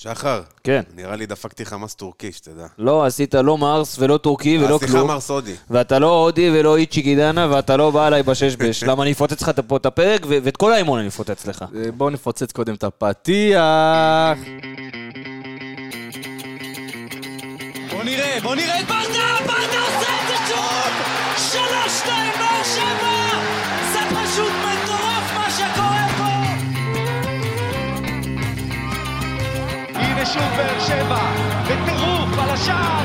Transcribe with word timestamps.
שחר, 0.00 0.42
כן. 0.64 0.82
נראה 0.94 1.16
לי 1.16 1.26
דפקתי 1.26 1.64
חמאס 1.64 1.94
טורקי, 1.94 2.32
שתדע. 2.32 2.66
לא 2.78 3.04
עשית 3.04 3.34
לא 3.34 3.58
מרס 3.58 3.96
ולא 3.98 4.16
טורקי 4.16 4.58
ולא 4.58 4.78
סליחה, 4.78 4.92
כלום. 4.92 5.08
מר 5.08 5.20
סודי. 5.20 5.54
ואתה 5.70 5.98
לא 5.98 6.10
הודי 6.24 6.50
ולא 6.50 6.76
איצ'י 6.76 7.02
גידנה, 7.02 7.46
ואתה 7.50 7.76
לא 7.76 7.90
בא 7.90 8.06
אליי 8.06 8.22
בשש 8.22 8.56
בש. 8.56 8.82
למה 8.88 9.02
אני 9.02 9.12
אפוצץ 9.12 9.42
לך 9.42 9.50
פה 9.66 9.76
את 9.76 9.86
הפרק, 9.86 10.26
ו- 10.28 10.38
ואת 10.42 10.56
כל 10.56 10.72
האימון 10.72 10.98
אני 10.98 11.08
אפוצץ 11.08 11.46
לך. 11.46 11.62
אה, 11.62 11.92
בואו 11.92 12.10
נפוצץ 12.10 12.52
קודם 12.52 12.74
את 12.74 12.84
הפתיח. 12.84 13.58
בוא 17.90 18.04
נראה, 18.04 18.38
בוא 18.42 18.54
נראה 18.54 18.80
את 18.80 18.86
ברדה, 18.86 19.36
ברדה 19.46 19.80
עושה 19.80 20.10
את 20.22 20.28
זה 20.28 20.54
שוב! 20.54 20.92
שלוש, 21.36 21.98
שתיים, 21.98 22.32
באר 22.38 22.64
שבע! 22.64 23.17
הנה 30.28 30.34
שוב 30.34 30.56
באר 30.56 30.80
שבע, 30.80 31.18
בטירוף 31.64 32.38
על 32.38 32.50
השער, 32.50 33.04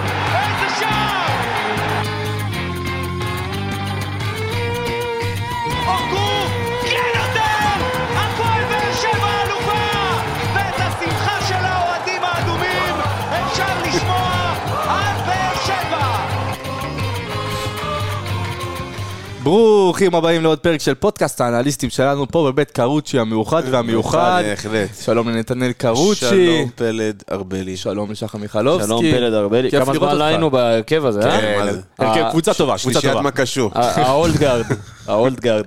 ברוכים 19.43 20.15
הבאים 20.15 20.43
לעוד 20.43 20.59
פרק 20.59 20.81
של 20.81 20.93
פודקאסט 20.93 21.41
האנליסטים 21.41 21.89
שלנו 21.89 22.27
פה 22.27 22.51
בבית 22.51 22.71
קרוצ'י 22.71 23.19
המאוחד 23.19 23.63
והמיוחד. 23.71 24.43
בהחלט. 24.45 24.89
שלום 25.01 25.29
לנתנאל 25.29 25.71
קרוצ'י. 25.71 26.19
שלום 26.19 26.69
פלד 26.75 27.23
ארבלי. 27.31 27.77
שלום 27.77 28.11
לשחר 28.11 28.37
מיכלובסקי. 28.37 28.87
שלום 28.87 29.01
פלד 29.11 29.33
ארבלי. 29.33 29.71
כמה 29.71 29.93
זמן 29.93 30.17
לא. 30.17 30.23
היינו 30.23 30.49
בהרכב 30.51 31.05
הזה, 31.05 31.19
אה? 31.21 31.41
כן, 31.41 31.53
מה 31.59 31.65
מה 31.65 31.71
זה? 31.71 31.77
זה? 31.77 31.81
הרכב, 31.99 32.21
אה, 32.21 32.29
קבוצה 32.31 32.53
טובה, 32.53 32.73
קבוצה 32.77 32.91
שלישיית 32.93 33.13
טובה. 33.13 33.21
מקשו. 33.29 33.69
ה 33.73 33.89
old 33.89 34.37
guard. 34.37 34.65
ה 35.07 35.15
old 35.15 35.39
guard. 35.39 35.65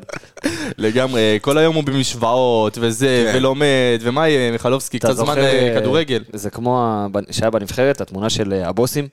לגמרי, 0.78 1.38
כל 1.42 1.58
היום 1.58 1.74
הוא 1.74 1.84
במשוואות 1.84 2.78
וזה, 2.80 3.30
כן. 3.32 3.38
ולומד, 3.38 4.00
ומה 4.00 4.28
יהיה, 4.28 4.52
מיכלובסקי, 4.52 4.98
קצת 4.98 5.16
זמן 5.16 5.38
אה, 5.38 5.44
אה, 5.44 5.80
כדורגל. 5.80 6.22
זה 6.32 6.50
כמו 6.50 7.06
שהיה 7.30 7.50
בנבחרת, 7.50 8.00
התמונה 8.00 8.30
של 8.30 8.52
אה, 8.52 8.68
הבוסים. 8.68 9.08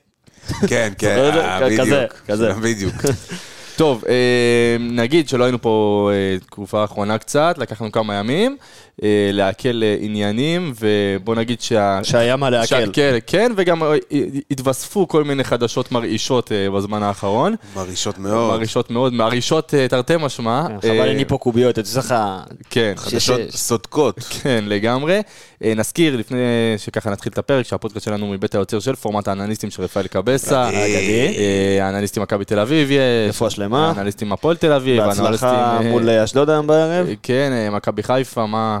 כן, 0.68 0.92
כן? 0.98 1.16
אה, 1.18 1.60
כזה, 1.60 1.82
בדיוק. 1.84 2.12
כזה. 2.26 2.52
בדיוק. 2.62 2.94
טוב, 3.76 4.04
אה, 4.08 4.76
נגיד 4.80 5.28
שלא 5.28 5.44
היינו 5.44 5.62
פה 5.62 6.10
אה, 6.12 6.38
תקופה 6.38 6.80
האחרונה 6.80 7.18
קצת, 7.18 7.54
לקחנו 7.58 7.92
כמה 7.92 8.14
ימים, 8.14 8.56
לעכל 9.32 9.82
אה, 9.82 9.96
עניינים, 10.00 10.72
ובוא 10.80 11.34
נגיד 11.34 11.60
שה... 11.60 12.00
שהיה 12.02 12.36
מה 12.36 12.50
לעכל. 12.50 12.92
כן, 12.92 13.18
כן, 13.26 13.52
וגם 13.56 13.82
אה, 13.82 13.94
התווספו 14.50 15.08
כל 15.08 15.24
מיני 15.24 15.44
חדשות 15.44 15.92
מרעישות 15.92 16.52
אה, 16.52 16.70
בזמן 16.70 17.02
האחרון. 17.02 17.54
מרעישות 17.76 18.18
מאוד. 18.18 18.54
מרעישות 18.54 18.90
מאוד, 18.90 19.12
מרעישות 19.12 19.74
אה, 19.74 19.88
תרתי 19.88 20.14
משמע. 20.20 20.66
כן, 20.68 20.80
חבל 20.80 20.98
אה, 20.98 21.04
אין 21.04 21.16
לי 21.16 21.24
פה 21.24 21.38
קוביות, 21.38 21.78
אתה 21.78 21.82
צריך... 21.82 22.14
כן, 22.70 22.92
חדשות 22.96 23.40
סודקות. 23.50 24.18
כן, 24.42 24.64
לגמרי. 24.66 25.20
אה, 25.64 25.72
נזכיר, 25.76 26.16
לפני 26.16 26.38
שככה 26.76 27.10
נתחיל 27.10 27.32
את 27.32 27.38
הפרק, 27.38 27.66
שהפודקאסט 27.66 28.04
שלנו 28.04 28.26
מבית 28.26 28.54
היוצר 28.54 28.80
של 28.80 28.94
פורמט 28.94 29.28
האנליסטים 29.28 29.70
של 29.70 29.82
רפאל 29.82 30.06
קבסה. 30.06 30.70
אה, 30.70 31.86
האנליסטים 31.86 32.22
מכבי 32.22 32.44
תל 32.44 32.58
אביב 32.58 32.90
יש. 32.90 32.98
רפואה 33.28 33.50
שלמה. 33.50 33.92
האנליסטים 33.96 34.32
הפועל 34.32 34.56
תל 34.56 34.72
אביב. 34.72 35.02
בהצלחה 35.02 35.76
אה, 35.76 35.90
מול 35.90 36.10
אשדוד 36.10 36.50
היום 36.50 36.66
בערב. 36.66 37.06
אה, 37.08 37.14
כן, 37.22 37.50
אה, 37.52 37.70
מכבי 37.70 38.02
חיפה, 38.02 38.46
מה... 38.46 38.80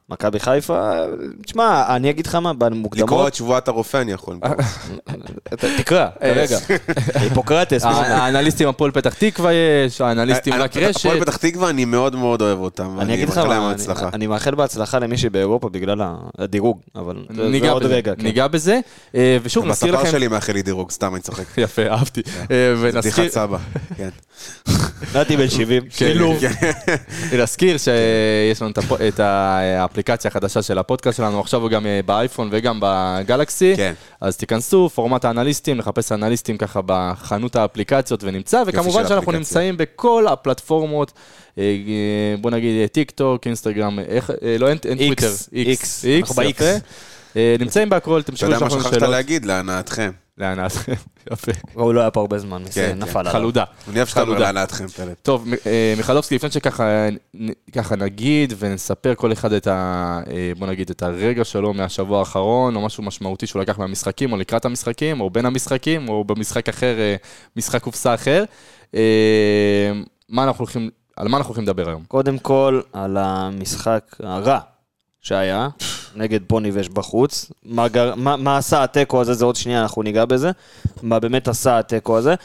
מכבי 0.11 0.39
חיפה, 0.39 0.91
תשמע, 1.45 1.95
אני 1.95 2.09
אגיד 2.09 2.25
לך 2.27 2.35
מה, 2.35 2.51
לקרוא 2.51 2.69
במוקדמות, 2.69 3.27
את 3.27 3.33
שבועת 3.35 3.67
הרופא 3.67 3.97
אני 3.97 4.11
יכול. 4.11 4.37
תקרא, 5.77 6.07
כרגע. 6.21 6.57
היפוקרטס. 7.21 7.83
הא- 7.83 7.87
האנליסטים 7.89 8.67
הפועל 8.67 8.91
פתח 8.91 9.13
תקווה 9.13 9.51
יש, 9.53 10.01
האנליסטים 10.01 10.53
רק 10.53 10.77
אה, 10.77 10.89
הפועל 10.89 11.15
רשת. 11.17 11.27
פתח 11.27 11.37
תקווה, 11.37 11.69
אני 11.69 11.85
מאוד 11.85 12.15
מאוד 12.15 12.41
אוהב 12.41 12.59
אותם. 12.59 12.97
אני 12.99 13.13
אגיד 13.13 13.29
לך 13.29 13.37
מה, 13.37 13.73
אני- 14.13 14.27
מאחל 14.27 14.55
בהצלחה 14.55 14.99
למי 14.99 15.17
שבאירופה 15.17 15.69
בגלל 15.69 16.01
הדירוג, 16.39 16.79
אבל 16.95 17.15
זה- 17.35 17.71
עוד 17.71 17.83
בזה, 17.83 17.93
רגע. 17.95 18.15
כן. 18.15 18.23
ניגע 18.23 18.47
בזה. 18.47 18.79
אה, 19.15 19.37
ושוב, 19.43 19.65
נזכיר 19.65 19.91
בספר 19.91 20.01
לכם... 20.03 20.11
שלי 20.17 20.27
מאחל 20.27 20.53
לי 20.53 20.61
דירוג, 20.61 20.91
סתם 20.91 21.15
אני 21.15 21.21
צוחק. 21.21 21.43
יפה, 21.57 21.81
אהבתי. 21.87 22.21
אה, 22.51 22.73
ונזכיר... 22.81 23.01
בדיחת 23.01 23.27
סבא. 23.33 23.57
כן. 23.97 24.09
נתי 25.15 25.37
בן 25.37 25.49
70. 25.49 25.81
כן, 25.83 25.89
שילוב. 25.91 26.37
כן. 26.39 26.71
להזכיר 27.37 27.77
שיש 27.77 28.61
לנו 28.61 28.71
את 28.71 28.77
את 29.07 29.19
האפליקציה 30.01 30.29
החדשה 30.29 30.61
של 30.61 30.77
הפודקאסט 30.77 31.17
שלנו, 31.17 31.39
עכשיו 31.39 31.61
הוא 31.61 31.69
גם 31.69 31.85
אה, 31.85 31.99
באייפון 32.05 32.49
וגם 32.51 32.79
בגלקסי. 32.81 33.73
כן. 33.75 33.93
אז 34.21 34.37
תיכנסו, 34.37 34.89
פורמט 34.89 35.25
האנליסטים, 35.25 35.79
לחפש 35.79 36.11
אנליסטים 36.11 36.57
ככה 36.57 36.79
בחנות 36.85 37.55
האפליקציות 37.55 38.23
ונמצא, 38.23 38.63
וכמובן 38.67 39.07
שאנחנו. 39.07 39.31
נמצאים 39.31 39.77
בכל 39.77 40.27
הפלטפורמות, 40.27 41.11
אה, 41.57 41.63
אה, 41.63 42.37
בוא 42.41 42.51
נגיד 42.51 42.87
טיק 42.87 43.11
טוק, 43.11 43.47
אינסטגרם, 43.47 43.99
איך, 43.99 44.31
לא 44.59 44.69
אין 44.69 44.77
טוויטר, 44.77 45.33
X, 45.51 46.05
אנחנו 46.21 46.35
ב-X. 46.35 46.49
יפה. 46.49 46.63
אה, 47.35 47.55
נמצאים 47.59 47.89
בהכל, 47.89 48.19
אתה 48.19 48.31
תמשכו 48.31 48.45
יודע 48.45 48.59
מה 48.59 48.65
לשלוח 48.65 48.73
לנו 48.73 48.89
שכחת 48.89 48.99
שאלות. 48.99 49.11
להגיד? 49.11 49.45
להנאתכם. 49.45 50.11
להנאתכם, 50.41 50.93
יפה. 51.31 51.51
הוא 51.73 51.93
לא 51.93 52.01
היה 52.01 52.11
פה 52.11 52.19
הרבה 52.19 52.37
זמן, 52.37 52.63
כן, 52.65 52.71
כן. 52.71 52.99
נפל 52.99 53.19
עליו. 53.19 53.31
חלודה. 53.31 53.63
אני 53.87 53.97
אוהב 53.97 54.07
שאתה 54.07 54.21
אומר 54.21 54.33
חלודה. 54.33 54.51
להנאתכם, 54.51 54.87
פלד. 54.87 55.13
טוב, 55.21 55.47
אה, 55.65 55.93
מיכלובסקי, 55.97 56.35
לפני 56.35 56.51
שככה 56.51 57.95
נגיד 57.97 58.53
ונספר 58.59 59.15
כל 59.15 59.31
אחד 59.31 59.53
את 59.53 59.67
ה... 59.67 60.19
אה, 60.31 60.51
בוא 60.57 60.67
נגיד 60.67 60.89
את 60.89 61.03
הרגע 61.03 61.45
שלו 61.45 61.73
מהשבוע 61.73 62.19
האחרון, 62.19 62.75
או 62.75 62.81
משהו 62.81 63.03
משמעותי 63.03 63.47
שהוא 63.47 63.61
לקח 63.61 63.79
מהמשחקים, 63.79 64.31
או 64.31 64.37
לקראת 64.37 64.65
המשחקים, 64.65 65.21
או 65.21 65.29
בין 65.29 65.45
המשחקים, 65.45 66.09
או 66.09 66.23
במשחק 66.23 66.69
אחר, 66.69 66.99
אה, 66.99 67.15
משחק 67.55 67.81
קופסה 67.81 68.13
אחר. 68.13 68.43
מה 70.29 70.43
אנחנו 70.43 70.59
הולכים, 70.63 70.89
על 71.17 71.27
מה 71.27 71.37
אנחנו 71.37 71.49
הולכים 71.49 71.63
לדבר 71.63 71.89
היום? 71.89 72.03
קודם 72.07 72.39
כל, 72.39 72.81
על 72.93 73.17
המשחק 73.17 74.15
הרע 74.23 74.59
שהיה, 75.21 75.67
נגד 76.15 76.39
פוני 76.47 76.71
וש 76.73 76.89
בחוץ. 76.89 77.51
מה, 77.65 77.87
גר, 77.87 78.13
מה, 78.15 78.35
מה 78.35 78.57
עשה 78.57 78.83
התיקו 78.83 79.21
הזה, 79.21 79.33
זה 79.33 79.45
עוד 79.45 79.55
שנייה, 79.55 79.81
אנחנו 79.81 80.03
ניגע 80.03 80.25
בזה. 80.25 80.51
מה 81.03 81.19
באמת 81.19 81.47
עשה 81.47 81.79
התיקו 81.79 82.17
הזה. 82.17 82.35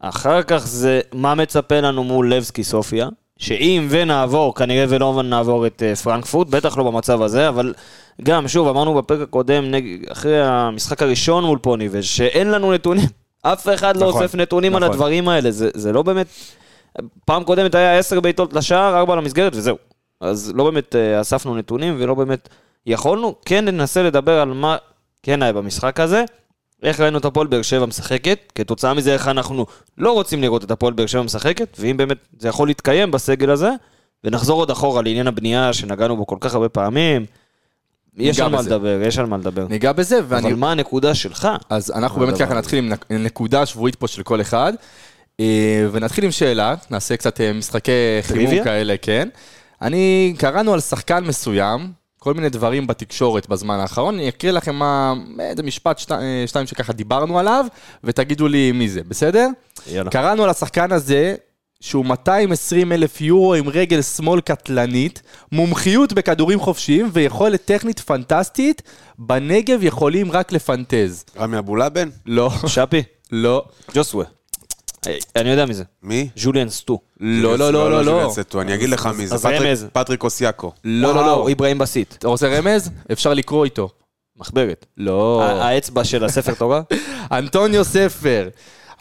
אחר 0.00 0.42
כך 0.42 0.66
זה 0.66 1.00
מה 1.12 1.34
מצפה 1.34 1.80
לנו 1.80 2.04
מול 2.04 2.34
לבסקי 2.34 2.64
סופיה, 2.64 3.08
שאם 3.38 3.86
ונעבור, 3.90 4.54
כנראה 4.54 4.84
ולא 4.88 5.22
נעבור 5.24 5.66
את 5.66 5.82
אה, 5.82 5.96
פרנקפורט, 5.96 6.48
בטח 6.48 6.78
לא 6.78 6.84
במצב 6.84 7.22
הזה, 7.22 7.48
אבל 7.48 7.74
גם, 8.22 8.48
שוב, 8.48 8.68
אמרנו 8.68 8.94
בפרק 8.94 9.20
הקודם, 9.20 9.70
נג... 9.70 9.84
אחרי 10.12 10.42
המשחק 10.42 11.02
הראשון 11.02 11.44
מול 11.44 11.58
פוני 11.58 11.88
וש, 11.90 12.16
שאין 12.16 12.50
לנו 12.50 12.72
נתונים. 12.72 13.06
אף 13.42 13.68
אחד 13.74 13.96
לא 13.96 14.08
נכון, 14.08 14.22
אוסף 14.22 14.34
נתונים 14.34 14.76
על 14.76 14.82
נכון. 14.82 14.92
הדברים 14.92 15.28
האלה, 15.28 15.50
זה, 15.50 15.70
זה 15.74 15.92
לא 15.92 16.02
באמת... 16.02 16.26
פעם 17.24 17.44
קודמת 17.44 17.74
היה 17.74 17.98
10 17.98 18.20
בעיטות 18.20 18.52
לשער, 18.52 18.98
4 18.98 19.16
למסגרת 19.16 19.56
וזהו. 19.56 19.76
אז 20.20 20.52
לא 20.54 20.64
באמת 20.64 20.96
אה, 20.96 21.20
אספנו 21.20 21.56
נתונים 21.56 21.96
ולא 21.98 22.14
באמת 22.14 22.48
יכולנו. 22.86 23.34
כן 23.44 23.64
ננסה 23.64 24.02
לדבר 24.02 24.40
על 24.40 24.48
מה 24.48 24.76
כן 25.22 25.42
היה 25.42 25.52
במשחק 25.52 26.00
הזה, 26.00 26.24
איך 26.82 27.00
ראינו 27.00 27.18
את 27.18 27.24
הפועל 27.24 27.46
באר 27.46 27.62
שבע 27.62 27.86
משחקת, 27.86 28.38
כתוצאה 28.54 28.94
מזה 28.94 29.12
איך 29.12 29.28
אנחנו 29.28 29.66
לא 29.98 30.12
רוצים 30.12 30.42
לראות 30.42 30.64
את 30.64 30.70
הפועל 30.70 30.92
באר 30.92 31.06
שבע 31.06 31.22
משחקת, 31.22 31.76
ואם 31.80 31.96
באמת 31.96 32.16
זה 32.38 32.48
יכול 32.48 32.68
להתקיים 32.68 33.10
בסגל 33.10 33.50
הזה, 33.50 33.70
ונחזור 34.24 34.60
עוד 34.60 34.70
אחורה 34.70 35.02
לעניין 35.02 35.26
הבנייה 35.26 35.72
שנגענו 35.72 36.16
בו 36.16 36.26
כל 36.26 36.36
כך 36.40 36.54
הרבה 36.54 36.68
פעמים. 36.68 37.26
יש 38.16 38.40
על 38.40 38.50
מה. 38.50 38.62
לדבר, 38.62 39.00
יש 39.06 39.18
על 39.18 39.26
מה 39.26 39.36
לדבר. 39.36 39.66
ניגע 39.68 39.92
בזה, 39.92 40.20
ואני... 40.28 40.46
אבל 40.48 40.56
מה 40.56 40.72
הנקודה 40.72 41.14
שלך? 41.14 41.48
אז 41.70 41.90
אנחנו 41.90 42.20
באמת 42.20 42.38
ככה? 42.38 42.54
נתחיל 42.54 42.78
עם 42.78 42.88
נק- 42.92 43.06
נקודה 43.10 43.66
שבועית 43.66 43.94
פה 43.94 44.08
של 44.08 44.22
כל 44.22 44.40
אחד, 44.40 44.72
אה, 45.40 45.86
ונתחיל 45.92 46.24
עם 46.24 46.30
שאלה, 46.30 46.74
נעשה 46.90 47.16
קצת 47.16 47.40
אה, 47.40 47.52
משחקי 47.52 47.90
חימום? 48.22 48.64
כאלה, 48.64 48.94
כן. 49.02 49.28
אני, 49.82 50.34
קראנו 50.38 50.72
על 50.74 50.80
שחקן 50.80 51.24
מסוים, 51.24 51.92
כל 52.24 52.34
מיני 52.34 52.48
דברים 52.48 52.86
בתקשורת 52.86 53.48
בזמן 53.48 53.78
האחרון, 53.80 54.14
אני 54.14 54.28
אקריא 54.28 54.52
לכם 54.52 54.74
מה, 54.74 55.14
איזה 55.40 55.62
משפט 55.62 55.98
שתי- 55.98 56.14
אה, 56.14 56.44
שתיים 56.46 56.66
שככה 56.66 56.92
דיברנו 56.92 57.38
עליו, 57.38 57.66
ותגידו 58.04 58.48
לי 58.48 58.72
מי 58.72 58.88
זה, 58.88 59.00
בסדר? 59.08 59.48
יאללה. 59.92 60.10
קראנו 60.10 60.44
על 60.44 60.50
השחקן 60.50 60.92
הזה, 60.92 61.34
שהוא 61.80 62.04
220 62.06 62.92
אלף 62.92 63.20
יורו 63.20 63.54
עם 63.54 63.68
רגל 63.68 64.02
שמאל 64.02 64.40
קטלנית, 64.40 65.22
מומחיות 65.52 66.12
בכדורים 66.12 66.60
חופשיים 66.60 67.10
ויכולת 67.12 67.64
טכנית 67.64 68.00
פנטסטית, 68.00 68.82
בנגב 69.18 69.78
יכולים 69.82 70.32
רק 70.32 70.52
לפנטז. 70.52 71.24
רמי 71.38 71.58
אבולאבן? 71.58 72.08
לא, 72.26 72.50
שפי, 72.66 73.02
לא, 73.32 73.64
ג'וסווה. 73.94 74.24
אה, 75.06 75.16
אני 75.36 75.50
יודע 75.50 75.66
מי 75.66 75.74
זה. 75.74 75.84
מי? 76.02 76.28
ז'וליאן 76.36 76.68
סטו. 76.70 76.98
לא, 77.20 77.58
לא, 77.58 77.72
לא, 77.72 77.90
לא, 77.90 78.04
לא. 78.04 78.04
ז'וליאן 78.04 78.30
סטו, 78.30 78.60
אני 78.60 78.74
אגיד 78.74 78.88
לך 78.88 79.08
מי 79.16 79.26
זה. 79.26 79.48
רמז. 79.48 79.86
פטריק 79.92 80.24
אוסיאקו. 80.24 80.72
לא, 80.84 81.14
לא, 81.14 81.26
לא. 81.26 81.48
איברהים 81.48 81.78
בסית. 81.78 82.14
אתה 82.18 82.28
רוצה 82.28 82.48
רמז? 82.58 82.90
אפשר 83.12 83.34
לקרוא 83.34 83.64
איתו. 83.64 83.88
מחברת. 84.36 84.86
לא. 84.96 85.42
האצבע 85.42 86.04
של 86.04 86.24
הספר 86.24 86.54
תורה? 86.54 86.82
אנטוניו 87.32 87.84
ספר. 87.84 88.48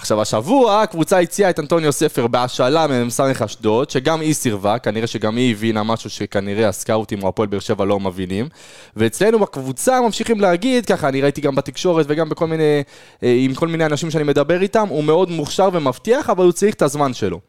עכשיו, 0.04 0.22
השבוע 0.22 0.82
הקבוצה 0.82 1.20
הציעה 1.20 1.50
את 1.50 1.60
אנטוניו 1.60 1.92
ספר 1.92 2.28
בהשאלה 2.28 2.88
ממ"ס 2.88 3.20
אשדוד, 3.20 3.90
שגם 3.90 4.22
היא 4.22 4.34
סירבה, 4.34 4.80
כנראה 4.80 5.08
שגם 5.08 5.36
היא 5.36 5.52
הבינה 5.52 5.84
משהו 5.84 6.10
שכנראה 6.10 6.70
הסקאוטים 6.70 7.24
או 7.24 7.28
הפועל 7.28 7.48
באר 7.48 7.60
שבע 7.60 7.86
לא 7.86 8.00
מבינים. 8.00 8.50
ואצלנו 8.96 9.40
בקבוצה 9.40 10.02
ממשיכים 10.02 10.42
להגיד, 10.42 10.86
ככה 10.86 11.08
אני 11.08 11.22
ראיתי 11.22 11.42
גם 11.42 11.56
בתקשורת 11.56 12.06
וגם 12.10 12.30
בכל 12.30 12.48
מיני, 12.48 12.84
אה, 13.24 13.36
עם 13.40 13.54
כל 13.54 13.68
מיני 13.68 13.86
אנשים 13.86 14.12
שאני 14.12 14.24
מדבר 14.24 14.62
איתם, 14.62 14.88
הוא 14.90 15.04
מאוד 15.04 15.32
מוכשר 15.32 15.70
ומבטיח, 15.74 16.30
אבל 16.30 16.44
הוא 16.44 16.52
צריך 16.52 16.76
את 16.76 16.82
הזמן 16.82 17.14
שלו. 17.14 17.40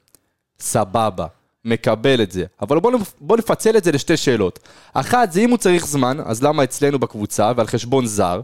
סבבה. 0.60 1.26
מקבל 1.64 2.22
את 2.22 2.32
זה. 2.32 2.44
אבל 2.62 2.80
בואו 2.80 2.98
בוא 3.20 3.36
נפצל 3.36 3.76
את 3.76 3.84
זה 3.84 3.92
לשתי 3.92 4.16
שאלות. 4.16 4.58
אחת, 4.92 5.32
זה 5.32 5.40
אם 5.40 5.50
הוא 5.50 5.58
צריך 5.58 5.86
זמן, 5.86 6.18
אז 6.24 6.42
למה 6.42 6.64
אצלנו 6.64 6.98
בקבוצה 6.98 7.52
ועל 7.56 7.66
חשבון 7.66 8.06
זר, 8.06 8.40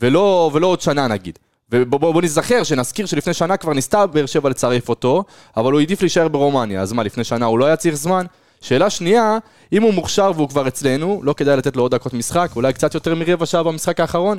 ולא, 0.00 0.50
ולא 0.54 0.66
עוד 0.66 0.80
שנה 0.80 1.08
נגיד. 1.08 1.38
ובוא 1.72 2.00
בוא, 2.00 2.12
בוא 2.12 2.22
נזכר, 2.22 2.62
שנזכיר 2.62 3.06
שלפני 3.06 3.34
שנה 3.34 3.56
כבר 3.56 3.72
ניסתה 3.72 4.06
באר 4.06 4.26
שבע 4.26 4.48
לצרף 4.48 4.88
אותו, 4.88 5.24
אבל 5.56 5.72
הוא 5.72 5.80
העדיף 5.80 6.00
להישאר 6.00 6.28
ברומניה, 6.28 6.80
אז 6.80 6.92
מה, 6.92 7.02
לפני 7.02 7.24
שנה 7.24 7.46
הוא 7.46 7.58
לא 7.58 7.64
היה 7.64 7.76
צריך 7.76 7.94
זמן? 7.94 8.26
שאלה 8.60 8.90
שנייה, 8.90 9.38
אם 9.72 9.82
הוא 9.82 9.94
מוכשר 9.94 10.32
והוא 10.34 10.48
כבר 10.48 10.68
אצלנו, 10.68 11.20
לא 11.22 11.32
כדאי 11.32 11.56
לתת 11.56 11.76
לו 11.76 11.82
עוד 11.82 11.94
דקות 11.94 12.14
משחק, 12.14 12.50
אולי 12.56 12.72
קצת 12.72 12.94
יותר 12.94 13.14
מרבע 13.14 13.46
שעה 13.46 13.62
במשחק 13.62 14.00
האחרון? 14.00 14.38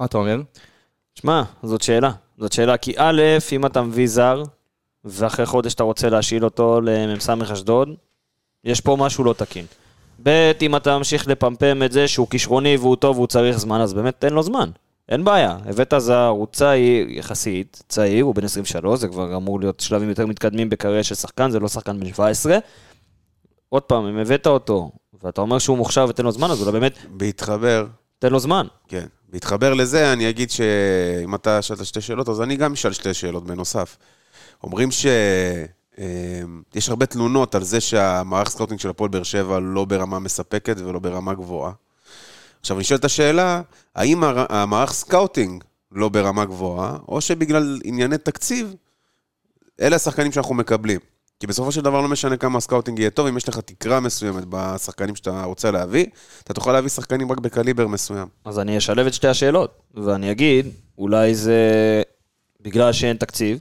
מה 0.00 0.06
אתה 0.06 0.18
אומר? 0.18 0.40
שמע, 1.14 1.42
זאת 1.62 1.82
שאלה. 1.82 2.10
זאת 2.38 2.52
שאלה, 2.52 2.76
כי 2.76 2.94
א', 2.96 3.22
אם 3.52 3.66
אתה 3.66 3.82
מביא 3.82 4.06
זר, 4.06 4.42
ואחרי 5.04 5.46
חודש 5.46 5.74
אתה 5.74 5.82
רוצה 5.82 6.08
להשאיל 6.08 6.44
אותו 6.44 6.80
למ"ס 6.80 7.28
אשדוד, 7.52 7.88
יש 8.64 8.80
פה 8.80 8.96
משהו 8.96 9.24
לא 9.24 9.32
תקין. 9.32 9.66
ב', 10.22 10.52
אם 10.62 10.76
אתה 10.76 10.98
ממשיך 10.98 11.28
לפמפם 11.28 11.82
את 11.82 11.92
זה 11.92 12.08
שהוא 12.08 12.28
כישרוני 12.28 12.76
והוא 12.76 12.96
טוב 12.96 13.16
והוא 13.16 13.26
צריך 13.26 13.58
זמן, 13.58 13.80
אז 13.80 13.94
באמת 13.94 14.14
תן 14.18 14.32
לו 14.32 14.42
זמן. 14.42 14.70
אין 15.08 15.24
בעיה. 15.24 15.56
הבאת 15.64 15.94
זר, 15.98 16.26
הוא 16.26 16.46
צעיר 16.52 17.06
יחסית, 17.10 17.82
צעיר, 17.88 18.24
הוא 18.24 18.34
בן 18.34 18.44
23, 18.44 19.00
זה 19.00 19.08
כבר 19.08 19.36
אמור 19.36 19.60
להיות 19.60 19.80
שלבים 19.80 20.08
יותר 20.08 20.26
מתקדמים 20.26 20.70
בקריירה 20.70 21.02
של 21.02 21.14
שחקן, 21.14 21.50
זה 21.50 21.60
לא 21.60 21.68
שחקן 21.68 22.00
בן 22.00 22.06
17. 22.06 22.58
עוד 23.68 23.82
פעם, 23.82 24.06
אם 24.06 24.18
הבאת 24.18 24.46
אותו, 24.46 24.90
ואתה 25.22 25.40
אומר 25.40 25.58
שהוא 25.58 25.76
מוכשר 25.76 26.06
ותן 26.08 26.24
לו 26.24 26.32
זמן, 26.32 26.50
אז 26.50 26.60
אולי 26.60 26.72
באמת, 26.72 26.98
בהתחבר, 27.08 27.86
תן 28.18 28.32
לו 28.32 28.38
זמן. 28.38 28.66
כן. 28.88 29.06
בהתחבר 29.28 29.74
לזה, 29.74 30.12
אני 30.12 30.30
אגיד 30.30 30.50
שאם 30.50 31.34
אתה 31.34 31.62
שאלת 31.62 31.86
שתי 31.86 32.00
שאלות, 32.00 32.28
אז 32.28 32.40
אני 32.40 32.56
גם 32.56 32.72
אשאל 32.72 32.92
שתי 32.92 33.14
שאלות 33.14 33.44
בנוסף. 33.46 33.96
אומרים 34.62 34.88
שיש 34.90 36.88
הרבה 36.88 37.06
תלונות 37.06 37.54
על 37.54 37.62
זה 37.62 37.80
שהמערך 37.80 38.48
scouting 38.48 38.80
של 38.80 38.88
הפועל 38.88 39.10
באר 39.10 39.22
שבע 39.22 39.58
לא 39.60 39.84
ברמה 39.84 40.18
מספקת 40.18 40.76
ולא 40.80 40.98
ברמה 40.98 41.34
גבוהה. 41.34 41.72
עכשיו, 42.60 42.78
נשאלת 42.78 43.04
השאלה, 43.04 43.60
האם 43.94 44.24
המערך 44.24 44.92
scouting 44.92 45.64
לא 45.92 46.08
ברמה 46.08 46.44
גבוהה, 46.44 46.96
או 47.08 47.20
שבגלל 47.20 47.80
ענייני 47.84 48.18
תקציב, 48.18 48.74
אלה 49.80 49.96
השחקנים 49.96 50.32
שאנחנו 50.32 50.54
מקבלים. 50.54 51.00
כי 51.40 51.46
בסופו 51.46 51.72
של 51.72 51.80
דבר 51.80 52.00
לא 52.00 52.08
משנה 52.08 52.36
כמה 52.36 52.58
ה 52.58 52.62
scouting 52.62 52.98
יהיה 52.98 53.10
טוב, 53.10 53.26
אם 53.26 53.36
יש 53.36 53.48
לך 53.48 53.58
תקרה 53.58 54.00
מסוימת 54.00 54.44
בשחקנים 54.48 55.16
שאתה 55.16 55.44
רוצה 55.44 55.70
להביא, 55.70 56.06
אתה 56.44 56.54
תוכל 56.54 56.72
להביא 56.72 56.88
שחקנים 56.88 57.32
רק 57.32 57.38
בקליבר 57.38 57.86
מסוים. 57.86 58.26
אז 58.44 58.58
אני 58.58 58.78
אשלב 58.78 59.06
את 59.06 59.14
שתי 59.14 59.28
השאלות, 59.28 59.82
ואני 59.94 60.30
אגיד, 60.30 60.66
אולי 60.98 61.34
זה 61.34 61.62
בגלל 62.60 62.92
שאין 62.92 63.16
תקציב, 63.16 63.58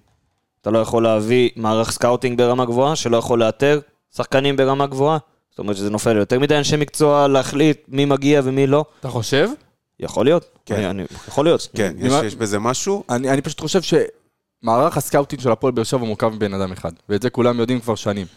אתה 0.61 0.71
לא 0.71 0.79
יכול 0.79 1.03
להביא 1.03 1.49
מערך 1.55 1.91
scouting 1.91 2.37
ברמה 2.37 2.65
גבוהה, 2.65 2.95
שלא 2.95 3.17
יכול 3.17 3.39
לאתר 3.39 3.79
שחקנים 4.15 4.55
ברמה 4.55 4.87
גבוהה. 4.87 5.17
זאת 5.57 5.63
אומרת 5.63 5.75
שזה 5.77 5.89
נופל 5.89 6.13
ליותר 6.13 6.39
מדי 6.39 6.57
אנשי 6.57 6.75
מקצוע 6.77 7.27
להחליט 7.27 7.81
מי 7.87 8.05
מגיע 8.05 8.41
ומי 8.43 8.67
לא. 8.67 8.85
אתה 8.99 9.09
חושב? 9.09 9.49
יכול 9.99 10.25
להיות. 10.25 10.45
כן. 10.65 10.75
אני, 10.75 10.89
אני, 10.89 11.03
יכול 11.27 11.45
להיות. 11.45 11.67
כן, 11.75 11.95
יש, 11.99 12.11
ממה- 12.13 12.25
יש 12.25 12.35
בזה 12.35 12.59
משהו. 12.59 13.03
אני, 13.09 13.29
אני 13.29 13.41
פשוט 13.41 13.59
חושב 13.59 13.79
שמערך 13.81 14.97
ה 14.97 15.02
scouting 15.02 15.41
של 15.41 15.51
הפועל 15.51 15.73
באר 15.73 15.83
שבע 15.83 16.05
מורכב 16.05 16.27
מבן 16.29 16.53
אדם 16.53 16.71
אחד, 16.71 16.91
ואת 17.09 17.21
זה 17.21 17.29
כולם 17.29 17.59
יודעים 17.59 17.79
כבר 17.79 17.95
שנים. 17.95 18.27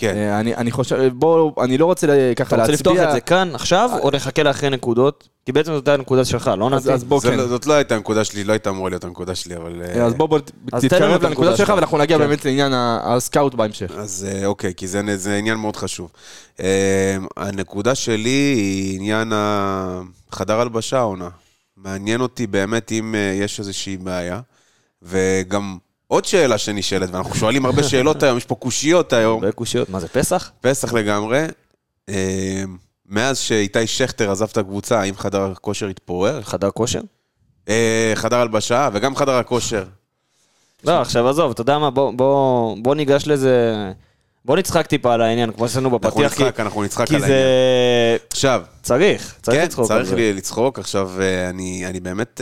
כן. 0.00 0.16
אה, 0.16 0.40
אני, 0.40 0.54
אני 0.54 0.70
חושב, 0.70 1.10
בוא, 1.14 1.64
אני 1.64 1.78
לא 1.78 1.86
רוצה 1.86 2.06
ככה 2.36 2.56
אתה 2.56 2.62
רוצה 2.62 2.72
להצביע... 2.72 2.92
לפתוח 2.92 3.08
את 3.08 3.12
זה 3.12 3.20
כאן, 3.20 3.50
עכשיו, 3.54 3.90
או 4.02 4.10
לחכה 4.10 4.42
לאחרי 4.42 4.70
נקודות? 4.70 5.28
כי 5.46 5.52
בעצם 5.52 5.72
זאת 5.72 5.88
הייתה 5.88 5.94
הנקודה 5.94 6.24
שלך, 6.24 6.50
לא 6.58 6.66
אז, 6.66 6.72
נתי? 6.86 6.94
אז 6.94 7.04
בוא 7.04 7.20
זה 7.20 7.30
כן. 7.30 7.36
לא- 7.36 7.46
זאת 7.46 7.66
לא 7.66 7.72
הייתה 7.72 7.94
הנקודה 7.94 8.24
שלי, 8.24 8.44
לא 8.44 8.52
הייתה 8.52 8.70
אמורה 8.70 8.90
להיות 8.90 9.04
הנקודה 9.04 9.34
שלי, 9.34 9.56
אבל... 9.56 9.82
אה, 9.82 10.04
אז 10.04 10.14
בוא, 10.14 10.28
בוא 10.28 10.38
תתקרב 10.80 11.24
לנקודה 11.26 11.56
שלך. 11.56 11.72
ואנחנו 11.76 11.98
נגיע 11.98 12.18
כן. 12.18 12.24
באמת 12.24 12.44
לעניין 12.44 12.72
ה 12.74 12.87
scout 12.87 13.54
בהמשך. 13.54 13.90
אז 13.98 14.26
אה, 14.30 14.46
אוקיי, 14.46 14.74
כי 14.76 14.88
זה, 14.88 15.16
זה 15.16 15.36
עניין 15.36 15.58
מאוד 15.58 15.76
חשוב. 15.76 16.10
אה, 16.60 17.16
הנקודה 17.36 17.94
שלי 17.94 18.54
היא 18.56 18.96
עניין 18.96 19.32
החדר 19.34 20.60
הלבשה 20.60 20.98
העונה. 20.98 21.28
מעניין 21.76 22.20
אותי 22.20 22.46
באמת 22.46 22.92
אם 22.92 23.14
אה, 23.14 23.36
יש 23.40 23.58
איזושהי 23.58 23.96
בעיה. 23.96 24.40
וגם 25.02 25.78
עוד 26.10 26.24
שאלה 26.24 26.58
שנשאלת, 26.58 27.10
ואנחנו 27.12 27.34
שואלים 27.34 27.66
הרבה 27.66 27.82
שאלות 27.82 28.22
היום, 28.22 28.36
יש 28.38 28.44
פה 28.44 28.54
קושיות 28.54 29.12
היום, 29.12 29.34
הרבה 29.42 29.52
קושיות. 29.52 29.88
מה 29.88 30.00
זה, 30.00 30.08
פסח? 30.08 30.50
פסח 30.60 30.92
לגמרי. 30.92 31.44
אה, 32.08 32.62
מאז 33.08 33.38
שאיתי 33.38 33.86
שכטר 33.86 34.30
עזב 34.30 34.46
את 34.52 34.58
הקבוצה, 34.58 35.00
האם 35.00 35.16
חדר 35.16 35.42
הכושר 35.52 35.86
התפורר? 35.86 36.42
חדר 36.42 36.70
כושר? 36.70 37.00
אה, 37.68 38.12
חדר 38.14 38.36
הלבשה 38.36 38.88
וגם 38.92 39.16
חדר 39.16 39.32
הכושר. 39.32 39.84
לא, 40.84 41.00
עכשיו 41.00 41.28
עזוב, 41.28 41.50
אתה 41.50 41.60
יודע 41.60 41.78
מה, 41.78 41.90
בוא- 41.90 42.12
בוא 42.16 42.76
בוא 42.82 42.94
ניגש 42.94 43.26
לזה... 43.26 43.74
בוא 44.44 44.56
נצחק 44.56 44.86
טיפה 44.86 45.14
על 45.14 45.20
העניין, 45.22 45.52
כמו 45.52 45.68
שעשינו 45.68 45.88
אנחנו 45.88 45.98
בפתיח, 45.98 46.34
כי- 46.34 46.42
נצחק, 46.44 46.60
אנחנו 46.60 46.82
נצחק 46.82 47.08
כי 47.08 47.14
על 47.14 47.20
זה... 47.20 47.26
העניין. 47.26 48.18
עכשיו, 48.32 48.62
צריך, 48.82 49.34
צריך 49.42 49.58
כן, 49.58 49.64
לצחוק 49.64 49.90
על 49.90 50.02
צריך. 50.04 50.12
לי 50.14 50.32
לצחוק. 50.32 50.78
עכשיו, 50.78 51.10
אה, 51.20 51.48
אני, 51.50 51.86
אני 51.86 52.00
באמת 52.00 52.40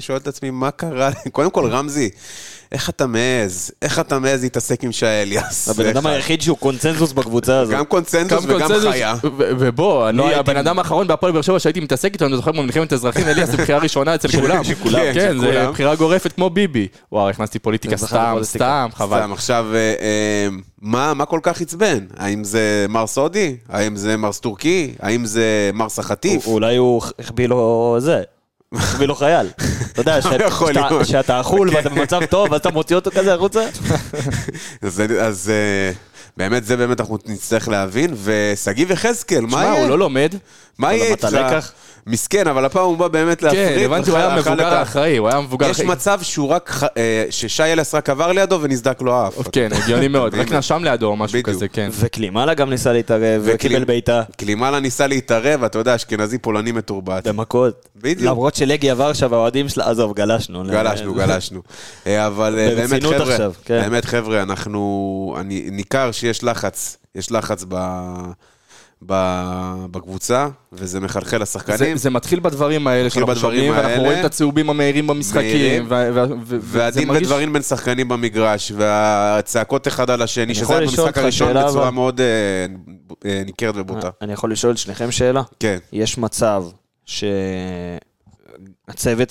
שואל 0.00 0.18
את 0.18 0.26
עצמי, 0.26 0.50
מה 0.50 0.70
קרה? 0.70 1.10
קודם 1.32 1.50
כל, 1.50 1.70
רמזי, 1.70 2.10
איך 2.72 2.88
אתה 2.90 3.06
מעז? 3.06 3.70
איך 3.82 3.98
אתה 3.98 4.18
מעז 4.18 4.42
להתעסק 4.42 4.84
עם 4.84 4.92
שי 4.92 5.06
אליאס? 5.06 5.68
הבן 5.68 5.86
אדם 5.86 6.06
היחיד 6.06 6.42
שהוא 6.42 6.58
קונצנזוס 6.58 7.12
בקבוצה 7.12 7.58
הזאת. 7.60 7.74
גם 7.74 7.84
קונצנזוס 7.84 8.46
גם 8.46 8.56
וגם 8.56 8.70
חיה. 8.90 9.14
ובוא, 9.38 10.08
אני 10.08 10.22
הייתי- 10.22 10.38
הבן 10.38 10.56
אדם 10.56 10.78
האחרון 10.78 11.06
בהפועל 11.08 11.32
באר 11.32 11.42
שבע 11.42 11.58
שהייתי 11.58 11.80
מתעסק 11.80 12.12
איתו, 12.12 12.26
אני 12.26 12.36
זוכר 12.36 12.52
במלחמת 12.52 12.92
אזרחים, 12.92 13.28
אליאס, 13.28 13.50
זו 13.50 13.56
בחירה 13.56 13.78
ראשונה 13.78 14.14
אצל 14.14 14.28
כולם. 14.38 14.62
כן, 15.14 15.38
זה. 15.40 15.66
בחירה 15.70 15.94
גורפת 15.94 16.32
כמו 16.32 16.50
ביבי. 16.50 16.88
וואו, 17.12 17.28
הכנסתי 17.28 17.58
פוליטיקה 17.58 17.96
זה 17.96 18.06
סתם. 18.06 18.36
סתם, 18.42 18.88
חבל. 18.94 19.20
סתם, 19.20 19.32
עכשיו, 19.32 19.66
אה, 19.74 19.78
אה, 19.78 20.48
מה 20.82 21.14
מה 21.14 21.24
כל 21.24 21.40
כך 21.42 21.60
עצבן? 21.60 21.98
האם 22.16 22.44
זה 22.44 22.86
מר 22.88 23.06
סודי? 23.06 23.56
האם 23.68 23.96
זה 23.96 24.16
מרס 24.16 24.40
טורקי? 24.40 24.92
האם 25.00 25.24
זה 25.24 25.70
מרס 25.74 25.98
החטיף? 25.98 26.44
הוא- 26.46 26.54
אולי 26.54 26.76
הוא 26.76 27.02
החביא 27.18 27.46
לו 27.48 27.96
זה. 27.98 28.22
לו 29.00 29.14
חייל. 29.14 29.46
אתה 29.92 30.00
יודע, 30.00 30.18
יכול 30.46 30.72
שאתה- 31.04 31.40
אכול 31.40 31.70
ואתה 31.74 31.88
במצב 31.88 32.24
טוב, 32.24 32.50
ואז 32.50 32.60
אתה 32.60 32.70
מוציא 32.70 32.96
אותו 32.96 33.10
כזה 33.10 33.34
החוצה? 33.34 33.66
אז, 34.82 35.02
אז 35.20 35.50
אה, 35.50 35.92
באמת, 36.36 36.64
זה 36.64 36.76
באמת 36.76 37.00
אנחנו 37.00 37.18
נצטרך 37.26 37.68
להבין. 37.68 38.14
ושגיב 38.24 38.90
יחזקאל, 38.90 39.40
מה 39.40 39.50
שמע, 39.50 39.60
יהיה? 39.64 39.80
הוא 39.80 39.88
לא 39.88 39.98
לומד. 39.98 40.34
מה 40.78 40.94
יהיה 40.94 41.06
איתך? 41.06 41.70
מסכן, 42.08 42.46
אבל 42.46 42.64
הפעם 42.64 42.84
הוא 42.84 42.96
בא 42.96 43.08
באמת 43.08 43.42
להפריד. 43.42 43.68
כן, 43.78 43.84
הבנתי, 43.84 44.10
הוא 44.10 44.18
היה 44.18 44.36
מבוגר 44.36 44.82
אחראי, 44.82 45.16
הוא 45.16 45.28
היה 45.28 45.40
מבוגר 45.40 45.66
יש 45.66 45.76
אחראי. 45.76 45.88
מצב 45.88 46.18
שהוא 46.22 46.48
רק, 46.48 46.70
אה, 46.96 47.24
ששי 47.30 47.62
אלס 47.62 47.94
רק 47.94 48.10
עבר 48.10 48.32
לידו 48.32 48.58
ונסדק 48.62 49.02
לו 49.02 49.14
האף. 49.14 49.34
כן, 49.52 49.68
הגיוני 49.72 50.08
מאוד, 50.08 50.34
רק. 50.38 50.52
נשם 50.52 50.84
לידו 50.84 51.06
או 51.06 51.16
משהו. 51.16 51.38
כזה, 51.44 51.68
כן. 51.68 51.88
וקלימאלה 51.92 52.54
גם 52.54 52.70
ניסה 52.70 52.92
להתערב, 52.92 53.42
וקיבל 53.44 53.84
בעיטה. 53.84 54.22
קלימאלה 54.36 54.80
ניסה 54.80 55.06
להתערב, 55.06 55.64
אתה 55.64 55.78
יודע, 55.78 55.94
אשכנזי 55.94 56.38
פולני 56.38 56.72
מתורבת. 56.72 57.26
במכות. 57.26 57.88
בדיוק. 57.96 58.20
למרות 58.30 58.54
שלגי 58.54 58.92
ורשה 58.96 59.26
והאוהדים 59.30 59.68
שלה, 59.68 59.90
עזוב, 59.90 60.14
גלשנו. 60.14 60.64
גלשנו, 60.64 61.14
גלשנו. 61.20 61.62
אה, 62.06 62.26
אבל 62.26 62.58
אה, 62.58 62.74
באמת, 62.76 63.02
חבר'ה, 63.04 63.36
כן. 63.64 63.82
באמת, 63.82 64.04
חבר'ה, 64.04 64.42
אנחנו... 64.42 65.36
אני- 65.40 65.68
ניכר 65.70 66.12
שיש 66.12 66.44
לחץ, 66.44 66.96
יש 67.14 67.32
לחץ 67.32 67.64
ב... 67.68 67.76
בקבוצה, 69.02 70.48
וזה 70.72 71.00
מחלחל 71.00 71.30
זה, 71.30 71.38
לשחקנים. 71.38 71.96
זה 71.96 72.10
מתחיל 72.10 72.40
בדברים 72.40 72.86
האלה 72.86 73.10
שאנחנו 73.10 73.36
שומעים, 73.36 73.72
ואנחנו 73.72 73.88
האלה. 73.88 74.02
רואים 74.02 74.20
את 74.20 74.24
הצהובים 74.24 74.70
המהירים 74.70 75.06
במשחקים, 75.06 75.86
והדין 76.60 77.08
מרגיש- 77.08 77.22
ודברים 77.26 77.52
בין 77.52 77.62
שחקנים 77.62 78.08
במגרש, 78.08 78.72
והצעקות 78.76 79.88
אחד 79.88 80.10
על 80.10 80.22
השני, 80.22 80.54
שזה 80.54 80.76
היה 80.78 80.86
במשחק 80.86 81.18
הראשון 81.18 81.48
בצורה 81.54 81.82
אבל? 81.86 81.94
מאוד 81.94 82.20
אה, 82.20 82.26
אה, 83.26 83.42
ניכרת 83.46 83.74
ובוטה. 83.76 84.10
אני 84.22 84.32
יכול 84.32 84.52
לשאול 84.52 84.72
את 84.72 84.78
שניכם 84.78 85.10
שאלה? 85.10 85.42
כן. 85.60 85.78
יש 85.92 86.18
מצב 86.18 86.64
שהצוות 87.06 88.02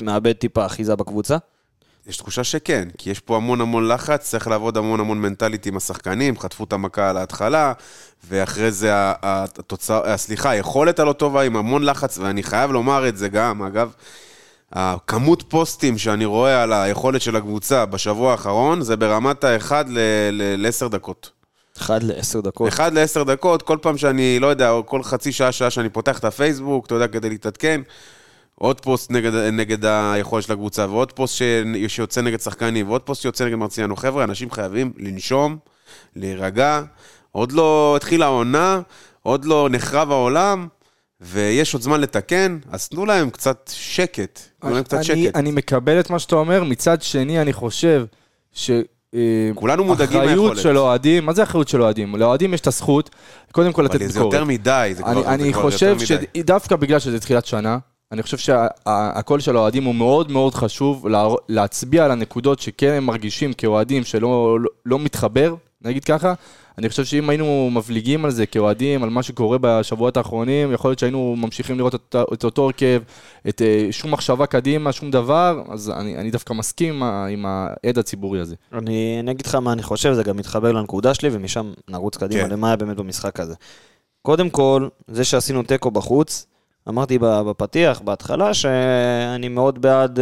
מאבד 0.02 0.32
טיפה 0.34 0.66
אחיזה 0.66 0.96
בקבוצה? 0.96 1.38
יש 2.08 2.18
תחושה 2.18 2.44
שכן, 2.44 2.88
כי 2.98 3.10
יש 3.10 3.20
פה 3.20 3.36
המון 3.36 3.62
המון 3.62 3.88
לחץ, 3.88 4.30
צריך 4.30 4.48
לעבוד 4.48 4.78
המון 4.78 5.00
המון 5.00 5.22
מנטלית 5.22 5.66
עם 5.66 5.78
השחקנים, 5.78 6.40
חטפו 6.40 6.64
את 6.64 6.74
המכה 6.74 7.10
על 7.10 7.18
ההתחלה, 7.18 7.74
ואחרי 8.30 8.72
זה 8.72 8.90
התוצאה, 8.94 10.18
סליחה, 10.18 10.50
היכולת 10.50 11.00
הלא 11.00 11.14
טובה 11.14 11.42
עם 11.42 11.56
המון 11.56 11.84
לחץ, 11.84 12.18
ואני 12.18 12.44
חייב 12.44 12.72
לומר 12.72 13.08
את 13.08 13.18
זה 13.18 13.30
גם, 13.30 13.64
אגב, 13.64 13.92
הכמות 14.74 15.44
פוסטים 15.48 15.98
שאני 15.98 16.26
רואה 16.26 16.64
על 16.64 16.74
היכולת 16.74 17.22
של 17.22 17.36
הקבוצה 17.36 17.86
בשבוע 17.86 18.32
האחרון, 18.32 18.82
זה 18.82 18.96
ברמת 18.96 19.44
האחד 19.44 19.86
ל-10 19.90 20.90
דקות. 20.90 21.32
אחד 21.78 22.04
לעשר 22.04 22.42
דקות. 22.42 22.68
אחד 22.68 22.94
לעשר 22.94 23.24
דקות, 23.24 23.62
כל 23.62 23.78
פעם 23.82 23.98
שאני, 23.98 24.40
לא 24.40 24.48
יודע, 24.48 24.72
כל 24.86 25.04
חצי 25.04 25.32
שעה, 25.32 25.52
שעה 25.52 25.70
שאני 25.70 25.90
פותח 25.90 26.20
את 26.20 26.26
הפייסבוק, 26.26 26.86
אתה 26.86 26.96
יודע, 26.96 27.08
כדי 27.08 27.30
להתעדכן, 27.30 27.82
עוד 28.60 28.82
פוסט 28.82 29.12
נגד, 29.12 29.34
נגד 29.36 29.86
היכולת 29.86 30.44
של 30.44 30.54
הקבוצה, 30.54 30.86
ועוד 30.90 31.12
פוסט 31.12 31.36
ש, 31.36 31.42
שיוצא 31.88 32.22
נגד 32.22 32.40
שחקנים, 32.42 32.90
ועוד 32.90 33.02
פוסט 33.02 33.22
שיוצא 33.22 33.46
נגד 33.46 33.56
מרציאנו. 33.56 33.96
חבר'ה, 33.96 34.24
אנשים 34.24 34.52
חייבים 34.52 34.94
לנשום, 34.98 35.58
להירגע. 36.16 36.82
עוד 37.32 37.52
לא 37.52 37.94
התחילה 37.96 38.26
העונה, 38.26 38.82
עוד 39.24 39.46
לא 39.46 39.68
נחרב 39.72 40.12
העולם, 40.12 40.68
ויש 41.22 41.74
עוד 41.74 41.84
זמן 41.84 42.02
לתקן, 42.02 42.58
אז 42.72 42.90
תנו 42.90 43.06
להם 43.06 43.30
קצת 43.30 43.72
שקט. 43.74 44.40
תנו 44.62 44.70
להם 44.70 44.84
קצת 44.84 45.04
שקט. 45.04 45.36
אני 45.36 45.52
מקבל 45.52 46.00
את 46.00 46.10
מה 46.10 46.20
שאתה 46.20 46.36
אומר, 46.36 46.64
מצד 46.64 47.02
שני 47.02 47.42
אני 47.42 47.54
חושב 47.54 48.06
ש... 48.52 48.72
אה, 49.14 49.52
כולנו 49.56 49.84
מודאגים 49.84 50.22
אחריות 50.22 50.40
מהיכולת. 50.40 50.62
של 50.64 50.78
אוהדים, 50.78 51.26
מה 51.26 51.34
זה 51.34 51.44
אחריות 51.44 51.68
של 51.68 51.82
אוהדים? 51.82 52.16
לאוהדים 52.16 52.54
יש 52.54 52.62
את 52.62 52.68
הזכות, 52.68 53.10
קודם 53.52 53.74
כל 53.74 53.82
לתת 53.82 53.96
אבל 53.96 54.08
זה 54.08 54.14
ביקורת. 54.14 54.34
יותר 54.34 54.46
מדי, 54.46 54.92
זה 54.96 55.04
כבר, 55.04 55.12
אני, 55.12 55.22
זה 55.22 55.30
אני 55.30 55.54
כבר 55.54 55.62
חושב 55.62 55.96
יותר 56.00 56.16
מדי. 56.16 56.26
שדווקא 56.38 56.76
בגלל 56.76 57.00
שזה 57.00 57.20
תחילת 57.20 57.46
שנה, 57.46 57.78
אני 58.12 58.24
חושב 58.24 58.38
שהקול 58.38 59.40
של 59.40 59.56
האוהדים 59.56 59.84
הוא 59.84 59.96
מאוד 59.96 60.32
מאוד 60.32 60.54
חשוב, 60.56 61.08
לה- 61.08 61.28
להצביע 61.50 62.06
על 62.06 62.12
הנקודות 62.12 62.60
שכן 62.60 62.92
הם 62.94 63.06
מרגישים 63.06 63.54
כאוהדים 63.54 64.04
שלא 64.04 64.20
לא, 64.62 64.70
לא 64.86 65.00
מתחבר, 65.00 65.56
נגיד 65.82 66.04
ככה. 66.06 66.34
אני 66.78 66.90
חושב 66.90 67.06
שאם 67.06 67.30
היינו 67.30 67.70
מבליגים 67.72 68.26
על 68.26 68.32
זה 68.32 68.46
כאוהדים, 68.46 69.04
על 69.04 69.10
מה 69.10 69.24
שקורה 69.24 69.58
בשבועות 69.62 70.18
האחרונים, 70.18 70.74
יכול 70.74 70.90
להיות 70.92 71.00
שהיינו 71.00 71.36
ממשיכים 71.38 71.78
לראות 71.78 71.96
את, 71.96 72.16
את 72.34 72.44
אותו 72.44 72.66
הרכב, 72.66 73.02
את 73.50 73.62
אה, 73.62 73.88
שום 73.92 74.12
מחשבה 74.12 74.46
קדימה, 74.46 74.92
שום 74.92 75.12
דבר, 75.12 75.62
אז 75.70 75.90
אני, 75.90 76.18
אני 76.18 76.32
דווקא 76.32 76.54
מסכים 76.54 76.94
עם 76.94 77.04
ה- 77.04 77.26
עם 77.26 77.46
העד 77.46 77.98
הציבורי 77.98 78.40
הזה. 78.40 78.56
אני, 78.74 79.18
אני 79.20 79.32
אגיד 79.32 79.46
לך 79.46 79.56
מה 79.56 79.74
אני 79.74 79.84
חושב, 79.84 80.14
זה 80.14 80.24
גם 80.24 80.38
מתחבר 80.38 80.72
לנקודה 80.72 81.14
שלי, 81.14 81.30
ומשם 81.32 81.72
נרוץ 81.90 82.18
קדימה 82.18 82.44
כן. 82.44 82.50
למה 82.50 82.68
היה 82.68 82.76
באמת 82.76 82.98
במשחק 82.98 83.40
הזה. 83.40 83.56
קודם 84.22 84.50
כל, 84.50 84.88
זה 85.08 85.24
שעשינו 85.24 85.64
תיקו 85.64 85.92
בחוץ, 85.92 86.46
אמרתי 86.90 87.18
בפתיח, 87.20 88.02
בהתחלה, 88.02 88.54
שאני 88.54 89.48
מאוד 89.48 89.82
בעד 89.82 90.20
uh, 90.20 90.22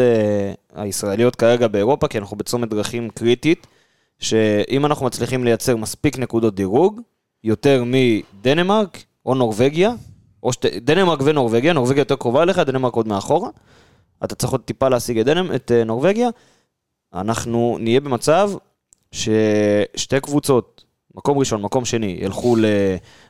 הישראליות 0.76 1.36
כרגע 1.36 1.68
באירופה, 1.68 2.08
כי 2.08 2.18
אנחנו 2.18 2.38
בצומת 2.38 2.70
דרכים 2.70 3.10
קריטית, 3.10 3.68
שאם 4.20 4.86
אנחנו 4.86 5.06
מצליחים 5.06 5.44
לייצר 5.44 5.76
מספיק 5.76 6.20
נקודות 6.20 6.56
דירוג, 6.56 7.02
יותר 7.44 7.84
מדנמרק 7.86 9.04
או 9.26 9.36
נורבגיה, 9.36 9.92
או 10.44 10.54
שת... 10.54 10.66
דנמרק 10.66 11.20
ונורבגיה, 11.24 11.74
נורבגיה 11.74 12.02
יותר 12.02 12.16
קרובה 12.16 12.44
אליך, 12.44 12.60
דנמרק 12.60 12.94
עוד 12.94 13.08
מאחורה, 13.08 13.50
אתה 14.24 14.36
צריך 14.36 14.52
עוד 14.52 14.62
טיפה 14.62 14.90
להשיג 14.90 15.20
את, 15.20 15.26
דנמ... 15.26 15.52
את 15.56 15.72
uh, 15.72 15.86
נורבגיה, 15.86 16.30
אנחנו 17.14 17.78
נהיה 17.80 18.00
במצב 18.00 18.52
ששתי 19.12 20.20
קבוצות, 20.22 20.86
מקום 21.16 21.38
ראשון, 21.38 21.62
מקום 21.62 21.86
שני, 21.86 22.18
ילכו 22.20 22.56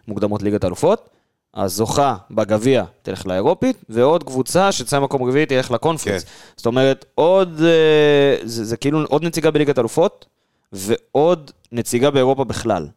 למוקדמות 0.07 0.43
ליגת 0.43 0.65
אלופות, 0.65 1.09
הזוכה 1.55 2.15
בגביע 2.31 2.83
תלך 3.01 3.27
לאירופית, 3.27 3.77
ועוד 3.89 4.23
קבוצה 4.23 4.71
שתצא 4.71 4.99
מקום 4.99 5.23
רביעי 5.23 5.45
תלך 5.45 5.71
לקונפרנס. 5.71 6.23
כן. 6.23 6.29
זאת 6.55 6.65
אומרת, 6.65 7.05
עוד, 7.15 7.61
אה, 7.63 8.37
זה, 8.43 8.63
זה 8.65 8.77
כאילו 8.77 9.05
עוד 9.05 9.23
נציגה 9.23 9.51
בליגת 9.51 9.79
אלופות, 9.79 10.25
ועוד 10.71 11.51
נציגה 11.71 12.11
באירופה 12.11 12.43
בכלל. 12.43 12.87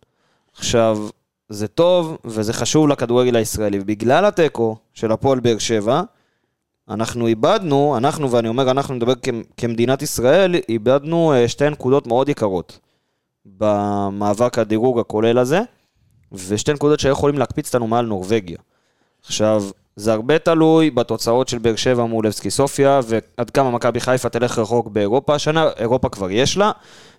עכשיו, 0.56 1.08
זה 1.48 1.68
טוב 1.68 2.18
וזה 2.24 2.52
חשוב 2.52 2.88
לכדורגל 2.88 3.36
הישראלי, 3.36 3.78
ובגלל 3.80 4.24
התיקו 4.24 4.76
של 4.94 5.12
הפועל 5.12 5.40
באר 5.40 5.58
שבע, 5.58 6.02
אנחנו 6.90 7.26
איבדנו, 7.26 7.96
אנחנו, 7.96 8.30
ואני 8.30 8.48
אומר 8.48 8.70
אנחנו, 8.70 8.98
כ- 9.22 9.28
כמדינת 9.56 10.02
ישראל, 10.02 10.54
איבדנו 10.68 11.32
אה, 11.32 11.48
שתי 11.48 11.70
נקודות 11.70 12.06
מאוד 12.06 12.28
יקרות 12.28 12.78
במאבק 13.46 14.58
הדירוג 14.58 14.98
הכולל 14.98 15.38
הזה, 15.38 15.60
ושתי 16.32 16.72
נקודות 16.72 17.00
שהיו 17.00 17.12
יכולים 17.12 17.38
להקפיץ 17.38 17.66
אותנו 17.66 17.86
מעל 17.86 18.06
נורבגיה. 18.06 18.58
עכשיו, 19.24 19.64
זה 19.96 20.12
הרבה 20.12 20.38
תלוי 20.38 20.90
בתוצאות 20.90 21.48
של 21.48 21.58
באר 21.58 21.76
שבע 21.76 22.04
מול 22.04 22.26
לבסקי 22.26 22.50
סופיה, 22.50 23.00
ועד 23.04 23.50
כמה 23.50 23.70
מכבי 23.70 24.00
חיפה 24.00 24.28
תלך 24.28 24.58
רחוק 24.58 24.88
באירופה 24.88 25.34
השנה, 25.34 25.68
אירופה 25.76 26.08
כבר 26.08 26.30
יש 26.30 26.56
לה, 26.56 26.70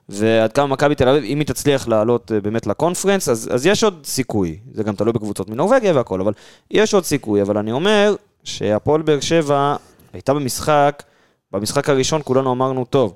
ועד 0.10 0.54
כמה 0.54 0.68
מכבי 0.68 0.96
תל 0.96 1.10
אביב, 1.10 1.24
אם 1.24 1.40
היא 1.40 1.48
תצליח 1.48 1.88
לעלות 1.88 2.32
אה, 2.32 2.42
באמת 2.42 2.68
לקונפרנס, 2.68 3.30
אז, 3.30 3.50
אז 3.54 3.66
יש 3.66 3.84
עוד 3.84 4.00
סיכוי. 4.04 4.60
זה 4.74 4.84
גם 4.84 4.96
תלוי 4.96 5.14
בקבוצות 5.14 5.50
מנורבגיה 5.50 5.96
והכל, 5.96 6.22
אבל 6.22 6.34
יש 6.72 6.94
עוד 6.94 7.04
סיכוי. 7.04 7.42
אבל 7.42 7.58
אני 7.58 7.72
אומר 7.72 8.16
שהפועל 8.44 9.02
באר 9.02 9.20
שבע 9.20 9.76
הייתה 10.14 10.34
במשחק, 10.34 11.04
במשחק 11.52 11.90
הראשון 11.90 12.22
כולנו 12.24 12.52
אמרנו, 12.52 12.86
טוב, 12.86 13.14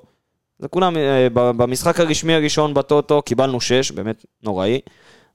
זה 0.58 0.68
כולם, 0.68 0.96
אה, 0.96 1.28
במשחק 1.32 2.00
הרשמי 2.00 2.34
הראשון 2.34 2.74
בטוטו 2.74 3.22
קיבלנו 3.22 3.60
6, 3.60 3.90
באמת 3.90 4.24
נוראי. 4.42 4.80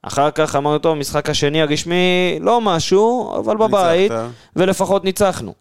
אחר 0.02 0.32
כך 0.32 0.56
אמרנו, 0.56 0.78
טוב, 0.78 0.96
במשחק 0.96 1.30
השני 1.30 1.62
הרשמי 1.62 2.38
לא 2.42 2.62
משהו, 2.62 3.36
אבל 3.40 3.58
בבית, 3.58 4.12
ניצחת. 4.12 4.30
ולפחות 4.56 5.04
ניצחנו. 5.04 5.54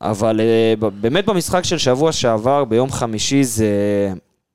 אבל 0.00 0.40
אה, 0.40 0.74
באמת 1.00 1.26
במשחק 1.26 1.64
של 1.64 1.78
שבוע 1.78 2.12
שעבר, 2.12 2.64
ביום 2.64 2.92
חמישי 2.92 3.44
זה... 3.44 3.66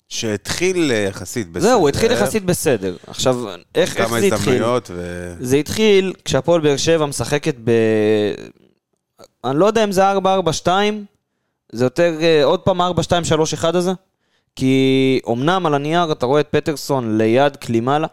שהתחיל 0.10 0.92
אה, 0.92 0.98
יחסית 0.98 1.52
בסדר. 1.52 1.70
זהו, 1.70 1.80
הוא 1.80 1.90
התחיל 1.90 2.12
יחסית 2.12 2.46
בסדר. 2.46 2.96
עכשיו, 3.08 3.50
איך, 3.50 3.98
איך 3.98 4.08
כמה 4.08 4.20
זה 4.20 4.26
התחיל? 4.26 4.54
הזדמנויות, 4.54 4.92
ו... 4.94 5.34
זה 5.40 5.58
התחיל 5.58 6.14
כשהפועל 6.26 6.62
באר 6.62 6.78
שבע 6.78 7.06
משחקת 7.06 7.56
ב... 7.64 7.72
אני 9.44 9.60
לא 9.60 9.66
יודע 9.66 9.84
אם 9.84 9.92
זה 9.92 10.14
4-4-2, 10.14 10.68
זה 11.72 11.86
יותר, 11.86 12.18
אה, 12.22 12.44
עוד 12.44 12.60
פעם 12.60 12.82
4-2-3-1 12.82 12.86
הזה, 13.64 13.92
כי 14.56 15.20
אמנם 15.30 15.66
על 15.66 15.74
הנייר 15.74 16.12
אתה 16.12 16.26
רואה 16.26 16.42
את 16.42 16.48
פטרסון 16.52 17.18
ליד 17.18 17.56
קלימלה, 17.56 18.08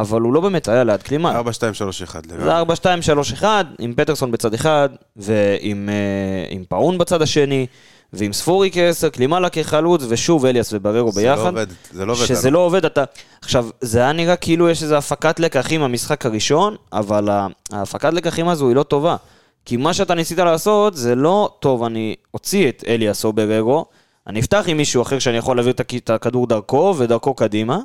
אבל 0.00 0.20
הוא 0.20 0.32
לא 0.32 0.40
באמת 0.40 0.68
היה 0.68 0.84
ליד 0.84 1.02
קלימלה. 1.02 1.36
4, 1.36 1.52
2, 1.52 1.74
3, 1.74 2.02
1. 2.02 2.22
זה 2.28 2.52
4, 2.52 2.76
2, 2.76 3.02
3, 3.02 3.32
1, 3.32 3.66
עם 3.78 3.94
פטרסון 3.94 4.30
בצד 4.30 4.54
אחד, 4.54 4.88
ועם 5.16 5.88
אה, 5.88 6.46
עם 6.50 6.64
פאון 6.68 6.98
בצד 6.98 7.22
השני, 7.22 7.66
ועם 8.12 8.32
ספורי 8.32 8.70
כעשר, 8.72 9.08
קלימלה 9.08 9.48
כחלוץ, 9.48 10.02
ושוב 10.08 10.46
אליאס 10.46 10.72
ובררו 10.72 11.12
זה 11.12 11.22
לא 11.22 11.34
ביחד. 11.34 11.46
עובד, 11.46 11.66
זה 11.92 12.06
לא 12.06 12.12
עובד. 12.12 12.26
שזה 12.26 12.48
לנו. 12.48 12.58
לא 12.58 12.64
עובד, 12.64 12.84
אתה... 12.84 13.04
עכשיו, 13.42 13.66
זה 13.80 13.98
היה 13.98 14.12
נראה 14.12 14.36
כאילו 14.36 14.70
יש 14.70 14.82
איזו 14.82 14.96
הפקת 14.96 15.40
לקחים 15.40 15.80
במשחק 15.80 16.26
הראשון, 16.26 16.76
אבל 16.92 17.28
ההפקת 17.72 18.12
לקחים 18.12 18.48
הזו 18.48 18.68
היא 18.68 18.76
לא 18.76 18.82
טובה. 18.82 19.16
כי 19.64 19.76
מה 19.76 19.94
שאתה 19.94 20.14
ניסית 20.14 20.38
לעשות 20.38 20.96
זה 20.96 21.14
לא, 21.14 21.50
טוב, 21.60 21.82
אני 21.82 22.14
אוציא 22.34 22.68
את 22.68 22.84
אליאס 22.88 23.24
או 23.24 23.32
בררו, 23.32 23.84
אני 24.26 24.40
אפתח 24.40 24.64
עם 24.66 24.76
מישהו 24.76 25.02
אחר 25.02 25.18
שאני 25.18 25.36
יכול 25.36 25.56
להעביר 25.56 25.72
את 25.72 26.10
הכדור 26.10 26.46
דרכו 26.46 26.94
ודרכו 26.98 27.34
קדימה. 27.34 27.78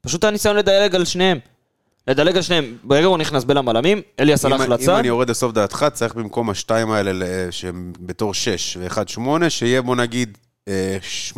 פשוט 0.00 0.24
היה 0.24 0.30
ניסיון 0.30 0.56
לדלג 0.56 0.94
על 0.94 1.04
שניהם. 1.04 1.38
לדלג 2.08 2.36
על 2.36 2.42
שניהם. 2.42 2.76
בררו 2.84 3.16
נכנס 3.16 3.44
בין 3.44 3.56
המלמים, 3.56 4.02
אליאס 4.20 4.44
אם- 4.46 4.52
הלך 4.52 4.60
אם 4.66 4.70
לצד. 4.72 4.88
אני 4.98 5.08
יורד 5.08 5.30
לסוף 5.30 5.52
דעתך, 5.52 5.86
צריך 5.92 6.14
במקום 6.14 6.50
השתיים 6.50 6.90
האלה, 6.90 7.12
שהם 7.52 7.92
בתור 8.00 8.34
6 8.34 8.76
ו-1, 8.80 8.98
8, 9.08 9.50
שיהיה 9.50 9.82
בוא 9.82 9.96
נגיד 9.96 10.38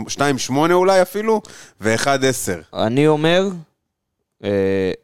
2, 0.08 0.38
8 0.38 0.74
אולי 0.74 1.02
אפילו, 1.02 1.42
ו-1, 1.80 2.06
10. 2.26 2.60
אני 2.74 3.06
אומר, 3.06 3.42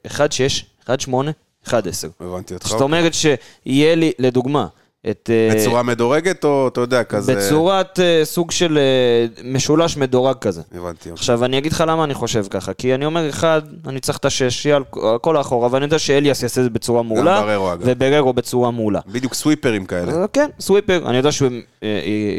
1, 0.07 0.33
6, 0.33 0.65
1, 0.87 1.01
8, 1.01 1.31
1, 1.69 1.87
10. 1.87 2.09
הבנתי 2.21 2.55
אותך. 2.55 2.67
זאת 2.67 2.81
אומרת 2.81 3.13
שיהיה 3.15 3.95
לי, 3.95 4.13
לדוגמה, 4.19 4.67
את... 5.11 5.31
אה, 5.33 5.55
בצורה 5.55 5.83
מדורגת, 5.83 6.45
או 6.45 6.69
אתה 6.69 6.81
יודע, 6.81 7.05
כזה... 7.05 7.35
בצורת 7.37 8.01
אה, 8.01 8.21
סוג 8.25 8.51
של 8.51 8.79
אה, 8.79 9.43
משולש 9.45 9.97
מדורג 9.97 10.37
כזה. 10.39 10.63
הבנתי. 10.75 11.11
עכשיו, 11.11 11.45
אני 11.45 11.59
אגיד 11.59 11.73
לך 11.73 11.85
למה 11.87 12.05
אני 12.05 12.15
חושב 12.15 12.45
ככה, 12.51 12.75
כי 12.75 12.95
אני 12.95 13.07
אומר, 13.07 13.29
אחד, 13.29 13.63
אני 13.87 14.01
צריך 14.01 14.19
את 14.19 14.25
השש, 14.25 14.67
יהיה 14.67 14.77
על 14.77 14.83
כל 15.21 15.37
האחורה, 15.37 15.69
ואני 15.73 15.85
יודע 15.85 15.99
שאליאס 15.99 16.43
יעשה 16.43 16.61
את 16.61 16.65
זה 16.65 16.71
בצורה 16.71 17.03
מעולה, 17.03 17.43
בררו, 17.43 17.73
אגב. 17.73 17.83
ובררו 17.85 18.33
בצורה 18.33 18.71
מעולה. 18.71 19.01
בדיוק 19.07 19.35
סוויפרים 19.35 19.87
כאלה. 19.87 20.27
כן, 20.33 20.49
סוויפר, 20.61 21.03
אני 21.07 21.17
יודע 21.17 21.33
שהם 21.33 21.61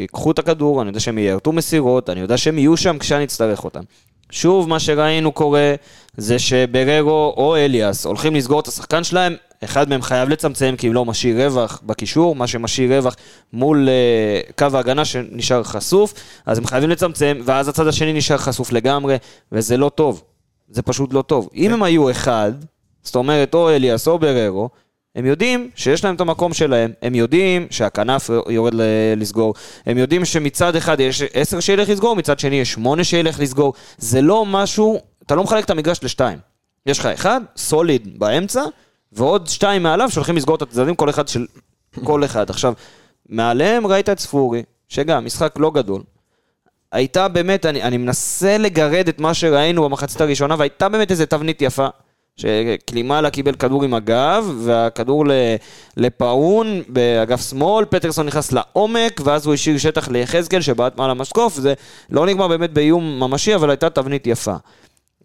ייקחו 0.00 0.30
את 0.30 0.38
הכדור, 0.38 0.82
אני 0.82 0.88
יודע 0.88 1.00
שהם 1.00 1.18
יירטו 1.18 1.52
מסירות, 1.52 2.10
אני 2.10 2.20
יודע 2.20 2.36
שהם 2.36 2.58
יהיו 2.58 2.76
שם 2.76 2.98
כשאני 2.98 3.24
אצטרך 3.24 3.64
אותם. 3.64 3.82
שוב, 4.30 4.68
מה 4.68 4.80
שראינו 4.80 5.32
קורה, 5.32 5.74
זה 6.16 6.38
שבררו 6.38 7.34
או 7.36 7.56
אליאס 7.56 8.06
הולכים 8.06 8.34
לסגור 8.34 8.60
את 8.60 8.68
השחקן 8.68 9.04
שלהם, 9.04 9.34
אחד 9.64 9.88
מהם 9.88 10.02
חייב 10.02 10.28
לצמצם 10.28 10.74
כי 10.78 10.88
אם 10.88 10.92
לא 10.92 11.04
משאיר 11.04 11.44
רווח 11.44 11.82
בקישור, 11.86 12.34
מה 12.36 12.46
שמשאיר 12.46 12.96
רווח 12.96 13.16
מול 13.52 13.88
uh, 13.88 14.52
קו 14.52 14.76
ההגנה 14.76 15.04
שנשאר 15.04 15.62
חשוף, 15.62 16.14
אז 16.46 16.58
הם 16.58 16.66
חייבים 16.66 16.90
לצמצם, 16.90 17.40
ואז 17.44 17.68
הצד 17.68 17.86
השני 17.86 18.12
נשאר 18.12 18.36
חשוף 18.36 18.72
לגמרי, 18.72 19.16
וזה 19.52 19.76
לא 19.76 19.88
טוב. 19.88 20.22
זה 20.68 20.82
פשוט 20.82 21.12
לא 21.12 21.22
טוב. 21.22 21.48
אם 21.54 21.72
הם 21.72 21.82
היו 21.82 22.10
אחד, 22.10 22.52
זאת 23.02 23.16
אומרת, 23.16 23.54
או 23.54 23.70
אליאס 23.70 24.08
או 24.08 24.18
בררו, 24.18 24.68
הם 25.16 25.26
יודעים 25.26 25.70
שיש 25.74 26.04
להם 26.04 26.14
את 26.14 26.20
המקום 26.20 26.54
שלהם, 26.54 26.92
הם 27.02 27.14
יודעים 27.14 27.66
שהכנף 27.70 28.30
יורד 28.48 28.72
לסגור, 29.16 29.54
הם 29.86 29.98
יודעים 29.98 30.24
שמצד 30.24 30.76
אחד 30.76 31.00
יש 31.00 31.22
עשר 31.34 31.60
שילך 31.60 31.88
לסגור, 31.88 32.16
מצד 32.16 32.38
שני 32.38 32.56
יש 32.56 32.72
שמונה 32.72 33.04
שילך 33.04 33.40
לסגור, 33.40 33.72
זה 33.98 34.20
לא 34.20 34.46
משהו, 34.46 35.00
אתה 35.26 35.34
לא 35.34 35.42
מחלק 35.42 35.64
את 35.64 35.70
המגרש 35.70 36.04
לשתיים. 36.04 36.38
יש 36.86 36.98
לך 36.98 37.06
אחד, 37.06 37.40
סוליד 37.56 38.18
באמצע, 38.18 38.62
ועוד 39.16 39.46
שתיים 39.46 39.82
מעליו 39.82 40.10
שהולכים 40.10 40.36
לסגור 40.36 40.56
את 40.56 40.62
הצדדים, 40.62 40.94
כל 40.94 41.10
אחד 41.10 41.28
של 41.28 41.46
כל 42.04 42.24
אחד. 42.24 42.50
עכשיו, 42.50 42.72
מעליהם 43.28 43.86
ראית 43.86 44.08
את 44.08 44.18
ספורי, 44.18 44.62
שגם 44.88 45.24
משחק 45.24 45.54
לא 45.58 45.70
גדול. 45.70 46.02
הייתה 46.92 47.28
באמת, 47.28 47.66
אני, 47.66 47.82
אני 47.82 47.96
מנסה 47.96 48.58
לגרד 48.58 49.08
את 49.08 49.20
מה 49.20 49.34
שראינו 49.34 49.84
במחצית 49.84 50.20
הראשונה, 50.20 50.54
והייתה 50.58 50.88
באמת 50.88 51.10
איזה 51.10 51.26
תבנית 51.26 51.62
יפה. 51.62 51.88
שקלימאלה 52.36 53.30
קיבל 53.30 53.54
כדור 53.54 53.84
עם 53.84 53.94
הגב, 53.94 54.54
והכדור 54.58 55.24
לפאון 55.96 56.82
באגף 56.88 57.50
שמאל, 57.50 57.84
פטרסון 57.84 58.26
נכנס 58.26 58.52
לעומק, 58.52 59.20
ואז 59.24 59.46
הוא 59.46 59.54
השאיר 59.54 59.78
שטח 59.78 60.08
ליחזקאל 60.08 60.60
שבעט 60.60 60.96
מעל 60.96 61.10
המשקוף, 61.10 61.54
זה 61.54 61.74
לא 62.10 62.26
נגמר 62.26 62.48
באמת 62.48 62.72
באיום 62.72 63.20
ממשי, 63.20 63.54
אבל 63.54 63.70
הייתה 63.70 63.90
תבנית 63.90 64.26
יפה. 64.26 64.54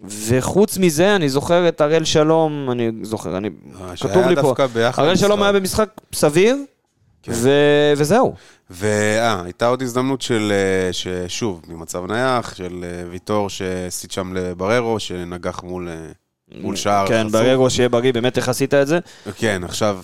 וחוץ 0.03 0.77
מזה, 0.77 1.15
אני 1.15 1.29
זוכר 1.29 1.67
את 1.67 1.81
הראל 1.81 2.03
שלום, 2.03 2.71
אני 2.71 2.91
זוכר, 3.01 3.37
אני... 3.37 3.49
אה, 3.81 3.93
כתוב 3.95 4.27
לי 4.27 4.35
פה, 4.35 4.53
הראל 4.97 5.15
שלום 5.15 5.39
משחק. 5.39 5.43
היה 5.43 5.51
במשחק 5.59 5.89
סביר, 6.13 6.57
כן. 7.23 7.31
ו- 7.35 7.93
וזהו. 7.97 8.35
ואה, 8.69 9.43
הייתה 9.43 9.67
עוד 9.67 9.81
הזדמנות 9.81 10.21
של, 10.21 10.51
אה, 10.51 10.93
ששוב, 10.93 11.61
ממצב 11.67 12.05
נייח, 12.05 12.55
של 12.55 12.83
אה, 12.83 13.09
ויטור 13.09 13.49
שהסיט 13.49 14.11
שם 14.11 14.33
לבררו, 14.33 14.99
שנגח 14.99 15.63
מול, 15.63 15.89
מול 16.61 16.75
שער. 16.75 17.07
כן, 17.07 17.27
חשוף. 17.27 17.41
ברגע 17.41 17.69
שיהיה 17.69 17.89
בריא, 17.89 18.13
באמת 18.13 18.37
איך 18.37 18.49
עשית 18.49 18.73
את 18.73 18.87
זה? 18.87 18.99
כן, 19.35 19.61
עכשיו, 19.63 19.99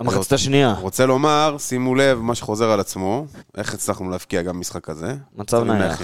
המחצית 0.00 0.32
השנייה, 0.32 0.74
רוצה 0.80 1.06
לומר, 1.06 1.56
שימו 1.58 1.94
לב, 1.94 2.18
מה 2.18 2.34
שחוזר 2.34 2.70
על 2.70 2.80
עצמו, 2.80 3.26
איך 3.56 3.74
הצלחנו 3.74 4.10
להבקיע 4.10 4.42
גם 4.42 4.54
במשחק 4.54 4.88
הזה. 4.88 5.14
מצב 5.36 5.64
נייח. 5.64 6.02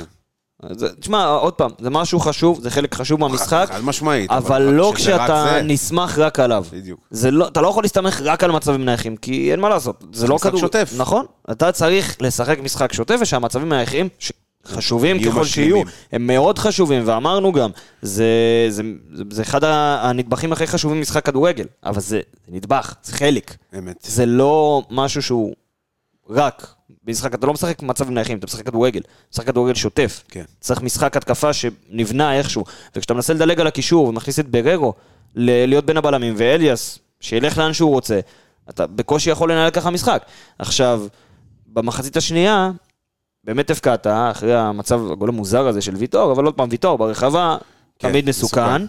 נייחים. 0.62 0.78
זה- 0.78 0.94
תשמע, 1.00 1.26
עוד 1.26 1.52
פעם, 1.52 1.70
זה 1.80 1.90
משהו 1.90 2.20
חשוב, 2.20 2.60
זה 2.62 2.70
חלק 2.70 2.94
חשוב 2.94 3.20
מהמשחק, 3.20 3.68
חד 3.72 3.80
משמעית. 3.84 4.30
אבל 4.30 4.62
לא 4.62 4.92
כשאתה 4.96 5.46
זה, 5.52 5.62
נסמך 5.62 6.18
רק 6.18 6.40
עליו. 6.40 6.64
בדיוק. 6.72 7.00
לא, 7.30 7.48
אתה 7.48 7.60
לא 7.60 7.68
יכול 7.68 7.84
להסתמך 7.84 8.20
רק 8.24 8.44
על 8.44 8.50
מצבים 8.52 8.84
נייחים, 8.84 9.16
כי 9.16 9.50
אין 9.52 9.60
מה 9.60 9.68
לעשות, 9.68 10.04
זה 10.12 10.26
לא 10.26 10.34
משחק 10.34 10.48
כדור... 10.48 10.60
שוטף. 10.60 10.92
נכון, 10.96 11.24
אתה 11.50 11.72
צריך 11.72 12.16
לשחק 12.20 12.58
משחק 12.62 12.92
שוטף, 12.92 13.16
ושהמצבים 13.20 13.72
הנייחים, 13.72 14.08
ש- 14.18 14.32
חשובים 14.66 15.24
ככל 15.24 15.44
שיהיו. 15.44 15.82
הם 16.12 16.26
מאוד 16.26 16.58
חשובים, 16.58 17.02
ואמרנו 17.06 17.52
גם, 17.52 17.70
זה, 18.02 18.24
זה, 18.68 18.82
זה, 19.12 19.22
זה 19.30 19.42
אחד 19.42 19.60
הנדבכים 19.64 20.52
הכי 20.52 20.66
חשובים 20.66 20.96
במשחק 20.98 21.24
כדורגל, 21.26 21.64
אבל 21.84 22.00
זה, 22.00 22.20
זה 22.46 22.52
נדבך, 22.56 22.94
זה 23.02 23.12
חלק. 23.12 23.56
אמת. 23.78 23.96
זה 24.02 24.26
לא 24.26 24.82
משהו 24.90 25.22
שהוא 25.22 25.54
רק 26.30 26.74
במשחק, 27.04 27.34
אתה 27.34 27.46
לא 27.46 27.52
משחק 27.52 27.82
מצבים 27.82 28.14
נייחים, 28.14 28.38
אתה 28.38 28.46
משחק 28.46 28.66
כדורגל, 28.66 29.00
משחק 29.32 29.46
כדורגל 29.46 29.74
שוטף. 29.74 30.22
כן. 30.28 30.44
צריך 30.60 30.82
משחק 30.82 31.16
התקפה 31.16 31.52
שנבנה 31.52 32.38
איכשהו. 32.38 32.64
וכשאתה 32.96 33.14
מנסה 33.14 33.34
לדלג 33.34 33.60
על 33.60 33.66
הקישור 33.66 34.08
ומכניס 34.08 34.38
את 34.40 34.48
בררו 34.48 34.94
ל- 35.34 35.66
להיות 35.66 35.86
בין 35.86 35.96
הבלמים, 35.96 36.34
ואליאס, 36.36 36.98
שילך 37.20 37.58
לאן 37.58 37.72
שהוא 37.72 37.90
רוצה, 37.90 38.20
אתה 38.70 38.86
בקושי 38.86 39.30
יכול 39.30 39.52
לנהל 39.52 39.70
ככה 39.70 39.90
משחק. 39.90 40.24
עכשיו, 40.58 41.02
במחצית 41.66 42.16
השנייה, 42.16 42.70
באמת 43.44 43.70
הפקעת, 43.70 44.06
אחרי 44.06 44.54
המצב, 44.54 45.00
הגול 45.12 45.28
המוזר 45.28 45.66
הזה 45.66 45.80
של 45.80 45.96
ויטור, 45.96 46.32
אבל 46.32 46.44
עוד 46.44 46.54
פעם, 46.54 46.68
ויטור 46.70 46.98
ברחבה, 46.98 47.56
כן, 47.98 48.08
תמיד 48.08 48.28
מסוכן, 48.28 48.60
מסוכן. 48.82 48.86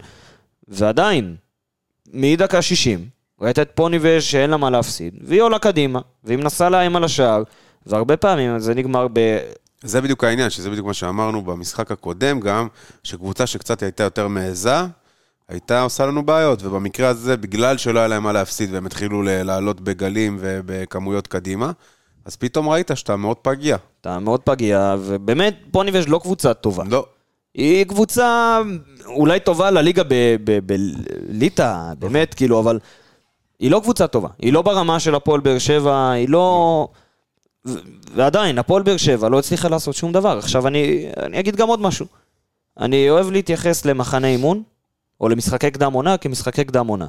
ועדיין, 0.67 1.36
מדקה 2.13 2.62
60, 2.62 3.05
ראית 3.41 3.60
את 3.60 3.72
פוניבז' 3.75 4.24
שאין 4.24 4.50
לה 4.50 4.58
מה 4.58 4.70
להפסיד, 4.70 5.13
והיא 5.22 5.41
עולה 5.41 5.60
קדימה, 5.60 6.00
והיא 6.24 6.38
מנסה 6.38 6.70
לאיים 6.70 6.96
על 6.96 7.03
השער, 7.03 7.43
והרבה 7.87 8.17
פעמים 8.17 8.59
זה 8.59 8.73
נגמר 8.73 9.07
ב... 9.13 9.37
זה 9.83 10.01
בדיוק 10.01 10.23
העניין, 10.23 10.49
שזה 10.49 10.69
בדיוק 10.69 10.87
מה 10.87 10.93
שאמרנו 10.93 11.41
במשחק 11.41 11.91
הקודם 11.91 12.39
גם, 12.39 12.67
שקבוצה 13.03 13.47
שקצת 13.47 13.83
הייתה 13.83 14.03
יותר 14.03 14.27
מעיזה, 14.27 14.75
הייתה 15.49 15.81
עושה 15.81 16.05
לנו 16.05 16.23
בעיות, 16.25 16.63
ובמקרה 16.63 17.09
הזה, 17.09 17.37
בגלל 17.37 17.77
שלא 17.77 17.99
היה 17.99 18.07
להם 18.07 18.23
מה 18.23 18.31
להפסיד, 18.31 18.73
והם 18.73 18.85
התחילו 18.85 19.21
לעלות 19.23 19.81
בגלים 19.81 20.37
ובכמויות 20.39 21.27
קדימה, 21.27 21.71
אז 22.25 22.35
פתאום 22.35 22.69
ראית 22.69 22.91
שאתה 22.95 23.15
מאוד 23.15 23.37
פגיע. 23.37 23.77
אתה 24.01 24.19
מאוד 24.19 24.39
פגיע, 24.39 24.95
ובאמת, 24.99 25.55
פוניבז' 25.71 26.07
לא 26.07 26.19
קבוצה 26.23 26.53
טובה. 26.53 26.83
לא, 26.89 27.05
היא 27.53 27.85
קבוצה 27.85 28.59
אולי 29.05 29.39
טובה 29.39 29.71
לליגה 29.71 30.03
בליטא, 30.65 31.93
באמת, 31.99 32.33
כאילו, 32.33 32.59
אבל 32.59 32.79
היא 33.59 33.71
לא 33.71 33.79
קבוצה 33.83 34.07
טובה. 34.07 34.29
היא 34.39 34.53
לא 34.53 34.61
ברמה 34.61 34.99
של 34.99 35.15
הפועל 35.15 35.39
באר 35.39 35.57
שבע, 35.57 36.11
היא 36.11 36.29
לא... 36.29 36.87
ועדיין, 38.15 38.60
הפועל 38.60 38.84
באר 38.84 38.98
שבע 38.98 39.29
לא 39.29 39.39
הצליחה 39.39 39.70
לעשות 39.70 39.96
שום 39.96 40.12
דבר. 40.12 40.38
עכשיו, 40.38 40.67
אני, 40.67 41.05
אני 41.24 41.39
אגיד 41.39 41.55
גם 41.55 41.67
עוד 41.67 41.82
משהו. 41.82 42.05
אני 42.79 43.10
אוהב 43.10 43.32
להתייחס 43.32 43.86
למחנה 43.86 44.27
אימון, 44.27 44.63
או 45.22 45.29
למשחקי 45.29 45.72
קדם 45.72 45.93
עונה 45.93 46.17
כמשחקי 46.17 46.63
קדם 46.63 46.88
עונה. 46.88 47.08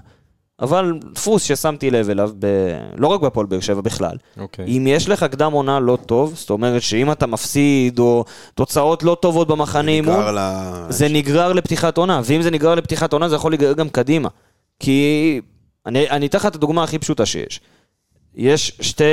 אבל 0.61 0.99
דפוס 1.15 1.43
ששמתי 1.43 1.91
לב 1.91 2.11
אליו, 2.11 2.31
ב... 2.39 2.47
לא 2.97 3.07
רק 3.07 3.21
בהפועל 3.21 3.47
באר 3.47 3.61
שבע 3.61 3.81
בכלל, 3.81 4.17
אוקיי. 4.39 4.65
אם 4.67 4.87
יש 4.89 5.09
לך 5.09 5.25
קדם 5.25 5.53
עונה 5.53 5.81
לא 5.81 5.99
טוב, 6.07 6.35
זאת 6.35 6.51
אומרת 6.51 6.83
שאם 6.83 7.13
אתה 7.13 7.27
מפסיד, 7.27 7.99
או 7.99 8.25
תוצאות 8.55 9.03
לא 9.03 9.17
טובות 9.21 9.49
במחנה 9.49 9.91
אימון, 9.91 10.35
ל... 10.35 10.39
זה 10.89 11.09
נגרר 11.09 11.53
לפתיחת 11.53 11.99
עונה, 11.99 12.21
ואם 12.25 12.43
זה 12.43 12.51
נגרר 12.51 12.75
לפתיחת 12.75 13.13
עונה, 13.13 13.29
זה 13.29 13.35
יכול 13.35 13.53
להיגרר 13.53 13.73
גם 13.73 13.89
קדימה. 13.89 14.29
כי 14.81 15.41
אני, 15.87 16.11
אני 16.11 16.27
אתן 16.27 16.39
לך 16.39 16.47
את 16.47 16.55
הדוגמה 16.55 16.85
הכי 16.85 16.99
פשוטה 16.99 17.27
שיש. 17.27 17.61
יש 18.35 18.79
שתי, 18.81 19.05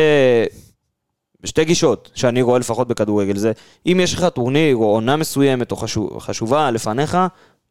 שתי 1.44 1.66
גישות 1.66 2.12
שאני 2.16 2.42
רואה 2.42 2.60
לפחות 2.60 2.88
בכדורגל, 2.88 3.38
זה 3.38 3.52
אם 3.86 4.00
יש 4.04 4.14
לך 4.14 4.26
טורניר 4.26 4.76
או 4.76 4.86
עונה 4.86 5.16
מסוימת 5.16 5.72
או 5.72 5.76
חשוב, 5.76 6.20
חשובה 6.20 6.72
לפניך, 6.72 7.18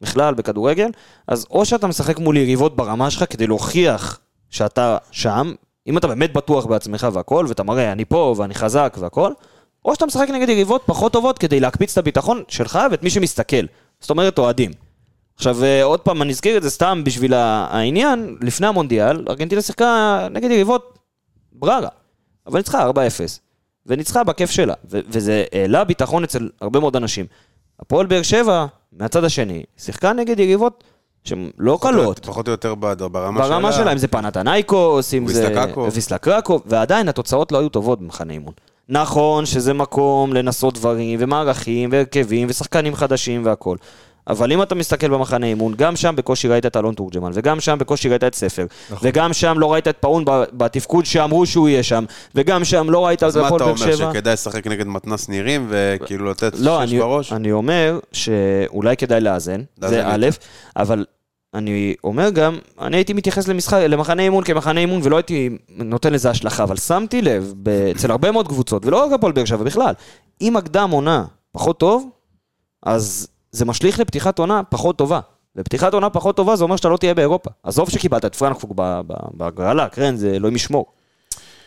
בכלל 0.01 0.33
בכדורגל, 0.33 0.89
אז 1.27 1.45
או 1.51 1.65
שאתה 1.65 1.87
משחק 1.87 2.19
מול 2.19 2.37
יריבות 2.37 2.75
ברמה 2.75 3.09
שלך 3.09 3.25
כדי 3.29 3.47
להוכיח 3.47 4.19
שאתה 4.49 4.97
שם, 5.11 5.53
אם 5.87 5.97
אתה 5.97 6.07
באמת 6.07 6.33
בטוח 6.33 6.65
בעצמך 6.65 7.07
והכל, 7.13 7.45
ואתה 7.47 7.63
מראה, 7.63 7.91
אני 7.91 8.05
פה 8.05 8.35
ואני 8.37 8.53
חזק 8.53 8.97
והכל, 8.99 9.31
או 9.85 9.93
שאתה 9.93 10.05
משחק 10.05 10.29
נגד 10.29 10.49
יריבות 10.49 10.81
פחות 10.85 11.13
טובות 11.13 11.37
כדי 11.37 11.59
להקפיץ 11.59 11.91
את 11.91 11.97
הביטחון 11.97 12.43
שלך 12.47 12.79
ואת 12.91 13.03
מי 13.03 13.09
שמסתכל. 13.09 13.65
זאת 13.99 14.09
אומרת, 14.09 14.39
אוהדים. 14.39 14.71
עכשיו, 15.35 15.63
אה, 15.63 15.83
עוד 15.83 15.99
פעם, 15.99 16.21
אני 16.21 16.31
אזכיר 16.31 16.57
את 16.57 16.63
זה 16.63 16.69
סתם 16.69 17.01
בשביל 17.05 17.33
העניין, 17.33 18.37
לפני 18.41 18.67
המונדיאל, 18.67 19.25
ארגנטינה 19.29 19.61
שיחקה 19.61 20.27
נגד 20.31 20.51
יריבות 20.51 20.99
בררה, 21.53 21.89
אבל 22.47 22.59
ניצחה 22.59 22.89
4-0, 22.89 22.93
וניצחה 23.85 24.23
בכיף 24.23 24.51
שלה, 24.51 24.73
ו- 24.91 24.99
וזה 25.07 25.43
העלה 25.53 25.83
ביטחון 25.83 26.23
אצל 26.23 26.49
הרבה 26.61 26.79
מאוד 26.79 26.95
אנשים. 26.95 27.25
הפועל 27.79 28.05
באר 28.05 28.21
שבע, 28.21 28.65
מהצד 28.93 29.23
השני, 29.23 29.63
שיחקה 29.77 30.13
נגד 30.13 30.39
יריבות 30.39 30.83
שהן 31.23 31.49
לא 31.57 31.79
קלות. 31.81 32.25
פחות 32.25 32.47
או 32.47 32.51
יותר 32.51 32.75
ברמה 32.75 33.43
שלה. 33.43 33.49
ברמה 33.49 33.71
שלה, 33.71 33.91
אם 33.91 33.97
זה 33.97 34.07
פנתנייקוס, 34.07 35.13
אם 35.13 35.27
זה 35.27 35.39
ויסלה 35.43 35.65
קרקוב. 35.65 35.89
ויסלה 35.93 36.17
קרקוב, 36.17 36.61
ועדיין 36.65 37.09
התוצאות 37.09 37.51
לא 37.51 37.59
היו 37.59 37.69
טובות 37.69 37.99
במחנה 37.99 38.33
אימון. 38.33 38.53
נכון 38.89 39.45
שזה 39.45 39.73
מקום 39.73 40.33
לנסות 40.33 40.73
דברים, 40.73 41.19
ומערכים, 41.21 41.89
והרכבים, 41.91 42.47
ושחקנים 42.49 42.95
חדשים 42.95 43.45
והכל. 43.45 43.77
אבל 44.27 44.51
אם 44.51 44.61
אתה 44.61 44.75
מסתכל 44.75 45.07
במחנה 45.07 45.45
אימון, 45.45 45.73
גם 45.77 45.95
שם 45.95 46.13
בקושי 46.17 46.47
ראית 46.47 46.65
את 46.65 46.77
אלון 46.77 46.93
תורג'מן, 46.93 47.31
וגם 47.33 47.59
שם 47.59 47.77
בקושי 47.79 48.09
ראית 48.09 48.23
את 48.23 48.35
ספר, 48.35 48.65
נכון. 48.91 49.09
וגם 49.09 49.33
שם 49.33 49.59
לא 49.59 49.73
ראית 49.73 49.87
את 49.87 49.97
פאון 49.99 50.25
בתפקוד 50.53 51.05
שאמרו 51.05 51.45
שהוא 51.45 51.69
יהיה 51.69 51.83
שם, 51.83 52.05
וגם 52.35 52.65
שם 52.65 52.89
לא 52.89 53.05
ראית 53.05 53.19
את 53.19 53.23
אז 53.23 53.37
מה 53.37 53.45
הפועל 53.45 53.61
אתה 53.61 53.65
באר 53.71 53.83
אומר, 53.83 53.95
שבע. 53.95 54.11
שכדאי 54.11 54.33
לשחק 54.33 54.67
נגד 54.67 54.87
מתנס 54.87 55.29
נירים, 55.29 55.67
וכאילו 55.69 56.25
לתת 56.25 56.53
לא, 56.59 56.79
שש 56.85 56.91
אני, 56.91 56.99
בראש? 56.99 57.33
אני 57.33 57.51
אומר 57.51 57.99
שאולי 58.11 58.97
כדאי 58.97 59.21
לאזן, 59.21 59.61
זה 59.81 60.07
א', 60.07 60.27
אבל 60.75 61.05
אני 61.53 61.95
אומר 62.03 62.29
גם, 62.29 62.57
אני 62.81 62.97
הייתי 62.97 63.13
מתייחס 63.13 63.47
למשחק, 63.47 63.77
למחנה 63.87 64.21
אימון 64.21 64.43
כמחנה 64.43 64.79
אימון 64.79 64.99
ולא 65.03 65.17
הייתי 65.17 65.49
נותן 65.69 66.13
לזה 66.13 66.29
השלכה, 66.29 66.63
אבל 66.63 66.77
שמתי 66.77 67.21
לב 67.21 67.53
אצל 67.95 68.11
הרבה 68.11 68.31
מאוד 68.31 68.47
קבוצות, 68.47 68.85
ולא 68.85 69.05
רק 69.05 69.11
הפועל 69.11 69.31
באר 69.33 69.45
שבע 69.45 69.63
בכלל, 69.63 69.93
אם 70.41 70.57
הקדם 70.57 70.89
עונה 70.91 71.25
פחות 71.51 71.79
טוב, 71.79 72.09
אז 72.83 73.27
זה 73.51 73.65
משליך 73.65 73.99
לפתיחת 73.99 74.39
עונה 74.39 74.61
פחות 74.63 74.97
טובה. 74.97 75.19
ופתיחת 75.55 75.93
עונה 75.93 76.09
פחות 76.09 76.35
טובה 76.35 76.55
זה 76.55 76.63
אומר 76.63 76.75
שאתה 76.75 76.89
לא 76.89 76.97
תהיה 76.97 77.13
באירופה. 77.13 77.49
עזוב 77.63 77.89
שקיבלת 77.89 78.25
את 78.25 78.35
פרנקפורט 78.35 78.75
בהגרלה, 79.33 79.89
כן, 79.89 80.15
זה 80.15 80.31
אלוהים 80.35 80.55
ישמור. 80.55 80.85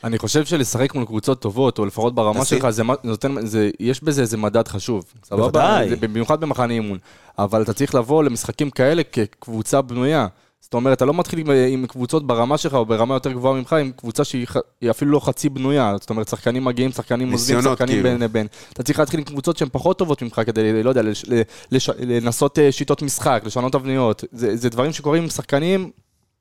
אני 0.05 0.19
חושב 0.19 0.45
שלשחק 0.45 0.95
מול 0.95 1.05
קבוצות 1.05 1.41
טובות, 1.41 1.79
או 1.79 1.87
לפחות 1.87 2.15
ברמה. 2.15 2.45
שלך, 2.45 2.71
זה 2.71 2.83
נותן, 3.05 3.47
זה, 3.47 3.71
יש 3.81 4.03
בזה 4.03 4.23
איזה 4.23 4.37
מדד 4.37 4.69
חשוב. 4.69 5.05
סבבה? 5.25 5.43
בוודאי. 5.43 5.97
במיוחד 5.97 6.41
במחנה 6.41 6.73
אימון. 6.73 6.99
אבל 7.39 7.63
אתה 7.63 7.73
צריך 7.73 7.95
לבוא 7.95 8.25
למשחקים 8.25 8.71
כאלה 8.71 9.03
כקבוצה 9.13 9.83
בנויה. 9.83 10.27
זאת 10.65 10.75
אומרת, 10.75 10.97
אתה 10.97 11.05
לא 11.05 11.15
מתחיל 11.15 11.39
עם, 11.39 11.51
עם 11.69 11.87
קבוצות 11.87 12.27
ברמה 12.27 12.59
שלך, 12.59 12.75
או 12.75 12.87
ברמה 12.87 13.15
יותר 13.15 13.33
גבוהה 13.33 13.55
ממך, 13.55 13.73
עם 13.73 13.93
קבוצה 13.97 14.25
שהיא 14.25 14.47
אפילו 14.91 15.11
לא 15.11 15.21
חצי 15.21 15.49
בנויה. 15.49 15.97
זאת 16.01 16.11
אומרת, 16.11 16.29
שחקנים 16.29 16.65
מגיעים, 16.65 16.93
שחקנים 16.93 17.33
עוזבים, 17.33 17.63
שחקנים 17.63 17.89
כאילו. 17.89 18.03
בין 18.03 18.21
לבין. 18.21 18.47
אתה 18.73 18.83
צריך 18.83 18.99
להתחיל 18.99 19.21
עם 19.21 19.25
קבוצות 19.25 19.57
שהן 19.57 19.69
פחות 19.73 19.99
טובות 19.99 20.23
ממך, 20.23 20.41
כדי, 20.47 20.83
לא 20.83 20.89
יודע, 20.89 21.03
לש, 21.03 21.25
לש, 21.71 21.91
לנסות 21.99 22.59
אה, 22.59 22.73
שיטות 22.73 23.03
משחק, 23.03 23.43
לשנות 23.45 23.73
תבניות. 23.73 24.25
זה, 24.33 24.57
זה 24.57 24.69
דברים 24.69 24.93
שקורים 24.93 25.23
עם 25.23 25.29
שחקנים 25.29 25.91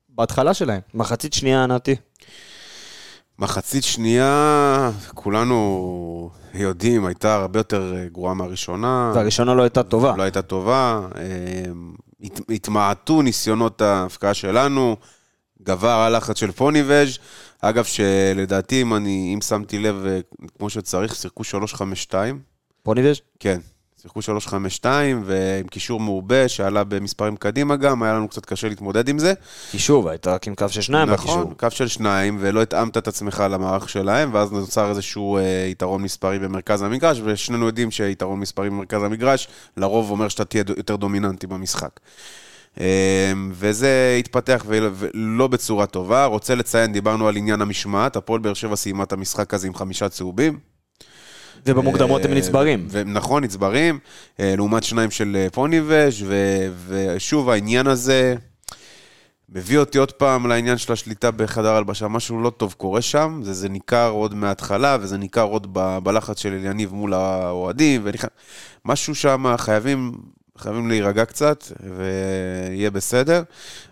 בהתחלה 0.09 0.53
שלהם. 0.53 0.81
מחצית 0.93 1.33
שנייה, 1.33 1.65
נתי. 1.65 1.95
מחצית 3.39 3.83
שנייה, 3.83 4.91
כולנו 5.13 6.29
יודעים, 6.53 7.05
הייתה 7.05 7.35
הרבה 7.35 7.59
יותר 7.59 7.95
אה, 7.95 8.05
גרועה 8.11 8.33
מהראשונה. 8.33 9.11
והראשונה 9.15 9.53
לא 9.53 9.61
הייתה 9.63 9.83
טובה. 9.83 10.13
לא 10.17 10.23
הייתה 10.23 10.41
טובה. 10.41 11.01
הת- 12.23 12.39
התמעטו 12.49 13.21
ניסיונות 13.21 13.81
ההפקעה 13.81 14.33
שלנו, 14.33 14.95
גבר 15.63 15.89
הלחץ 15.99 16.39
של 16.39 16.51
פוניבז'. 16.51 17.17
אגב, 17.61 17.83
שלדעתי, 17.83 18.81
אם 18.81 18.95
אני, 18.95 19.31
אם 19.35 19.41
שמתי 19.41 19.79
לב, 19.79 20.05
אה, 20.05 20.19
כמו 20.57 20.69
שצריך, 20.69 21.15
שיחקו 21.15 21.43
3-5-2. 21.43 22.13
פוניבז'? 22.83 23.17
כן. 23.39 23.59
שיחקו 24.03 24.19
3-5-2, 24.19 24.85
ועם 25.25 25.67
קישור 25.67 25.99
מעובה, 25.99 26.47
שעלה 26.47 26.83
במספרים 26.83 27.35
קדימה 27.35 27.75
גם, 27.75 28.03
היה 28.03 28.13
לנו 28.13 28.27
קצת 28.27 28.45
קשה 28.45 28.69
להתמודד 28.69 29.09
עם 29.09 29.19
זה. 29.19 29.33
כי 29.71 29.79
שוב, 29.79 30.07
היית 30.07 30.27
רק 30.27 30.47
עם 30.47 30.55
קו 30.55 30.69
של 30.69 30.81
שניים 30.81 31.09
בקישור. 31.09 31.41
נכון, 31.41 31.53
קו 31.53 31.71
של 31.71 31.87
שניים, 31.87 32.37
ולא 32.39 32.61
התאמת 32.61 32.97
את 32.97 33.07
עצמך 33.07 33.43
למערך 33.49 33.89
שלהם, 33.89 34.29
ואז 34.33 34.51
נוצר 34.51 34.89
איזשהו 34.89 35.37
אה, 35.37 35.41
יתרון 35.71 36.01
מספרי 36.01 36.39
במרכז 36.39 36.81
המגרש, 36.81 37.21
ושנינו 37.23 37.65
יודעים 37.65 37.91
שיתרון 37.91 38.39
מספרי 38.39 38.69
במרכז 38.69 39.03
המגרש, 39.03 39.47
לרוב 39.77 40.11
אומר 40.11 40.27
שאתה 40.27 40.45
תהיה 40.45 40.63
יותר 40.77 40.95
דומיננטי 40.95 41.47
במשחק. 41.47 41.99
אה, 42.79 43.33
וזה 43.51 44.15
התפתח 44.19 44.65
ולא 44.67 45.47
בצורה 45.47 45.85
טובה. 45.85 46.25
רוצה 46.25 46.55
לציין, 46.55 46.91
דיברנו 46.91 47.27
על 47.27 47.35
עניין 47.37 47.61
המשמעת, 47.61 48.15
הפועל 48.15 48.41
באר 48.41 48.53
שבע 48.53 48.75
סיימה 48.75 49.03
את 49.03 49.13
המשחק 49.13 49.53
הזה 49.53 49.67
עם 49.67 49.75
חמישה 49.75 50.09
צהובים. 50.09 50.72
ובמוקדמות 51.65 52.25
הם 52.25 52.31
אה, 52.31 52.37
נצברים. 52.37 52.87
נכון, 53.05 53.43
נצברים, 53.43 53.99
אה, 54.39 54.53
לעומת 54.57 54.83
שניים 54.83 55.11
של 55.11 55.37
אה, 55.39 55.47
פוניבז', 55.49 56.25
ושוב, 56.87 57.49
העניין 57.49 57.87
הזה 57.87 58.35
מביא 59.49 59.77
אותי 59.77 59.97
עוד 59.97 60.11
פעם 60.11 60.47
לעניין 60.47 60.77
של 60.77 60.93
השליטה 60.93 61.31
בחדר 61.31 61.75
הלבשה, 61.75 62.07
משהו 62.07 62.41
לא 62.41 62.49
טוב 62.49 62.73
קורה 62.77 63.01
שם, 63.01 63.39
זה, 63.43 63.53
זה 63.53 63.69
ניכר 63.69 64.09
עוד 64.09 64.33
מההתחלה, 64.33 64.97
וזה 65.01 65.17
ניכר 65.17 65.43
עוד 65.43 65.67
ב- 65.73 65.97
בלחץ 66.03 66.39
של 66.39 66.53
אליניב 66.53 66.93
מול 66.93 67.13
האוהדים, 67.13 68.01
ונכ... 68.03 68.25
משהו 68.85 69.15
שם 69.15 69.45
חייבים, 69.57 70.11
חייבים 70.57 70.87
להירגע 70.87 71.25
קצת, 71.25 71.63
ויהיה 71.97 72.91
בסדר, 72.91 73.43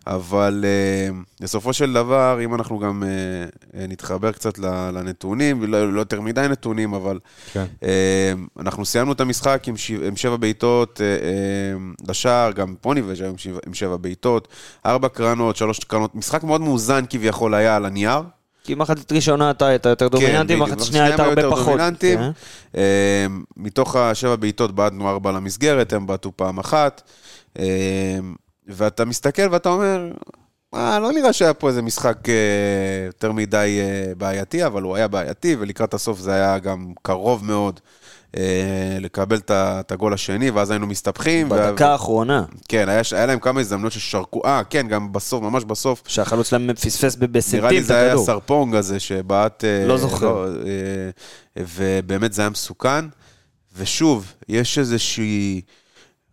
אבל 0.08 0.66
uh, 0.66 1.44
בסופו 1.44 1.74
של 1.74 1.94
דבר, 1.94 2.40
אם 2.44 2.56
אנחנו 2.56 2.80
גם 2.80 3.04
uh, 3.04 3.78
נתחבר 3.88 4.32
קצת 4.32 4.58
לנתונים, 4.94 5.64
לא 5.64 5.78
יותר 5.78 6.22
מדי 6.22 6.48
נתונים, 6.50 6.94
אבל 6.94 7.20
כן. 7.54 7.66
אה, 7.84 8.34
אנחנו 8.60 8.86
סיימנו 8.86 9.12
את 9.12 9.22
המשחק 9.22 9.64
עם, 9.68 9.78
ש... 9.78 9.92
עם 9.92 10.16
שבע 10.16 10.38
בעיטות 10.38 11.02
אה, 11.02 11.06
אה, 11.06 12.08
לשער, 12.10 12.52
גם 12.52 12.76
היום 13.24 13.38
שבע- 13.38 13.60
עם 13.68 13.74
שבע 13.74 13.98
בעיטות, 13.98 14.48
ארבע 14.86 15.10
קרנות, 15.10 15.56
שלוש 15.56 15.80
קרנות, 15.80 16.16
משחק 16.16 16.44
מאוד 16.44 16.62
מאוזן 16.62 17.04
כביכול 17.10 17.54
היה 17.54 17.76
על 17.76 17.86
הנייר. 17.86 18.22
כי 18.64 18.76
מחצית 18.76 19.12
ראשונה 19.12 19.52
אתה 19.52 19.68
היית 19.68 19.86
יותר 19.86 20.08
דומיננטי, 20.08 20.38
כן, 20.38 20.44
בדיוק. 20.44 20.70
מחצית 20.70 20.88
שנייה 20.88 21.06
היית 21.06 21.18
שניהם 21.18 21.30
הרבה 21.40 21.56
פחות. 21.56 21.80
כן. 22.00 22.32
אה, 22.78 23.26
מתוך 23.58 23.96
השבע 23.96 24.36
בעיטות 24.36 24.76
בעטנו 24.76 25.10
ארבע 25.10 25.32
למסגרת, 25.32 25.94
הם 25.94 26.08
בעטו 26.08 26.32
פעם 26.36 26.60
אחת. 26.60 27.02
אה, 27.60 28.20
ואתה 28.68 29.06
מסתכל 29.06 29.48
ואתה 29.52 29.70
אומר, 29.70 30.12
אה, 30.74 31.00
לא 31.00 31.12
נראה 31.12 31.34
שהיה 31.34 31.54
פה 31.54 31.68
איזה 31.68 31.82
משחק 31.82 32.30
אה, 32.30 33.06
יותר 33.06 33.32
מדי 33.32 33.80
אה, 33.82 34.14
בעייתי, 34.16 34.66
אבל 34.66 34.82
הוא 34.82 34.96
היה 34.96 35.08
בעייתי, 35.08 35.56
ולקראת 35.60 35.94
הסוף 35.94 36.20
זה 36.20 36.34
היה 36.34 36.60
גם 36.60 36.94
קרוב 37.02 37.46
מאוד 37.46 37.80
לקבל 39.00 39.38
את 39.38 39.52
את 39.54 39.92
הגול 39.92 40.14
השני, 40.14 40.50
ואז 40.50 40.72
היינו 40.72 40.88
מסתבכים. 40.88 41.50
בדקה 41.50 41.92
האחרונה, 41.92 42.44
כן, 42.68 42.90
היה, 42.90 43.02
היה 43.12 43.26
להם 43.26 43.40
כמה 43.40 43.60
הזדמנויות 43.60 43.94
ששרקו, 43.94 44.42
אה, 44.46 44.62
כן, 44.64 44.88
גם 44.88 45.14
בסוף, 45.14 45.44
ממש 45.44 45.64
בסוף. 45.64 46.04
שהחלוץ 46.08 46.50
שלהם 46.50 46.74
פספס 46.74 47.16
ב- 47.16 47.20
נראה 47.20 47.32
בסנטים 47.32 47.70
לי 47.70 47.80
את 47.80 47.86
זה 47.86 47.96
היה 47.96 48.08
הכדור. 48.08 48.26
סרפונג 48.26 48.76
הזה 48.76 49.00
שבעט... 49.00 49.64
אה, 49.64 49.88
לא 49.88 49.98
זוכר. 49.98 50.46
אה, 50.66 51.64
ובאמת 51.76 52.34
זה 52.34 52.42
היה 52.42 52.50
מסוכן. 52.50 53.06
ושוב, 53.78 54.34
יש 54.50 54.78
איזושהי... 54.78 55.62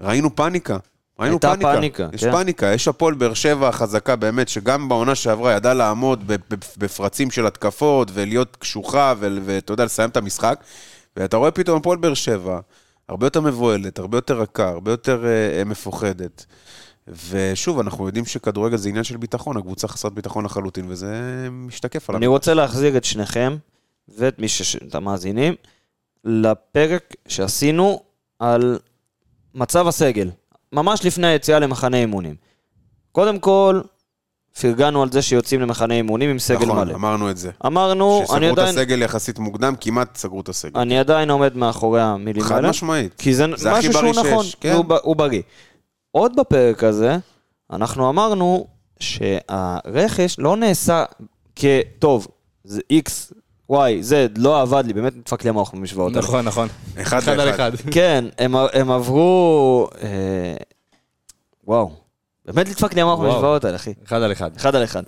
ראינו 0.00 0.36
פניקה. 0.36 0.76
ראינו 1.20 1.34
הייתה 1.34 1.52
פניקה. 1.54 1.76
פניקה, 1.76 2.08
יש 2.12 2.24
כן. 2.24 2.32
פניקה. 2.32 2.66
יש 2.66 2.88
הפועל 2.88 3.14
באר 3.14 3.34
שבע 3.34 3.68
החזקה 3.68 4.16
באמת, 4.16 4.48
שגם 4.48 4.88
בעונה 4.88 5.14
שעברה 5.14 5.52
ידעה 5.52 5.74
לעמוד 5.74 6.24
בפרצים 6.78 7.30
של 7.30 7.46
התקפות, 7.46 8.10
ולהיות 8.14 8.56
קשוחה, 8.56 9.14
ואתה 9.20 9.72
יודע, 9.72 9.84
לסיים 9.84 10.10
את 10.10 10.16
המשחק. 10.16 10.60
ואתה 11.16 11.36
רואה 11.36 11.50
פתאום 11.50 11.76
הפועל 11.76 11.98
באר 11.98 12.14
שבע, 12.14 12.60
הרבה 13.08 13.26
יותר 13.26 13.40
מבוהלת, 13.40 13.98
הרבה 13.98 14.18
יותר 14.18 14.40
רכה, 14.40 14.68
הרבה 14.68 14.90
יותר 14.90 15.26
אה, 15.26 15.64
מפוחדת. 15.64 16.46
ושוב, 17.30 17.78
אנחנו 17.80 18.06
יודעים 18.06 18.24
שכדורגל 18.24 18.76
זה 18.76 18.88
עניין 18.88 19.04
של 19.04 19.16
ביטחון, 19.16 19.56
הקבוצה 19.56 19.88
חסרת 19.88 20.12
ביטחון 20.12 20.44
לחלוטין, 20.44 20.86
וזה 20.88 21.16
משתקף 21.50 22.10
עליו. 22.10 22.18
אני 22.18 22.26
רוצה 22.26 22.54
להחזיר 22.54 22.96
את 22.96 23.04
שניכם, 23.04 23.56
ואת 24.08 24.38
מי 24.38 24.48
ש... 24.48 24.76
את 24.76 24.94
המאזינים, 24.94 25.54
לפרק 26.24 27.14
שעשינו 27.28 28.02
על 28.38 28.78
מצב 29.54 29.88
הסגל, 29.88 30.30
ממש 30.72 31.04
לפני 31.04 31.26
היציאה 31.26 31.58
למחנה 31.58 31.96
אימונים. 31.96 32.34
קודם 33.12 33.38
כל, 33.38 33.80
פרגנו 34.60 35.02
על 35.02 35.12
זה 35.12 35.22
שיוצאים 35.22 35.60
למחנה 35.60 35.94
אימונים 35.94 36.30
עם 36.30 36.38
סגל 36.38 36.66
נכון, 36.66 36.88
מלא. 36.88 36.94
אמרנו 36.94 37.30
את 37.30 37.36
זה. 37.36 37.50
אמרנו, 37.66 38.18
אני 38.18 38.26
שסגרו 38.26 38.52
את 38.52 38.58
עדיין, 38.58 38.68
הסגל 38.68 39.02
יחסית 39.02 39.38
מוקדם, 39.38 39.74
כמעט 39.80 40.16
סגרו 40.16 40.40
את 40.40 40.48
הסגל. 40.48 40.80
אני 40.80 40.98
עדיין 40.98 41.30
עומד 41.30 41.56
מאחורי 41.56 42.00
המילים 42.02 42.42
חד 42.42 42.54
האלה. 42.54 42.70
משמעית. 42.70 43.14
כי 43.18 43.34
זה, 43.34 43.46
זה 43.56 43.70
משהו 43.72 43.92
שהוא 43.92 44.02
בריא 44.02 44.12
נכון, 44.32 44.44
שיש, 44.44 44.54
כן. 44.54 44.72
והוא, 44.72 44.84
ב- 44.84 44.98
הוא 45.02 45.16
בריא. 45.16 45.42
עוד 46.10 46.36
בפרק 46.36 46.84
הזה, 46.84 47.16
אנחנו 47.70 48.08
אמרנו 48.10 48.66
שהרכש 49.00 50.38
לא 50.38 50.56
נעשה 50.56 51.04
כטוב, 51.56 52.26
זה 52.64 52.80
X, 52.92 53.32
Y, 53.72 53.74
Z, 54.10 54.12
לא 54.36 54.60
עבד 54.62 54.84
לי, 54.86 54.92
באמת 54.92 55.16
נדפק 55.16 55.44
לי 55.44 55.50
המוח 55.50 55.70
במשוואות 55.74 56.12
האלה. 56.16 56.26
נכון, 56.26 56.44
נכון. 56.44 56.68
אחד 57.02 57.18
אחד 57.18 57.38
על. 57.40 57.50
אחד. 57.50 57.72
כן, 57.90 58.24
הם, 58.38 58.54
הם 58.72 58.90
עברו... 58.90 59.88
אה, 60.02 60.08
וואו, 61.66 61.90
באמת 62.52 62.68
נדפק 62.68 62.94
לי 62.94 63.00
המוח 63.00 63.18
וואו. 63.18 63.32
במשוואות 63.32 63.64
האלה, 63.64 63.76
אחי. 63.76 63.92
אחד 64.06 64.22
על 64.22 64.32
אחד. 64.32 64.50
אחד 64.56 64.74
על 64.74 64.82
אחד. 64.82 65.02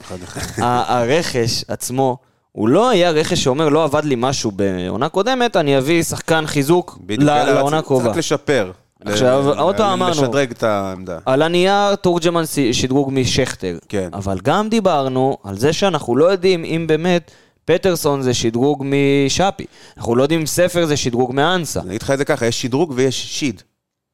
הרכש 0.58 1.64
עצמו, 1.68 2.16
הוא 2.52 2.68
לא 2.68 2.90
היה 2.90 3.10
רכש 3.10 3.44
שאומר, 3.44 3.68
לא 3.68 3.84
עבד 3.84 4.04
לי 4.04 4.14
משהו 4.18 4.50
בעונה 4.50 5.08
קודמת, 5.08 5.56
אני 5.56 5.78
אביא 5.78 6.02
שחקן 6.02 6.46
חיזוק 6.46 6.98
לעונה 7.08 7.78
הקרובה. 7.78 8.04
צריך 8.04 8.16
לשפר. 8.16 8.70
עכשיו, 9.04 9.58
עוד 9.58 9.76
פעם 9.76 9.92
אמרנו. 9.92 10.22
לשדרג 10.22 10.50
את 10.50 10.62
העמדה. 10.62 11.18
על 11.26 11.42
הנייר 11.42 11.94
תורג'מן 11.94 12.42
שדרוג 12.72 13.12
משכטר. 13.12 13.78
כן. 13.88 14.08
אבל 14.12 14.38
גם 14.42 14.68
דיברנו 14.68 15.36
על 15.44 15.58
זה 15.58 15.72
שאנחנו 15.72 16.16
לא 16.16 16.24
יודעים 16.24 16.64
אם 16.64 16.84
באמת 16.88 17.30
פטרסון 17.64 18.22
זה 18.22 18.34
שדרוג 18.34 18.84
משאפי. 18.86 19.64
אנחנו 19.96 20.16
לא 20.16 20.22
יודעים 20.22 20.40
אם 20.40 20.46
ספר 20.46 20.86
זה 20.86 20.96
שדרוג 20.96 21.34
מאנסה. 21.34 21.80
אני 21.80 21.88
אגיד 21.88 22.02
לך 22.02 22.10
את 22.10 22.18
זה 22.18 22.24
ככה, 22.24 22.46
יש 22.46 22.62
שדרוג 22.62 22.92
ויש 22.96 23.38
שיד. 23.38 23.62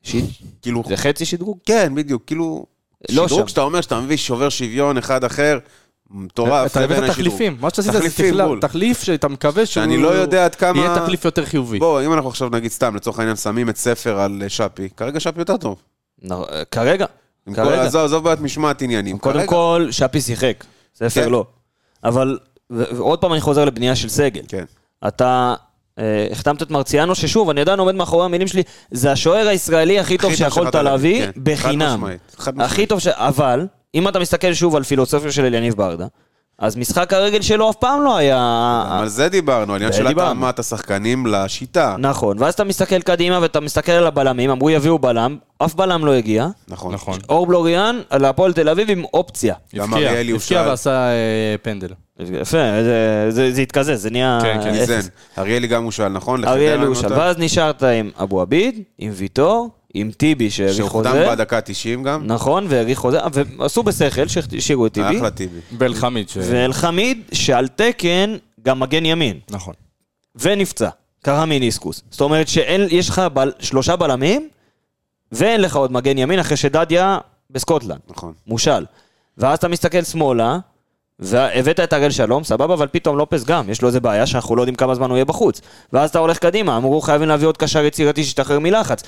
שיד? 0.03 0.25
כאילו, 0.63 0.83
זה 0.87 0.97
חצי 0.97 1.25
שדרוג? 1.25 1.59
כן, 1.67 1.95
בדיוק, 1.95 2.23
כאילו... 2.27 2.67
לא 3.13 3.29
שדרוג 3.29 3.41
שם. 3.43 3.49
שאתה 3.49 3.61
אומר 3.61 3.81
שאתה 3.81 4.01
מביא 4.01 4.17
שובר 4.17 4.49
שוויון 4.49 4.99
אחד 4.99 5.25
אחר, 5.25 5.59
מטורף. 6.11 6.71
אתה 6.71 6.85
הבאת. 6.85 7.11
תחליפים, 7.11 7.57
מה 7.61 7.71
שעשית 7.71 7.93
זה 7.93 7.99
תחליפים, 7.99 8.31
תחלה- 8.31 8.47
בול. 8.47 8.61
תחליף 8.61 9.03
שאתה 9.03 9.29
מקווה 9.29 9.67
שהוא... 9.67 9.85
שאני 9.85 9.97
לא 10.03 10.09
יודע 10.09 10.45
עד 10.45 10.55
כמה... 10.55 10.79
יהיה 10.81 10.95
תחליף 10.97 11.25
יותר 11.25 11.45
חיובי. 11.45 11.79
בוא, 11.79 12.03
אם 12.03 12.13
אנחנו 12.13 12.29
עכשיו 12.31 12.49
נגיד 12.49 12.71
סתם, 12.71 12.97
לצורך 12.97 13.19
העניין, 13.19 13.37
שמים 13.37 13.69
את 13.71 13.77
ספר 13.77 14.21
על 14.21 14.39
אה, 14.43 14.49
שפי, 14.49 14.89
כרגע 14.97 15.21
שפי 15.21 15.39
יותר 15.39 15.57
טוב. 15.57 15.83
נ- 16.25 16.31
כרגע. 16.71 17.07
כרגע. 17.55 17.83
עזוב 17.83 18.05
עזוב 18.05 18.25
בעיית 18.25 18.41
משמעת 18.41 18.83
עניינים. 18.83 19.19
קודם 19.19 19.35
כרגע- 19.39 19.47
כל, 19.49 19.89
שפי 19.91 20.21
שיחק. 20.21 20.65
ספר 20.95 21.09
כן. 21.25 21.31
לא. 21.31 21.45
אבל, 22.05 22.39
ועוד 22.71 23.19
פעם 23.21 23.33
אני 23.33 23.41
חוזר 23.41 23.65
לבנייה 23.65 23.97
של 23.97 24.09
סגל. 24.09 24.43
כן. 24.49 24.65
אתה 25.09 25.55
החתמת 26.33 26.63
את 26.63 26.71
מרציאנו, 26.71 27.15
ששוב, 27.15 27.51
אני 27.51 27.61
עדיין 27.61 27.79
עומד 27.79 27.95
מאחורי 27.95 28.25
המילים 28.25 28.49
שלי, 28.49 28.63
זה 28.91 29.13
השוער 29.13 29.49
הישראלי 29.49 30.01
הכי 30.01 30.19
טוב 30.19 30.35
שיכולת 30.35 30.75
להביא, 30.75 31.25
כן. 31.25 31.31
בחינם. 31.43 31.95
משמעית, 31.95 32.21
חד 32.39 32.55
משמעית. 32.55 32.71
הכי 32.71 32.87
טוב 32.87 32.99
ש... 33.01 33.07
אבל, 33.07 33.67
אם 33.95 34.09
אתה 34.09 34.19
מסתכל 34.19 34.55
שוב 34.55 34.77
על 34.77 34.83
פילוסופיה 34.83 35.33
של 35.33 35.45
אליניב 35.45 35.75
ברדה, 35.75 36.07
אז 36.59 36.77
משחק 36.77 37.13
הרגל 37.13 37.43
שלו 37.43 37.71
אף 37.71 37.77
פעם 37.77 38.03
לא 38.03 38.17
היה... 38.17 38.85
על 38.91 39.09
זה 39.09 39.29
דיברנו, 39.29 39.73
העניין 39.73 39.93
זה 39.93 39.99
של. 39.99 40.07
התאמת 40.07 40.59
השחקנים 40.59 41.27
לשיטה. 41.27 41.97
נכון, 41.99 42.37
ואז 42.39 42.55
אתה 42.55 42.65
מסתכל 42.65 43.01
קדימה 43.01 43.39
ואתה 43.43 43.61
מסתכל 43.61 43.93
על 43.93 44.07
הבלמים, 44.07 44.51
אמרו 44.51 44.71
יביאו 44.71 44.99
בלם, 44.99 45.37
אף 45.59 45.75
בלם 45.75 46.07
לא 46.07 46.13
הגיע. 46.13 46.49
נכון. 46.69 46.95
נכון. 46.95 47.19
אור 47.29 47.47
בלוריאן, 47.47 48.01
להפועל 48.13 48.53
תל 48.53 48.69
אביב 48.69 48.91
עם 48.91 49.05
אופציה. 49.15 49.55
הבקיע, 49.75 50.11
הבקיע 50.11 50.33
הושאל. 50.33 50.69
ועשה 50.69 50.91
אה, 50.91 51.55
פנדל. 51.63 51.89
יפה, 52.21 52.59
זה- 52.83 53.27
זה 53.31 53.53
זה 53.53 53.61
התקזז, 53.63 54.03
זה 54.03 54.11
נהיה... 54.11 54.39
כן, 54.43 54.59
כן. 54.63 54.75
איזן. 54.75 55.01
אריאלי 55.39 55.67
גם 55.67 55.85
הושאל, 55.85 56.09
נכון? 56.09 56.41
לחדרה 56.41 56.55
אריאל 56.55 56.81
הם 56.81 56.87
הושל, 56.87 57.05
אותם? 57.05 57.17
ואז 57.19 57.39
נשארת 57.39 57.83
עם 57.83 58.11
אבו 58.23 58.41
עביד, 58.41 58.83
עם 58.99 59.13
ויטור, 59.15 59.71
עם 59.95 60.11
טיבי 60.17 60.51
שהאריך 60.51 60.77
שהוחתם 60.77 61.09
חוזה. 61.11 61.27
בדקה 61.31 61.57
ה-90 61.59 62.03
גם. 62.05 62.27
נכון, 62.27 62.67
והאריך 62.69 62.99
חוזה, 62.99 63.19
ועשו 63.59 63.83
בשכל 63.83 64.29
שהשאירו 64.29 64.87
את 64.87 64.93
טיבי. 64.93 65.17
אחלה 65.17 65.31
טיבי. 65.31 65.59
באל-חמיד. 65.71 66.29
ש- 66.29 66.37
ואלחמיד, 66.41 67.23
שעל 67.33 67.69
תקן 67.69 68.37
גם 68.63 68.81
מגן 68.81 69.07
ימין, 69.07 69.39
נכון. 69.51 69.75
ונפצע, 70.37 70.89
קרה 71.23 71.45
מיניסקוס. 71.45 72.03
זאת 72.11 72.21
אומרת 72.21 72.49
שיש 72.49 73.09
לך 73.09 73.23
בל, 73.33 73.53
שלושה 73.59 73.97
בלמים, 73.97 74.49
ואין 75.33 75.61
לך 75.61 75.77
עוד 75.77 75.93
מגן 75.93 76.19
ימין 76.19 76.39
אחרי 76.39 76.57
שדדיה 76.57 77.19
בסקוטלנד, 77.51 77.99
נכון. 78.09 78.33
מושל. 78.47 78.85
ואז 79.39 79.59
אתה 79.59 79.69
מסתכל 79.69 80.03
שמאלה, 80.03 80.59
והבאת 81.19 81.81
את 81.81 81.93
הראל 81.93 82.11
שלום, 82.11 82.45
סבבה, 82.45 82.75
אבל 82.75 82.87
פתאום 82.87 83.17
לופס 83.19 83.45
גם, 83.45 83.71
יש 83.71 83.83
לו 83.83 83.89
איזה 83.89 84.01
בעיה 84.01 84.27
שאנחנו 84.27 84.57
לא 84.57 84.63
יודעים 84.63 84.75
כמה 84.75 84.95
זמן 84.95 85.11
הוא 85.11 85.17
יהיה 85.17 85.25
בחוץ. 85.25 85.61
ואז 85.93 86.11
אתה 86.11 86.19
הולך 86.19 86.39
קדימה, 86.39 86.77
אמרו 86.77 87.01
חייבים 87.01 87.29
להביא 87.29 87.47
עוד 87.47 87.57
קשר 87.57 87.85
יצירתי 87.85 88.25
שישתחרר 88.25 88.59
מלחץ. 88.59 89.03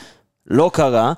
לא 0.47 0.71
קרה, 0.75 1.13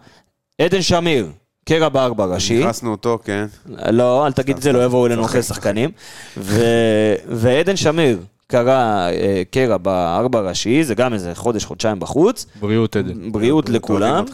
עדן 0.61 0.83
שמיר, 0.83 1.26
קרע 1.64 1.88
בארבע 1.88 2.24
ראשי. 2.24 2.61
נכנסנו 2.61 2.90
אותו, 2.90 3.18
כן. 3.24 3.46
לא, 3.90 4.26
אל 4.26 4.33
תגיד 4.33 4.57
את 4.57 4.62
זה, 4.62 4.72
לא 4.72 4.85
יבואו 4.85 5.07
אלינו 5.07 5.24
אחרי. 5.24 5.42
שחקנים. 5.42 5.90
ו- 6.37 7.14
ועדן 7.29 7.76
שמיר, 7.76 8.18
קרה 8.46 9.11
אה, 9.11 9.42
קרע 9.50 9.76
בארבע 9.76 10.40
ראשי, 10.40 10.85
זה 10.85 10.94
גם 10.94 11.14
איזה 11.14 11.35
חודש, 11.35 11.64
חודשיים 11.64 12.00
בחוץ. 12.00 12.46
בריאות 12.61 12.96
עדן. 12.96 13.33
בריאות 13.33 13.68
לכולם. 13.68 14.24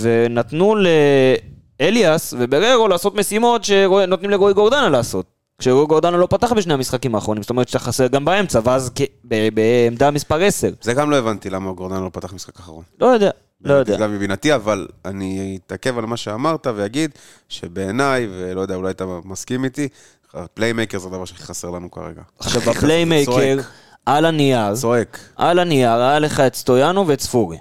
ונתנו 0.00 0.74
לאליאס 1.82 2.34
ובררו 2.38 2.88
לעשות 2.88 3.14
משימות 3.14 3.64
שנותנים 3.64 4.30
לגוי 4.30 4.54
גורדנה 4.54 4.88
לעשות. 4.88 5.26
כשגוי 5.58 5.86
גורדנה 5.86 6.16
לא 6.16 6.26
פתח 6.26 6.52
בשני 6.52 6.74
המשחקים 6.74 7.14
האחרונים, 7.14 7.42
זאת 7.42 7.50
אומרת 7.50 7.68
שאתה 7.68 7.78
חסר 7.78 8.06
גם 8.06 8.24
באמצע, 8.24 8.60
ואז 8.64 8.90
כ... 8.94 9.00
ב... 9.24 9.48
בעמדה 9.54 10.10
מספר 10.10 10.42
10. 10.42 10.70
זה 10.80 10.94
גם 10.94 11.10
לא 11.10 11.16
הבנתי 11.16 11.50
למה 11.50 11.72
גורדן 11.72 12.02
לא 12.02 12.10
פתח 12.12 12.32
משחק 12.32 12.58
אחרון. 12.58 12.84
לא 13.00 13.06
יודע, 13.06 13.30
לא 13.64 13.74
יודע. 13.74 13.96
גם 13.96 14.14
מבחינתי, 14.14 14.54
אבל 14.54 14.86
אני 15.04 15.58
אתעכב 15.66 15.98
על 15.98 16.06
מה 16.06 16.16
שאמרת 16.16 16.66
ואגיד 16.76 17.10
שבעיניי, 17.48 18.28
ולא 18.30 18.60
יודע, 18.60 18.74
אולי 18.74 18.90
אתה 18.90 19.04
מסכים 19.24 19.64
איתי, 19.64 19.88
ה 20.34 20.40
playmaker 20.40 20.98
זה 20.98 21.08
הדבר 21.08 21.24
שהכי 21.24 21.42
חסר 21.42 21.70
לנו 21.70 21.90
כרגע. 21.90 22.22
עכשיו 22.38 22.62
ב 22.62 22.70
playmaker, 22.70 23.56
על 24.06 24.24
הנייר, 24.24 24.76
צועק. 24.76 25.18
על 25.36 25.58
הנייר, 25.58 25.90
היה 25.90 26.18
לך 26.18 26.40
את 26.40 26.54
סטויאנו 26.54 27.06
ואת 27.06 27.20
ספורי. 27.20 27.58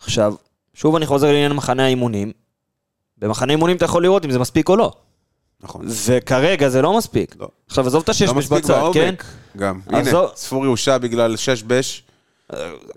עכשיו, 0.00 0.34
שוב 0.74 0.96
אני 0.96 1.06
חוזר 1.06 1.26
לעניין 1.26 1.52
מחנה 1.52 1.84
האימונים. 1.84 2.43
במחנה 3.24 3.52
אימונים 3.52 3.76
אתה 3.76 3.84
יכול 3.84 4.02
לראות 4.02 4.24
אם 4.24 4.30
זה 4.30 4.38
מספיק 4.38 4.68
או 4.68 4.76
לא. 4.76 4.92
נכון. 5.62 5.86
וכרגע 6.06 6.68
זה 6.68 6.82
לא 6.82 6.96
מספיק. 6.98 7.36
לא. 7.40 7.48
עכשיו 7.66 7.86
עזוב 7.86 8.02
את 8.02 8.08
השש 8.08 8.22
לא 8.22 8.32
בש 8.32 8.38
מספיק 8.38 8.58
בצד, 8.64 8.80
כן? 8.94 9.00
בעומק, 9.04 9.24
גם. 9.56 9.80
אז 9.92 10.06
הנה, 10.06 10.18
ספורי 10.36 10.68
הושעה 10.68 10.98
בגלל 10.98 11.36
שש 11.36 11.62
בש, 11.62 12.02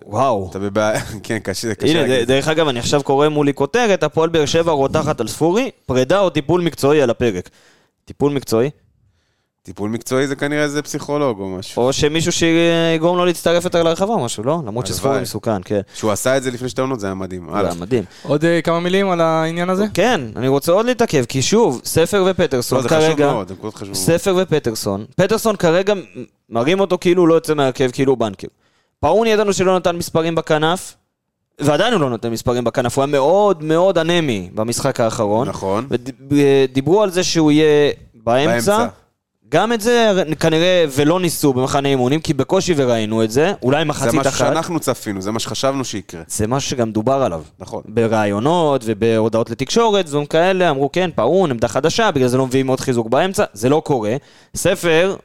וואו. 0.05 0.47
אתה 0.49 0.59
בבעיה, 0.59 1.01
כן, 1.23 1.39
קשה, 1.39 1.75
קשה 1.75 1.87
הנה, 1.91 2.01
להגיד. 2.01 2.27
דרך 2.27 2.47
אגב, 2.47 2.67
אני 2.67 2.79
עכשיו 2.79 3.03
קורא 3.03 3.29
מולי 3.29 3.53
כותרת, 3.53 4.03
הפועל 4.03 4.29
באר 4.29 4.45
שבע 4.45 4.71
רותחת 4.71 5.21
על 5.21 5.27
ספורי, 5.27 5.71
פרידה 5.85 6.19
או 6.19 6.29
טיפול 6.29 6.61
מקצועי 6.61 7.01
על 7.01 7.09
הפרק. 7.09 7.49
טיפול 8.05 8.31
מקצועי, 8.31 8.69
טיפול 9.67 9.89
מקצועי 9.89 10.27
זה 10.27 10.35
כנראה 10.35 10.63
איזה 10.63 10.81
פסיכולוג 10.81 11.39
או 11.39 11.49
משהו. 11.49 11.83
או 11.83 11.93
שמישהו 11.93 12.31
שיגרום 12.31 13.17
לו 13.17 13.25
להצטרף 13.25 13.63
יותר 13.63 13.83
לרחבה 13.83 14.13
או 14.13 14.25
משהו, 14.25 14.43
לא? 14.43 14.61
למרות 14.65 14.87
שספורי. 14.87 15.21
מסוכן, 15.21 15.63
כן. 15.65 15.81
שהוא 15.93 16.11
עשה 16.11 16.37
את 16.37 16.43
זה 16.43 16.51
לפני 16.51 16.69
שתי 16.69 16.81
עונות, 16.81 16.99
זה 16.99 17.07
היה 17.07 17.13
מדהים. 17.13 17.49
זה. 17.51 17.59
היה 17.59 17.73
מדהים. 17.79 18.03
עוד 18.23 18.45
אה, 18.45 18.61
כמה 18.61 18.79
מילים 18.79 19.09
על 19.09 19.21
העניין 19.21 19.69
הזה? 19.69 19.85
כן, 19.93 20.21
אני 20.35 20.47
רוצה 20.47 20.71
עוד 20.71 20.85
להתעכב, 20.85 21.25
כי 21.25 21.41
שוב, 21.41 21.81
ספר 21.85 22.23
לא, 22.23 22.31
ופטרסון 22.31 22.81
זה 22.81 22.89
חשוב 22.89 23.01
כרגע, 23.01 23.33
מאוד, 23.33 23.47
זה 23.47 23.53
נקודות 23.53 23.75
חשובות. 23.75 23.95
ספר 23.95 24.35
ופטרסון, 24.37 25.05
פטרסון 25.15 25.55
כרגע 25.55 25.93
מראים 26.49 26.79
אותו 26.79 26.97
כאילו 27.01 27.21
הוא 27.21 27.27
לא 27.27 27.33
יוצא 27.33 27.53
מהרכב, 27.53 27.89
כאילו 27.93 28.11
הוא 28.11 28.17
בנקר. 28.17 28.47
פאון 28.99 29.27
ידענו 29.27 29.53
שלא 29.53 29.75
נתן 29.75 29.95
מספרים 29.95 30.35
בכנף, 30.35 30.95
ועדיין 31.59 31.93
הוא 31.93 32.01
לא 32.01 32.09
נותן 32.09 32.31
מספרים 32.31 32.63
בכנף, 32.63 32.97
הוא 32.97 33.03
היה 33.03 33.11
מאוד 33.11 33.63
מאוד 33.63 33.97
אנמי 33.97 34.49
במשחק 34.55 34.99
האחרון. 34.99 35.47
נכון. 35.47 35.87
ודיברו 36.29 37.03
על 37.03 37.11
זה 37.11 37.23
שהוא 37.23 37.51
יהיה 37.51 37.91
באמצע. 38.13 38.77
באמצע. 38.77 38.87
גם 39.49 39.73
את 39.73 39.81
זה 39.81 40.23
כנראה 40.39 40.85
ולא 40.91 41.19
ניסו 41.19 41.53
במחנה 41.53 41.89
אימונים, 41.89 42.19
כי 42.19 42.33
בקושי 42.33 42.73
וראינו 42.77 43.23
את 43.23 43.31
זה, 43.31 43.53
אולי 43.63 43.79
זה 43.79 43.85
מחצית 43.85 44.13
משהו 44.13 44.29
אחת. 44.29 44.37
שאנחנו 44.37 44.79
צפינו, 44.79 45.21
זה 45.21 45.31
מה 45.31 45.39
שחשבנו 45.39 45.85
שיקרה. 45.85 46.21
זה 46.27 46.47
משהו 46.47 46.69
שגם 46.69 46.91
דובר 46.91 47.13
עליו. 47.13 47.43
נכון. 47.59 47.83
בראיונות 47.85 48.81
ובהודעות 48.85 49.49
לתקשורת, 49.49 50.05
דברים 50.05 50.25
כאלה, 50.25 50.69
אמרו 50.69 50.91
כן, 50.91 51.09
פאון, 51.15 51.51
עמדה 51.51 51.67
חדשה, 51.67 52.11
בגלל 52.11 52.27
זה 52.27 52.37
לא 52.37 52.47
מביאים 52.47 52.67
עוד 52.67 52.79
חיזוק 52.79 53.07
באמצע, 53.09 53.43
זה 53.53 53.69
לא 53.69 53.81
קורה. 53.85 54.15
ספר, 54.55 55.15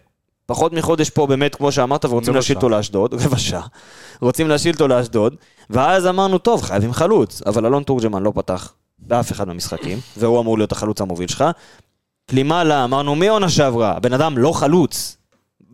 פחות 0.47 0.73
מחודש 0.73 1.11
פה 1.11 1.27
באמת, 1.27 1.55
כמו 1.55 1.73
שאמרת, 1.73 2.05
ורוצים 2.05 2.35
להשאיל 2.35 2.57
אותו. 2.57 2.69
לאשדוד, 2.69 3.15
רבע 3.25 3.39
שעה. 3.39 3.67
רוצים 4.21 4.49
להשאיל 4.49 4.75
אותו 4.75 4.89
לאשדוד, 4.89 5.37
ואז 5.71 6.07
אמרנו, 6.07 6.39
טוב, 6.39 6.63
חייבים 6.63 6.93
חלוץ, 6.93 7.43
אבל 7.47 7.67
אלון 7.67 7.83
תורג'מן 7.83 8.23
לא 8.23 8.33
פתח 8.35 8.73
באף 8.99 9.33
אחד 9.33 9.49
מהמשחקים, 9.49 9.99
והוא 10.17 10.41
אמור 10.41 10.59
להיות 10.59 10.73
החלוץ 10.73 11.01
המוביל 11.01 11.29
שלך. 11.29 11.45
קלימאלה, 12.27 12.85
אמרנו, 12.85 13.15
מי 13.15 13.29
עונה 13.29 13.49
שעברה? 13.49 13.97
הבן 13.97 14.13
אדם 14.13 14.39
לא 14.39 14.53
חלוץ. 14.53 15.17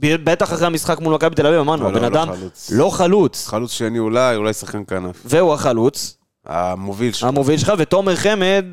בטח 0.01 0.53
אחרי 0.53 0.67
המשחק 0.67 1.01
מול 1.01 1.15
מכבי 1.15 1.37
תל 1.37 1.47
אביב, 1.47 1.61
אמרנו, 1.61 1.83
לא, 1.85 1.93
לא, 1.93 1.97
הבן 1.97 2.03
לא 2.03 2.07
אדם 2.07 2.33
חלוץ. 2.35 2.71
לא 2.75 2.91
חלוץ, 2.91 3.47
חלוץ 3.47 3.73
שני 3.73 3.99
אולי, 3.99 4.37
אולי 4.37 4.53
שחקן 4.53 4.83
כנף. 4.87 5.23
והוא 5.25 5.55
החלוץ, 5.55 6.17
המוביל 6.47 7.13
שלך. 7.13 7.29
המוביל 7.29 7.59
שלך, 7.59 7.73
ותומר 7.79 8.17
חמד 8.17 8.65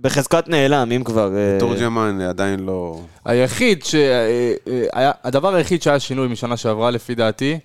בחזקת 0.00 0.48
נעלם, 0.48 0.92
אם 0.92 1.04
כבר... 1.04 1.36
אה, 1.36 1.56
תורג'מן 1.60 2.20
עדיין 2.20 2.60
לא... 2.60 3.00
היחיד 3.24 3.84
ש... 3.84 3.94
אה, 3.94 4.54
אה, 4.94 5.10
הדבר 5.24 5.54
היחיד 5.54 5.82
שהיה 5.82 6.00
שינוי 6.00 6.28
משנה 6.28 6.56
שעברה 6.56 6.90
לפי 6.90 7.14
דעתי, 7.14 7.58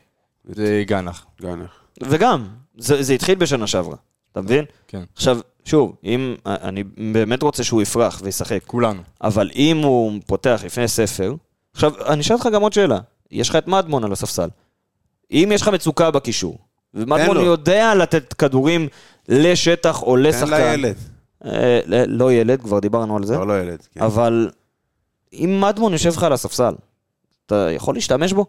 זה 0.46 0.84
גנח. 0.88 1.26
גנח. 1.42 1.80
וגם, 2.04 2.48
זה, 2.78 3.04
זה 3.04 3.14
התחיל 3.14 3.36
בשנה 3.36 3.68
שעברה, 3.68 3.96
אתה 4.32 4.42
מבין? 4.42 4.66
כן. 4.88 5.04
עכשיו, 5.16 5.40
שוב, 5.66 5.96
אם... 6.04 6.36
אני 6.46 6.84
באמת 7.14 7.44
רוצה 7.44 7.64
שהוא 7.64 7.82
יפרח 7.82 8.22
וישחק, 8.24 8.60
כולנו. 8.66 9.02
אבל 9.22 9.50
אם 9.56 9.78
הוא 9.78 10.20
פותח 10.26 10.62
לפני 10.66 10.88
ספר... 10.88 11.36
עכשיו, 11.74 11.94
אני 12.08 12.22
אשאל 12.22 12.36
אותך 12.36 12.50
גם 12.54 12.62
עוד 12.62 12.74
שאלה. 12.74 13.00
יש 13.32 13.50
לך 13.50 13.56
את 13.56 13.68
מדמון 13.68 14.04
על 14.04 14.12
הספסל. 14.12 14.50
אם 15.32 15.50
יש 15.54 15.62
לך 15.62 15.68
מצוקה 15.68 16.12
בקישור, 16.12 16.58
ומדמון. 16.94 17.38
יודע 17.38 17.96
לתת 17.96 18.34
כדורים 18.34 18.88
לשטח 19.30 20.02
או 20.02 20.16
תן 20.16 20.22
לשחקן... 20.22 20.50
לילד. 20.50 20.96
אה, 21.46 21.80
לא 22.08 22.34
ילד, 22.34 22.62
כבר 22.62 22.80
דיברנו 22.80 23.18
על 23.18 23.26
זה. 23.26 23.38
לא, 23.38 23.48
לא 23.48 23.62
ילד. 23.62 23.88
כן. 23.94 24.02
אבל 24.02 24.50
אם 25.34 25.62
מדמון 25.62 25.94
יושב 25.94 26.10
לך 26.10 26.24
על 26.24 26.34
הספסל, 26.34 26.74
אתה 27.46 27.68
יכול 27.72 27.96
להשתמש 27.96 28.34
בו? 28.34 28.46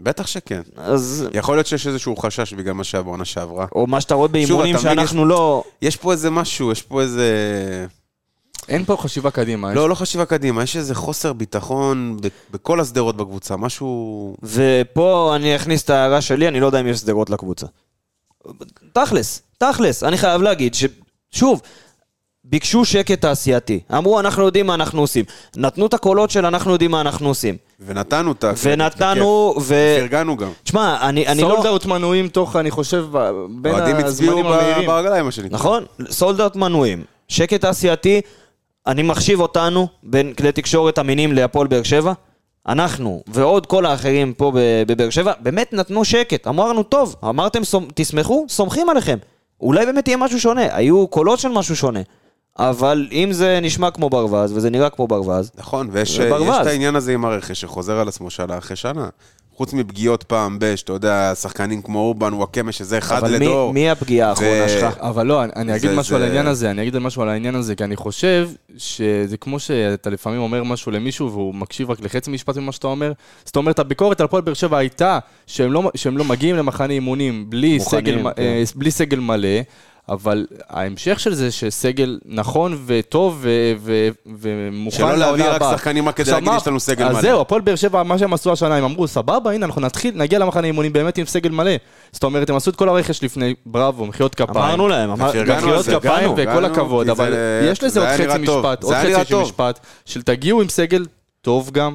בטח 0.00 0.26
שכן. 0.26 0.60
אז... 0.76 1.26
יכול 1.34 1.56
להיות 1.56 1.66
שיש 1.66 1.86
איזשהו 1.86 2.16
חשש 2.16 2.52
בגלל 2.52 2.72
מה 2.72 2.84
שהיה 2.84 3.02
בעונה 3.02 3.24
שעברה. 3.24 3.66
או 3.74 3.86
מה 3.86 4.00
שאתה 4.00 4.14
רואה 4.14 4.28
באימונים 4.28 4.78
שאנחנו 4.78 5.26
לא... 5.26 5.64
יש 5.82 5.96
פה 5.96 6.12
איזה 6.12 6.30
משהו, 6.30 6.72
יש 6.72 6.82
פה 6.82 7.00
איזה... 7.00 7.26
אין 8.68 8.84
פה 8.84 8.96
חשיבה 8.96 9.30
קדימה. 9.30 9.74
לא, 9.74 9.88
לא 9.88 9.94
חשיבה 9.94 10.24
קדימה, 10.24 10.62
יש 10.62 10.76
איזה 10.76 10.94
חוסר 10.94 11.32
ביטחון 11.32 12.16
ב- 12.22 12.28
בכל 12.50 12.80
השדרות 12.80 13.16
בקבוצה, 13.16 13.56
משהו... 13.56 14.36
ופה 14.42 15.32
אני 15.36 15.56
אכניס 15.56 15.84
את 15.84 15.90
ההערה 15.90 16.20
שלי, 16.20 16.48
אני 16.48 16.60
לא 16.60 16.66
יודע 16.66 16.80
אם 16.80 16.86
יש 16.86 16.98
שדרות 16.98 17.30
לקבוצה. 17.30 17.66
תכלס, 18.92 19.42
תכלס, 19.58 20.02
אני 20.04 20.18
חייב 20.18 20.42
להגיד 20.42 20.74
ששוב, 20.74 21.60
ביקשו 22.44 22.84
שקט 22.84 23.20
תעשייתי. 23.20 23.80
אמרו, 23.98 24.20
אנחנו 24.20 24.44
יודעים 24.44 24.66
מה 24.66 24.74
אנחנו 24.74 25.00
עושים. 25.00 25.24
נתנו 25.56 25.86
את 25.86 25.94
הקולות 25.94 26.30
של 26.30 26.46
אנחנו 26.46 26.72
יודעים 26.72 26.90
מה 26.90 27.00
אנחנו 27.00 27.28
עושים. 27.28 27.56
ונתנו 27.86 28.32
את 28.32 28.44
ה... 28.44 28.52
ונתנו, 28.62 29.54
ו... 29.62 29.74
פרגנו 30.00 30.36
גם. 30.36 30.50
תשמע, 30.62 31.08
אני, 31.08 31.26
אני 31.26 31.42
לא... 31.42 31.66
אאוט 31.66 31.86
מנויים 31.86 32.28
תוך, 32.28 32.56
אני 32.56 32.70
חושב, 32.70 33.06
בין 33.50 33.72
אוהדים 33.74 33.96
הצביעו 33.96 34.32
הזמנים 34.38 34.52
המהירים. 34.52 34.86
ברגליים, 34.86 35.24
מה 35.24 35.30
שנקרא. 35.30 35.54
נכון? 35.54 35.84
סולד 36.10 36.40
אאוט 36.40 36.56
מנויים. 36.56 37.04
שקט 37.28 37.60
תעשייתי, 37.60 38.20
אני 38.86 39.02
מחשיב 39.02 39.40
אותנו 39.40 39.88
בין 40.02 40.34
כלי 40.34 40.52
תקשורת 40.52 40.98
אמינים 40.98 41.32
להפועל 41.32 41.66
באר 41.66 41.82
שבע. 41.82 42.12
אנחנו 42.68 43.22
ועוד 43.26 43.66
כל 43.66 43.86
האחרים 43.86 44.32
פה 44.32 44.52
ב- 44.54 44.82
בבאר 44.86 45.10
שבע, 45.10 45.32
באמת 45.40 45.72
נתנו 45.72 46.04
שקט. 46.04 46.46
אמרנו, 46.46 46.82
טוב, 46.82 47.16
אמרתם, 47.24 47.60
סומ- 47.62 47.92
תסמכו, 47.94 48.46
סומכים 48.48 48.88
עליכם. 48.90 49.18
אולי 49.60 49.86
באמת 49.86 50.08
יהיה 50.08 50.16
משהו 50.16 50.40
שונה. 50.40 50.62
היו 50.76 51.06
קולות 51.08 51.38
של 51.38 51.48
משהו 51.48 51.76
שונה. 51.76 52.00
אבל 52.58 53.08
אם 53.12 53.28
זה 53.32 53.58
נשמע 53.62 53.90
כמו 53.90 54.10
ברווז, 54.10 54.52
וזה 54.52 54.70
נראה 54.70 54.90
כמו 54.90 55.06
ברווז, 55.06 55.50
נכון, 55.58 55.88
ויש 55.92 56.16
זה 56.16 56.24
יש 56.24 56.30
ברווז. 56.30 56.56
את 56.60 56.66
העניין 56.66 56.96
הזה 56.96 57.12
עם 57.14 57.24
הרכש 57.24 57.60
שחוזר 57.60 57.98
על 57.98 58.08
עצמו 58.08 58.30
שנה 58.30 58.58
אחרי 58.58 58.76
שנה. 58.76 59.08
חוץ 59.56 59.72
מפגיעות 59.72 60.22
פעם 60.22 60.58
ב, 60.58 60.76
שאתה 60.76 60.92
יודע, 60.92 61.32
שחקנים 61.40 61.82
כמו 61.82 61.98
אורבן, 61.98 62.34
וואקמה, 62.34 62.72
שזה 62.72 62.98
אחד 62.98 63.16
אבל 63.16 63.38
מי, 63.38 63.46
לדור. 63.46 63.72
מי 63.72 63.90
הפגיעה 63.90 64.28
האחרונה 64.30 64.64
ו- 64.66 64.68
שלך? 64.68 64.98
אבל 64.98 65.26
לא, 65.26 65.44
אני, 65.44 65.52
אני 65.56 65.76
אגיד 65.76 65.90
זה- 65.90 65.96
משהו 65.96 66.10
זה- 66.10 66.16
על 66.16 66.28
העניין 66.28 66.46
הזה, 66.46 66.70
אני 66.70 66.82
אגיד 66.82 66.98
משהו 66.98 67.22
על 67.22 67.28
העניין 67.28 67.54
הזה, 67.54 67.74
כי 67.74 67.84
אני 67.84 67.96
חושב 67.96 68.48
שזה 68.76 69.36
כמו 69.40 69.58
שאתה 69.60 70.10
לפעמים 70.10 70.40
אומר 70.40 70.62
משהו 70.64 70.92
למישהו 70.92 71.30
והוא 71.32 71.54
מקשיב 71.54 71.90
רק 71.90 71.98
לחצי 72.00 72.30
משפט 72.30 72.56
ממה 72.56 72.72
שאתה 72.72 72.86
אומר. 72.86 73.12
זאת 73.44 73.56
אומרת, 73.56 73.78
הביקורת 73.78 74.20
על 74.20 74.24
הפועל 74.24 74.42
באר 74.42 74.54
שבע 74.54 74.78
הייתה 74.78 75.18
שהם 75.46 75.72
לא, 75.72 75.90
שהם 75.94 76.16
לא 76.18 76.24
מגיעים 76.24 76.56
למחנה 76.56 76.92
אימונים 76.92 77.50
בלי, 77.50 77.78
מוכנים, 77.78 78.00
סגל, 78.18 78.32
כן. 78.36 78.42
אה, 78.42 78.62
בלי 78.74 78.90
סגל 78.90 79.18
מלא. 79.20 79.48
אבל 80.10 80.46
ההמשך 80.68 81.20
של 81.20 81.34
זה 81.34 81.50
שסגל 81.50 82.18
נכון 82.24 82.78
וטוב 82.86 83.38
ו- 83.40 83.48
ו- 83.78 84.08
ומוכן 84.40 84.96
שלא 84.96 85.16
להביא 85.16 85.44
רק 85.44 85.56
הבאה. 85.56 85.72
שחקנים 85.76 86.08
רק 86.08 86.16
כדי 86.16 86.30
להגיד, 86.30 86.48
מה- 86.48 86.56
יש 86.56 86.66
לנו 86.66 86.80
סגל 86.80 87.04
אז 87.06 87.12
מלא. 87.12 87.20
זהו, 87.22 87.40
הפועל 87.40 87.60
באר 87.60 87.76
שבע, 87.76 88.02
מה 88.02 88.18
שהם 88.18 88.32
עשו 88.32 88.52
השנה, 88.52 88.76
הם 88.76 88.84
אמרו, 88.84 89.08
סבבה, 89.08 89.50
הנה, 89.52 89.66
אנחנו 89.66 89.80
נתחיל, 89.80 90.14
נגיע 90.16 90.38
למחנה 90.38 90.66
אימונים 90.66 90.92
באמת 90.92 91.18
עם 91.18 91.26
סגל 91.26 91.50
מלא. 91.50 91.70
זאת 92.12 92.24
אומרת, 92.24 92.50
הם 92.50 92.56
עשו 92.56 92.70
את 92.70 92.76
כל 92.76 92.88
הרכש 92.88 93.22
לפני, 93.22 93.54
בראבו, 93.66 94.06
מחיאות 94.06 94.34
כפיים. 94.34 94.50
אמרנו 94.64 94.88
להם, 94.88 95.12
מחיאות 95.12 95.46
כפיים 95.46 96.00
כפיים. 96.00 96.30
וכל 96.32 96.40
הגענו, 96.42 96.66
הכבוד, 96.66 97.08
אבל 97.10 97.30
זה- 97.30 97.68
יש 97.72 97.82
לזה 97.82 98.00
זה 98.00 98.00
עוד 98.00 98.30
חצי. 98.30 98.42
משפט, 98.42 98.82
עוד 98.84 98.94
חצי. 99.20 99.34
משפט, 99.42 99.80
של 100.04 100.22
תגיעו 100.22 100.62
עם 100.62 100.68
סגל 100.68 101.04
טוב 101.42 101.70
גם, 101.70 101.94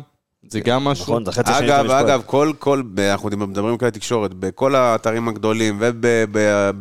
זה 0.50 0.60
גם 0.60 0.84
משהו. 0.84 1.04
נכון, 1.04 1.26
זה 1.26 1.32
חצי 1.32 1.54
שני 1.54 1.66
אגב. 1.66 1.92
אגב, 1.92 2.22
כל, 2.26 2.52
כל, 2.60 2.82
אנחנו 3.12 3.30
מדברים 3.30 3.78
כלי 3.78 3.92
תקשורת, 3.92 4.34
בכל 4.34 4.76
האתרים 4.76 5.28
הגדולים, 5.28 5.82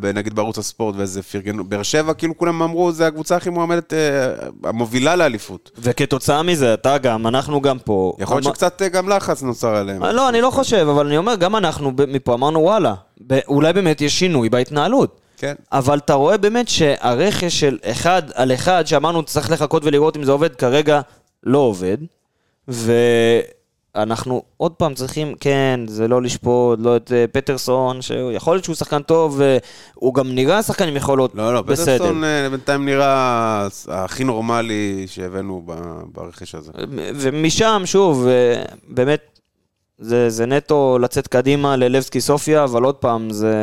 ונגיד 0.00 0.34
בערוץ 0.34 0.58
הספורט 0.58 0.96
ואיזה 0.96 1.22
פרגנו, 1.22 1.64
באר 1.64 1.82
שבע, 1.82 2.14
כאילו 2.14 2.38
כולם 2.38 2.62
אמרו, 2.62 2.92
זה 2.92 3.06
הקבוצה 3.06 3.36
הכי 3.36 3.50
מועמדת, 3.50 3.92
אה, 3.92 4.32
המובילה 4.64 5.16
לאליפות. 5.16 5.70
וכתוצאה 5.78 6.42
מזה, 6.42 6.74
אתה 6.74 6.98
גם, 6.98 7.26
אנחנו 7.26 7.60
גם 7.60 7.78
פה. 7.78 8.12
יכול 8.18 8.36
להיות 8.36 8.44
שקצת 8.44 8.82
אה, 8.82 8.88
גם 8.88 9.08
לחץ 9.08 9.42
נוצר 9.42 9.74
עליהם. 9.74 10.04
לא, 10.04 10.28
אני 10.28 10.40
לא 10.40 10.50
חושב, 10.50 10.86
אבל 10.90 11.06
אני 11.06 11.16
אומר, 11.16 11.34
גם 11.34 11.56
אנחנו 11.56 11.92
מפה 12.08 12.34
אמרנו, 12.34 12.60
וואלה, 12.60 12.94
אולי 13.48 13.72
באמת 13.72 14.00
יש 14.00 14.18
שינוי 14.18 14.48
בהתנהלות. 14.48 15.20
כן. 15.36 15.54
אבל 15.72 15.98
אתה 15.98 16.14
רואה 16.14 16.36
באמת 16.36 16.68
שהרכש 16.68 17.60
של 17.60 17.78
אחד 17.84 18.22
על 18.34 18.52
אחד, 18.52 18.86
שאמרנו 18.86 19.22
צריך 19.22 19.50
לחכות 19.50 19.84
ולראות 19.84 20.16
אם 20.16 20.24
זה 20.24 20.32
עובד, 20.32 20.54
כרגע 20.54 21.00
לא 21.42 21.58
עובד. 21.58 21.96
אנחנו 23.96 24.42
עוד 24.56 24.72
פעם 24.72 24.94
צריכים, 24.94 25.34
כן, 25.40 25.80
זה 25.86 26.08
לא 26.08 26.22
לשפוט, 26.22 26.78
לא 26.82 26.96
את 26.96 27.12
אה, 27.12 27.24
פטרסון, 27.32 28.02
שיכול 28.02 28.54
להיות 28.54 28.64
שהוא 28.64 28.74
שחקן 28.74 29.02
טוב, 29.02 29.40
והוא 29.40 30.14
גם 30.14 30.34
נראה 30.34 30.62
שחקן 30.62 30.88
עם 30.88 30.96
יכולות 30.96 31.34
לא, 31.34 31.54
לא, 31.54 31.62
בסדר. 31.62 31.96
פטרסון 31.96 32.24
אה, 32.24 32.48
בינתיים 32.50 32.84
נראה 32.84 33.68
הכי 33.88 34.24
נורמלי 34.24 35.04
שהבאנו 35.06 35.66
ברכש 36.12 36.54
הזה. 36.54 36.72
ומשם, 37.14 37.82
שוב, 37.84 38.26
אה, 38.26 38.62
באמת, 38.88 39.40
זה, 39.98 40.30
זה 40.30 40.46
נטו 40.46 40.98
לצאת 41.00 41.28
קדימה 41.28 41.76
ללבסקי 41.76 42.20
סופיה, 42.20 42.64
אבל 42.64 42.82
עוד 42.82 42.94
פעם, 42.94 43.30
זה 43.30 43.56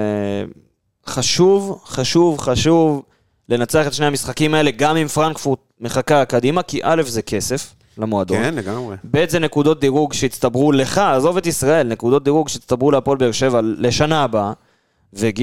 חשוב, 1.06 1.82
חשוב, 1.86 2.40
חשוב 2.40 3.04
לנצח 3.50 3.88
את 3.88 3.94
שני 3.94 4.06
המשחקים 4.06 4.54
האלה, 4.54 4.72
גם 4.72 4.98
אם 4.98 5.08
פרנקפורט 5.08 5.60
מחכה 5.80 6.26
קדימה, 6.26 6.64
כי 6.64 6.80
א' 6.84 7.02
זה 7.06 7.22
כסף 7.22 7.74
למועדון. 7.98 8.38
כן, 8.38 8.56
לגמרי. 8.56 8.96
ב' 9.12 9.30
זה 9.30 9.40
נקודות 9.40 9.80
דירוג 9.80 10.14
שהצטברו 10.14 10.72
לך, 10.72 10.98
עזוב 10.98 11.38
את 11.38 11.46
ישראל, 11.46 11.88
נקודות 11.88 12.24
דירוג 12.24 12.50
שהצטברו 12.50 12.92
להפועל 12.92 13.18
באר 13.18 13.32
שבע 13.32 13.60
לשנה 13.64 14.24
הבאה. 14.24 14.54
וג', 15.14 15.42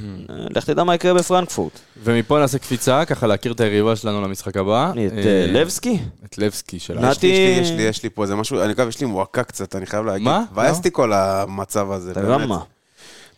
לך 0.56 0.64
תדע 0.64 0.84
מה 0.84 0.94
יקרה 0.94 1.14
בפרנקפורט. 1.14 1.72
ומפה 2.02 2.38
נעשה 2.38 2.58
קפיצה, 2.58 3.04
ככה 3.04 3.26
להכיר 3.26 3.52
את 3.52 3.60
היריבה 3.60 3.96
שלנו 3.96 4.22
למשחק 4.22 4.56
הבא. 4.56 4.90
את 4.92 4.96
אה, 4.96 5.02
אה, 5.26 5.46
לבסקי? 5.52 5.98
את 6.24 6.38
לבסקי 6.38 6.78
שלנו. 6.78 7.06
נתי- 7.10 7.60
יש 7.78 8.02
לי, 8.02 8.10
פה 8.10 8.22
איזה 8.22 8.34
משהו, 8.36 8.60
אני 8.60 8.72
אגב, 8.72 8.88
יש 8.88 9.00
לי 9.00 9.06
מועקה 9.06 9.42
קצת, 9.42 9.76
אני 9.76 9.86
חייב 9.86 10.04
להגיד. 10.04 10.24
מה? 10.28 10.44
מבאס 10.52 10.78
אותי 10.78 10.88
כל 10.92 11.12
המצב 11.12 11.90
הזה, 11.90 12.10
אתה 12.12 12.20
באמת. 12.22 12.40
גם 12.40 12.48
מה? 12.48 12.58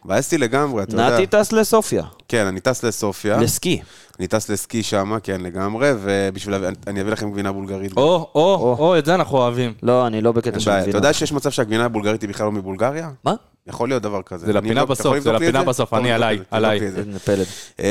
מבאס 0.05 0.25
אותי 0.25 0.39
לגמרי, 0.39 0.83
אתה 0.83 0.95
יודע. 0.95 1.15
נתי 1.15 1.27
טס 1.27 1.53
לסופיה, 1.53 2.03
כן, 2.29 2.47
אני 2.47 2.61
טס 2.61 2.83
לסופיה, 2.85 3.37
לסקי. 3.39 3.81
אני 4.19 4.27
טס 4.27 4.49
לסקי 4.49 4.83
שם, 4.83 5.17
כן, 5.23 5.41
לגמרי, 5.41 5.91
ובשביל... 6.03 6.55
אני 6.87 7.01
אביא 7.01 7.13
לכם 7.13 7.31
גבינה 7.31 7.53
בולגרית. 7.53 7.93
או, 7.97 8.31
או, 8.35 8.77
או, 8.79 8.99
את 8.99 9.05
זה 9.05 9.15
אנחנו 9.15 9.39
אוהבים. 9.39 9.73
לא, 9.83 10.07
אני 10.07 10.21
לא 10.21 10.33
בקטע 10.33 10.61
של 10.61 10.71
בעיה. 10.71 10.79
אתה 10.83 10.91
גבינה. 10.91 10.99
יודע 10.99 11.13
שיש 11.13 11.33
מצב 11.33 11.51
שהגבינה 11.51 11.85
הבולגרית 11.85 12.23
היא 12.23 12.29
בכלל 12.29 12.47
לא 12.47 12.53
מבולגריה? 12.53 13.11
מה? 13.25 13.35
יכול 13.67 13.89
להיות 13.89 14.03
דבר 14.03 14.23
כזה. 14.23 14.47
זה 14.47 14.53
לפינה 14.53 14.81
יכול 14.81 14.91
בסוף, 14.91 15.19
זה 15.19 15.33
לפינה 15.33 15.65
בסוף, 15.65 15.95
אני 15.95 16.13
עליי, 16.13 16.39
זה, 16.39 16.45
עליי. 16.51 16.81
פלד. 17.25 17.47
אמ, 17.79 17.85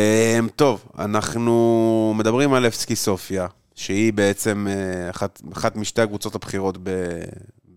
טוב, 0.56 0.86
אנחנו 1.00 2.14
מדברים 2.18 2.54
על 2.54 2.68
אפסקי 2.68 2.96
סופיה, 2.96 3.48
שהיא 3.76 4.14
בעצם 4.14 4.68
אה, 4.70 5.10
אחת, 5.54 5.76
משתי 5.76 6.02
הקבוצות 6.02 6.36
הבכירות 6.36 6.78
ב- 6.84 7.24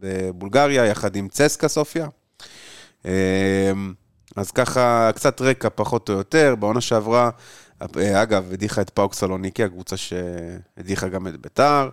בבולגריה, 0.00 0.86
יחד 0.86 1.16
עם 1.16 1.28
צסקה 1.28 1.68
סופיה. 1.68 2.06
אז 4.36 4.50
ככה, 4.50 5.10
קצת 5.14 5.40
רקע 5.42 5.68
פחות 5.74 6.08
או 6.08 6.14
יותר, 6.14 6.54
בעונה 6.58 6.80
שעברה, 6.80 7.30
אה, 7.96 8.22
אגב, 8.22 8.52
הדיחה 8.52 8.80
את 8.80 8.90
פאוק 8.90 9.14
סלוניקי, 9.14 9.64
הקבוצה 9.64 9.96
שהדיחה 9.96 11.08
גם 11.08 11.26
את 11.26 11.40
ביתר, 11.40 11.88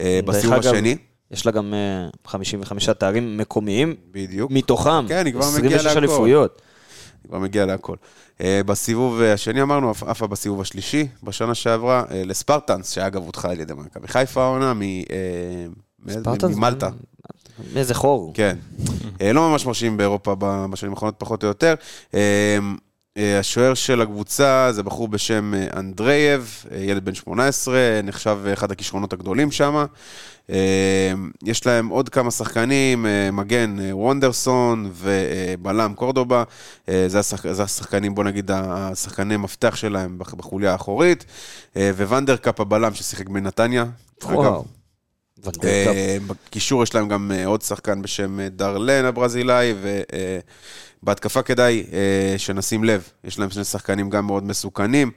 אה, 0.00 0.20
בסיבוב 0.24 0.54
אגב, 0.54 0.66
השני, 0.66 0.96
יש 1.30 1.46
לה 1.46 1.52
גם 1.52 1.74
אה, 1.74 2.08
55 2.26 2.88
תארים 2.90 3.36
מקומיים, 3.36 3.94
בדיוק. 4.10 4.50
מתוכם. 4.50 5.08
כן, 5.08 5.26
היא 5.26 5.34
כבר 5.34 5.46
מגיעה 5.58 5.74
26 5.74 5.86
להכל. 5.86 5.98
אליפויות. 5.98 6.62
כבר 7.28 7.38
מגיע 7.38 7.66
להכל. 7.66 7.96
אה, 8.40 8.60
בסיבוב 8.66 9.20
השני 9.20 9.62
אמרנו, 9.62 9.90
עפה 10.06 10.26
בסיבוב 10.26 10.60
השלישי, 10.60 11.08
בשנה 11.22 11.54
שעברה, 11.54 12.04
אה, 12.10 12.22
לספרטנס, 12.24 12.90
שאגב 12.90 13.22
הודחה 13.22 13.50
על 13.50 13.60
ידי 13.60 13.72
מכבי 13.74 14.08
חיפה 14.08 14.42
העונה, 14.42 14.70
אה? 14.70 15.66
ממלטה. 16.48 16.90
איזה 17.76 17.94
חור. 17.94 18.30
כן. 18.34 18.56
אה, 19.20 19.32
לא 19.32 19.50
ממש 19.50 19.66
מרשים 19.66 19.96
באירופה 19.96 20.34
בשנים 20.38 20.92
האחרונות, 20.92 21.14
פחות 21.18 21.42
או 21.42 21.48
יותר. 21.48 21.74
אה, 22.14 22.58
אה, 23.16 23.38
השוער 23.38 23.74
של 23.74 24.00
הקבוצה 24.00 24.68
זה 24.72 24.82
בחור 24.82 25.08
בשם 25.08 25.52
אנדרייב, 25.76 26.64
ילד 26.78 27.04
בן 27.04 27.14
18, 27.14 27.78
נחשב 28.04 28.38
אחד 28.52 28.72
הכישרונות 28.72 29.12
הגדולים 29.12 29.50
שם. 29.50 29.84
יש 31.44 31.66
להם 31.66 31.88
עוד 31.88 32.08
כמה 32.08 32.30
שחקנים, 32.30 33.06
מגן 33.32 33.76
וונדרסון 33.92 34.90
ובלם 34.94 35.94
קורדובה. 35.94 36.42
זה, 37.06 37.18
השחק, 37.18 37.52
זה 37.52 37.62
השחקנים, 37.62 38.14
בוא 38.14 38.24
נגיד, 38.24 38.50
השחקני 38.54 39.36
מפתח 39.36 39.76
שלהם 39.76 40.18
בח- 40.18 40.34
בחוליה 40.34 40.72
האחורית. 40.72 41.24
ואן 41.76 42.07
דר 42.07 42.28
קאפ 42.28 42.60
הבלם 42.60 42.94
ששיחק 42.94 43.28
בנתניה. 43.28 43.82
אגב, 43.82 44.32
וואו. 44.32 44.38
ואן 44.46 44.57
דר 44.57 44.64
קאפ. 44.64 44.79
בקישור 46.26 46.82
יש 46.82 46.94
להם 46.94 47.08
גם 47.08 47.32
אה, 47.34 47.46
עוד 47.46 47.62
שחקן 47.62 48.02
בשם 48.02 48.40
אה, 48.40 48.48
דרלן 48.48 49.04
הברזילאי, 49.04 49.74
ובהתקפה 51.02 51.42
כדאי 51.42 51.84
אה, 51.92 52.34
שנשים 52.38 52.84
לב, 52.84 53.08
יש 53.24 53.38
להם 53.38 53.50
שני 53.50 53.64
שחקנים 53.64 54.10
גם 54.10 54.26
מאוד 54.26 54.44
מסוכנים, 54.44 55.10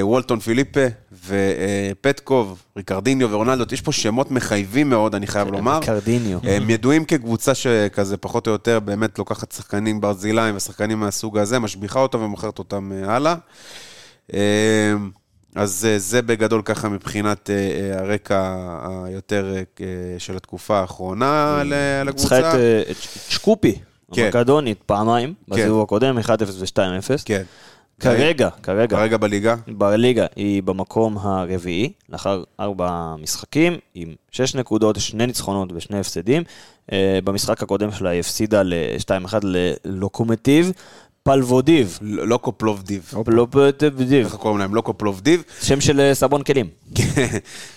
וולטון 0.00 0.40
פיליפה 0.40 0.86
ופטקוב, 1.26 2.62
ריקרדיניו 2.76 3.30
ורונלדו, 3.30 3.74
יש 3.74 3.80
פה 3.80 3.92
שמות 3.92 4.30
מחייבים 4.30 4.90
מאוד, 4.90 5.14
אני 5.14 5.26
חייב 5.26 5.48
לומר. 5.48 5.80
קרדיניו. 5.82 6.38
הם 6.42 6.70
ידועים 6.70 7.04
כקבוצה 7.04 7.54
שכזה 7.54 8.16
פחות 8.16 8.46
או 8.46 8.52
יותר 8.52 8.80
באמת 8.80 9.18
לוקחת 9.18 9.52
שחקנים 9.52 10.00
ברזילאים 10.00 10.56
ושחקנים 10.56 11.00
מהסוג 11.00 11.38
הזה, 11.38 11.58
משביחה 11.58 12.00
אותם 12.00 12.22
ומוכרת 12.22 12.58
אותם 12.58 12.92
אה, 12.92 13.16
הלאה. 13.16 13.34
אז 15.54 15.86
אה, 15.90 15.98
זה 15.98 16.22
בגדול 16.22 16.62
ככה 16.64 16.88
מבחינת 16.88 17.50
אה, 17.50 17.54
אה, 17.54 17.98
הרקע 17.98 18.56
היותר 19.06 19.54
של 20.18 20.36
התקופה 20.36 20.78
האחרונה 20.78 21.62
לקבוצה. 22.04 22.28
צריכה 22.28 22.52
את 22.90 22.96
שקופי, 23.28 23.78
כן. 24.12 24.24
המקדונית, 24.24 24.78
פעמיים, 24.86 25.34
בסיבוב 25.48 25.82
הקודם, 25.82 26.18
1-0 26.18 26.28
ו-2-0. 26.58 27.22
כן. 27.24 27.42
כרגע, 28.00 28.48
כרגע, 28.62 28.96
כרגע 28.96 29.16
בליגה. 29.16 29.54
בליגה 29.68 30.26
היא 30.36 30.62
במקום 30.62 31.18
הרביעי, 31.18 31.92
לאחר 32.08 32.42
ארבע 32.60 33.14
משחקים, 33.22 33.78
עם 33.94 34.14
שש 34.30 34.54
נקודות, 34.54 35.00
שני 35.00 35.26
ניצחונות 35.26 35.68
ושני 35.74 35.98
הפסדים. 35.98 36.42
במשחק 37.24 37.62
הקודם 37.62 37.92
שלה 37.92 38.10
היא 38.10 38.20
הפסידה 38.20 38.62
ל-2-1 38.62 39.34
ללוקומטיב 39.42 40.72
פלבודיב. 41.28 41.98
לוקו 42.02 42.52
פלובדיב. 42.58 43.12
פלובדיב, 43.24 44.26
איך 44.26 44.34
קוראים 44.34 44.58
להם? 44.58 44.74
לוקו 44.74 44.98
פלובדיב. 44.98 45.42
שם 45.62 45.80
של 45.80 46.00
אה, 46.00 46.14
סבון 46.14 46.42
כלים. 46.42 46.66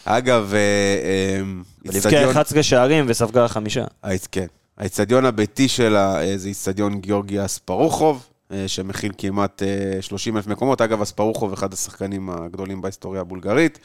אגב, 0.05 0.53
אה, 0.53 0.59
אה, 0.59 1.41
ולבקיע 1.85 2.31
11 2.31 2.63
שערים 2.63 3.05
וספגה 3.07 3.47
חמישה. 3.47 3.83
כן. 4.31 4.45
האיצטדיון 4.77 5.25
הביתי 5.25 5.67
שלה 5.67 6.19
זה 6.35 6.47
איצטדיון 6.47 6.99
גיאורגיה 6.99 7.45
אספרוחוב, 7.45 8.25
אה, 8.51 8.63
שמכיל 8.67 9.11
כמעט 9.17 9.61
30 10.01 10.37
אלף 10.37 10.47
מקומות. 10.47 10.81
אגב, 10.81 11.01
אספרוחוב 11.01 11.53
אחד 11.53 11.73
השחקנים 11.73 12.29
הגדולים 12.29 12.81
בהיסטוריה 12.81 13.21
הבולגרית. 13.21 13.79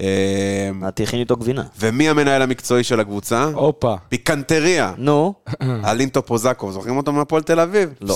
אה, 0.00 0.70
נתי 0.74 1.02
הכין 1.02 1.20
איתו 1.20 1.36
גבינה. 1.36 1.62
ומי 1.80 2.08
המנהל 2.08 2.42
המקצועי 2.42 2.84
של 2.84 3.00
הקבוצה? 3.00 3.44
הופה. 3.44 3.94
פיקנטריה. 4.08 4.92
נו, 4.98 5.34
אלינטו 5.90 6.26
פוזקוב, 6.26 6.72
זוכרים 6.72 6.96
אותו 6.96 7.12
מהפועל 7.12 7.42
תל 7.42 7.60
אביב? 7.60 7.90
לא. 8.00 8.14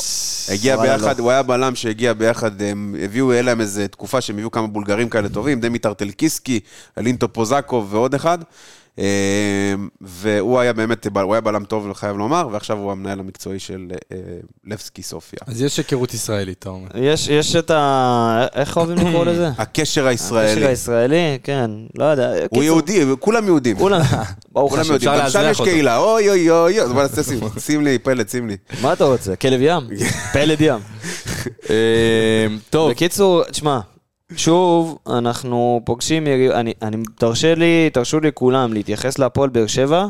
הגיע 0.52 0.76
ביחד, 0.76 1.18
לא. 1.18 1.22
הוא 1.22 1.30
היה 1.30 1.42
בלם 1.42 1.74
שהגיע 1.74 2.12
ביחד, 2.12 2.62
הם 2.62 2.94
הביאו, 3.02 3.32
היה 3.32 3.42
להם 3.42 3.60
איזה 3.60 3.88
תקופה 3.88 4.20
שהם 4.20 4.36
הביאו 4.36 4.50
כמה 4.50 4.66
בולגרים 4.66 5.08
כאלה 5.08 5.28
טובים, 5.28 5.60
דמיטר 5.60 5.94
טלקיסקי, 5.94 6.60
אלינטו 6.98 7.32
פוזקוב 7.32 7.94
ועוד 7.94 8.14
אחד. 8.14 8.38
אה, 8.98 9.74
והוא 10.00 10.60
היה 10.60 10.72
באמת, 10.72 11.06
הוא 11.22 11.34
היה 11.34 11.40
בלם 11.40 11.64
טוב, 11.64 11.92
חייב 11.92 12.16
לומר, 12.16 12.48
ועכשיו 12.52 12.78
הוא 12.78 12.92
המנהל 12.92 13.20
המקצועי 13.20 13.58
של 13.58 13.86
אה, 14.12 14.16
לבסקי 14.64 15.02
סופיה. 15.02 15.38
אז 15.46 15.62
יש 15.62 15.76
היכרות 15.76 16.14
ישראלית, 16.14 16.58
אתה 16.58 16.68
אומר. 16.68 16.88
יש, 16.94 17.28
יש 17.28 17.56
את 17.56 17.70
ה... 17.70 18.46
איך 18.54 18.76
אוהבים 18.76 18.96
לקרוא 18.96 19.24
לזה? 19.30 19.48
הקשר 19.58 20.06
הישראלי. 20.06 20.52
הקשר 20.52 20.66
הישראלי, 20.66 21.38
כן, 21.42 21.70
לא 21.98 22.04
יודע. 22.04 22.28
הוא 22.28 22.42
קיצור, 22.42 22.62
יהודי, 22.62 23.04
כולם 23.20 23.44
יהודים. 23.44 23.78
כולם, 23.78 24.00
ברוך 24.52 24.70
כולם 24.70 24.82
השם. 24.82 25.06
גם 25.06 25.30
שם 25.30 25.42
יש. 25.50 25.60
קהילה, 25.60 25.96
אוי 25.98 26.30
אוי 26.30 26.50
אוי, 26.50 26.80
אז 26.80 26.92
בוא 26.92 27.02
נעשה 27.02 27.22
שים, 27.22 27.40
שים 27.58 27.84
לי, 27.84 27.98
פלט, 27.98 28.30
שים 28.30 28.48
לי. 28.48 28.56
מה 28.82 28.92
אתה 28.92 29.04
רוצה? 29.04 29.36
כלב 29.36 29.60
ים? 29.62 29.88
פלד 30.32 30.60
ים. 30.60 30.78
אה, 31.70 32.46
טוב, 32.70 32.90
בקיצור, 32.90 33.44
תשמע, 33.44 33.80
שוב, 34.36 34.98
אנחנו 35.06 35.80
פוגשים, 35.84 36.26
אני, 36.54 36.72
אני, 36.82 36.96
תרשה 37.18 37.54
לי, 37.54 37.90
תרשו 37.92 38.20
לי 38.20 38.30
כולם 38.34 38.72
להתייחס 38.72 39.18
להפועל 39.18 39.48
באר 39.50 39.66
שבע 39.66 40.06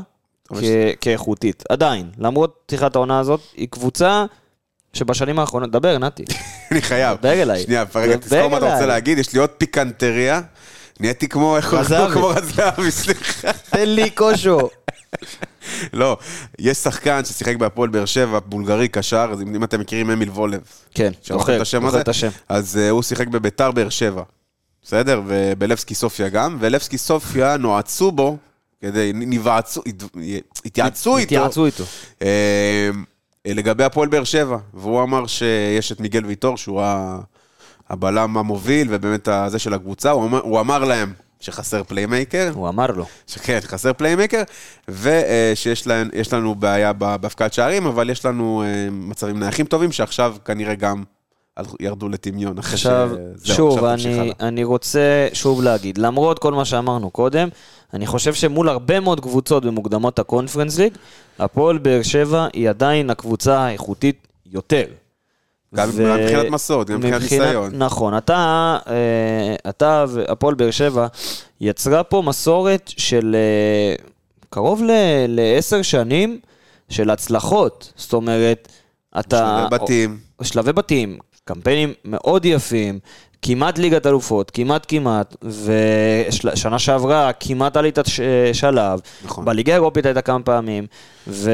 כ- 0.48 0.62
כאיכותית. 1.00 1.64
עדיין, 1.68 2.10
למרות 2.18 2.56
פתיחת 2.66 2.96
העונה 2.96 3.18
הזאת, 3.18 3.40
היא 3.56 3.68
קבוצה 3.70 4.24
שבשנים 4.92 5.38
האחרונות, 5.38 5.70
דבר, 5.70 5.98
נתי. 5.98 6.24
אני 6.72 6.82
חייב. 6.82 7.18
דבר 7.18 7.42
אליי. 7.42 7.62
שנייה, 7.62 7.84
רגע, 7.94 8.16
תזכור 8.16 8.48
מה 8.48 8.58
אתה 8.58 8.72
רוצה. 8.72 8.86
להגיד, 8.86 9.18
יש 9.18 9.32
לי 9.32 9.38
עוד 9.38 9.50
פיקנטריה. 9.50 10.40
נהייתי 11.00 11.28
כמו, 11.28 11.56
איך 11.56 11.70
קוראים. 11.70 12.10
כמו 12.12 12.28
רזאבי, 12.28 12.90
סליחה. 12.90 13.52
תן 13.52 13.88
לי 13.88 14.10
כושו. 14.14 14.58
לא, 15.92 16.16
יש 16.58 16.78
שחקן 16.78 17.24
ששיחק 17.24 17.56
בהפועל 17.56 17.88
באר 17.90 18.04
שבע, 18.04 18.38
בולגרי 18.46 18.88
קשר, 18.88 19.32
אם 19.56 19.64
אתם 19.64 19.80
מכירים 19.80 20.10
אמיל 20.10 20.30
וולב. 20.30 20.60
כן, 20.94 21.12
זוכר, 21.24 21.56
את 21.56 21.60
השם 21.60 21.86
זוכר? 21.86 22.00
את 22.00 22.08
השם. 22.08 22.28
אז 22.48 22.78
אה, 22.78 22.90
הוא 22.90 23.02
שיחק 23.02 23.26
בביתר 23.28 23.70
באר 23.70 23.88
שבע, 23.88 24.22
בסדר? 24.82 25.22
ובלבסקי 25.26 25.94
סופיה 25.94 26.28
גם, 26.28 26.56
ולבסקי 26.60 26.98
סופיה 26.98 27.56
נועצו 27.56 28.12
בו, 28.12 28.36
כדי, 28.80 29.10
נבעצו, 29.14 29.82
התייעצו 30.64 31.16
איתו. 31.16 31.22
התייעצו 31.34 31.66
איתו. 31.66 31.84
אה, 32.22 32.90
לגבי 33.46 33.84
הפועל 33.84 34.08
באר 34.08 34.24
שבע, 34.24 34.56
והוא 34.74 35.02
אמר 35.02 35.26
שיש 35.26 35.92
את 35.92 36.00
מיגל 36.00 36.24
ויטור, 36.24 36.56
שהוא 36.56 36.82
ה- 36.82 37.18
הבלם 37.90 38.36
המוביל, 38.36 38.88
ובאמת 38.90 39.28
זה 39.46 39.58
של 39.58 39.74
הקבוצה, 39.74 40.10
הוא 40.10 40.24
אמר, 40.24 40.40
הוא 40.42 40.60
אמר 40.60 40.84
להם, 40.84 41.12
שחסר 41.40 41.82
פליימייקר, 41.84 42.50
הוא 42.54 42.68
אמר 42.68 42.86
לו. 42.86 43.06
שכן, 43.26 43.58
חסר 43.62 43.92
פליימייקר, 43.92 44.42
ושיש 44.88 45.86
להם- 45.86 46.08
יש 46.14 46.32
לנו 46.32 46.54
בעיה 46.54 46.92
בהפקעת 46.92 47.52
שערים, 47.52 47.86
אבל 47.86 48.10
יש 48.10 48.24
לנו 48.24 48.62
אה, 48.62 48.88
מצבים 48.90 49.38
נייחים 49.40 49.66
טובים, 49.66 49.92
שעכשיו 49.92 50.34
כנראה 50.44 50.74
גם 50.74 51.02
ירדו 51.80 52.08
לטמיון. 52.08 52.58
אחרי 52.58 52.74
עכשיו, 52.74 53.10
ש- 53.44 53.50
שוב, 53.50 53.84
עכשיו 53.84 53.92
אני. 54.20 54.32
אני 54.40 54.64
רוצה 54.64 55.28
שוב 55.32 55.62
להגיד, 55.62 55.98
למרות 55.98 56.38
כל 56.38 56.52
מה 56.52 56.64
שאמרנו 56.64 57.10
קודם, 57.10 57.48
אני 57.94 58.06
חושב 58.06 58.34
שמול 58.34 58.68
הרבה 58.68 59.00
מאוד 59.00 59.20
קבוצות 59.20 59.64
במוקדמות 59.64 60.18
הקונפרנס 60.18 60.78
ליג, 60.78 60.92
הפועל 61.38 61.78
באר 61.78 62.02
שבע 62.02 62.46
היא 62.52 62.70
עדיין 62.70 63.10
הקבוצה 63.10 63.58
האיכותית 63.58 64.26
יותר. 64.52 64.84
גם 65.74 65.88
מבחינת 65.88 66.50
מסורת, 66.50 66.90
גם 66.90 66.96
מבחינת 66.96 67.22
ניסיון. 67.22 67.70
נכון, 67.74 68.16
אתה, 68.16 68.78
אה, 68.88 69.70
אתה 69.70 70.04
והפועל 70.08 70.54
באר 70.54 70.70
שבע 70.70 71.06
יצרה 71.60 72.02
פה 72.02 72.22
מסורת 72.26 72.92
של 72.96 73.36
אה, 73.38 73.94
קרוב 74.50 74.82
ל- 74.82 75.26
לעשר 75.28 75.82
שנים 75.82 76.38
של 76.88 77.10
הצלחות. 77.10 77.92
זאת 77.96 78.12
אומרת, 78.12 78.68
אתה... 79.18 79.66
שלבי 79.68 79.84
בתים. 79.84 80.18
שלבי 80.42 80.72
בתים, 80.72 81.18
קמפיינים 81.44 81.92
מאוד 82.04 82.44
יפים, 82.44 82.98
כמעט 83.42 83.78
ליגת 83.78 84.06
אלופות, 84.06 84.50
כמעט 84.50 84.84
כמעט, 84.88 85.36
ושנה 85.42 86.78
שעברה 86.78 87.30
כמעט 87.40 87.76
עלית 87.76 87.98
ש- 88.06 88.20
שלב, 88.52 89.00
נכון. 89.24 89.44
בליגה 89.44 89.72
האירופית 89.72 90.06
הייתה 90.06 90.22
כמה 90.22 90.42
פעמים, 90.42 90.86
ו... 91.28 91.50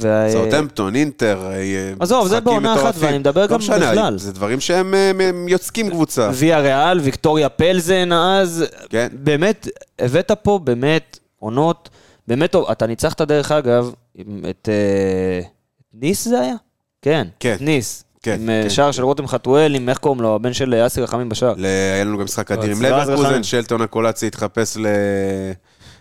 ו... 0.00 0.26
סאוטהמפטון, 0.32 0.96
אינטר, 0.96 1.50
אה, 1.52 1.92
עזוב, 2.00 2.28
זה 2.28 2.40
בעונה 2.40 2.74
אחת. 2.74 2.94
ואני 2.98 3.18
מדבר 3.18 3.40
לא 3.40 3.46
גם 3.46 3.58
משנה, 3.58 3.90
בכלל. 3.90 4.18
זה 4.18 4.32
דברים 4.32 4.60
שהם 4.60 4.94
אה, 4.94 5.10
הם 5.28 5.48
יוצקים 5.48 5.90
קבוצה. 5.90 6.30
ויה 6.34 6.58
ריאל, 6.60 7.00
ויקטוריה 7.00 7.48
פלזן 7.48 8.12
אז, 8.12 8.64
כן. 8.90 9.08
באמת, 9.12 9.68
הבאת 9.98 10.30
פה 10.42 10.60
באמת 10.64 11.18
עונות, 11.38 11.88
באמת 12.28 12.52
טוב, 12.52 12.70
אתה 12.70 12.86
ניצחת 12.86 13.20
דרך 13.20 13.52
אגב, 13.52 13.92
עם- 14.14 14.44
את 14.50 14.68
אה, 14.68 15.46
ניס 15.94 16.28
זה 16.28 16.40
היה? 16.40 16.54
כן, 17.02 17.28
כן. 17.40 17.56
ניס. 17.60 18.04
כן, 18.36 18.42
עם 18.42 18.50
אה, 18.50 18.60
כן. 18.62 18.70
שער 18.70 18.90
של 18.90 19.04
רותם 19.04 19.26
חתואל, 19.26 19.74
עם 19.74 19.88
איך 19.88 19.98
קוראים 19.98 20.20
לו, 20.20 20.34
הבן 20.34 20.52
של 20.52 20.74
אה, 20.74 20.86
אסי 20.86 21.00
רחמים 21.00 21.28
בשער. 21.28 21.54
ל- 21.56 21.64
היה 21.94 22.04
לנו 22.04 22.18
גם 22.18 22.24
משחק 22.24 22.50
אדיר 22.52 22.70
עם 22.70 22.76
רחמים. 22.86 22.92
לברקוזן, 22.92 23.42
שלטון 23.42 23.82
הקולצי 23.82 24.26
התחפש 24.26 24.76
ל... 24.76 24.86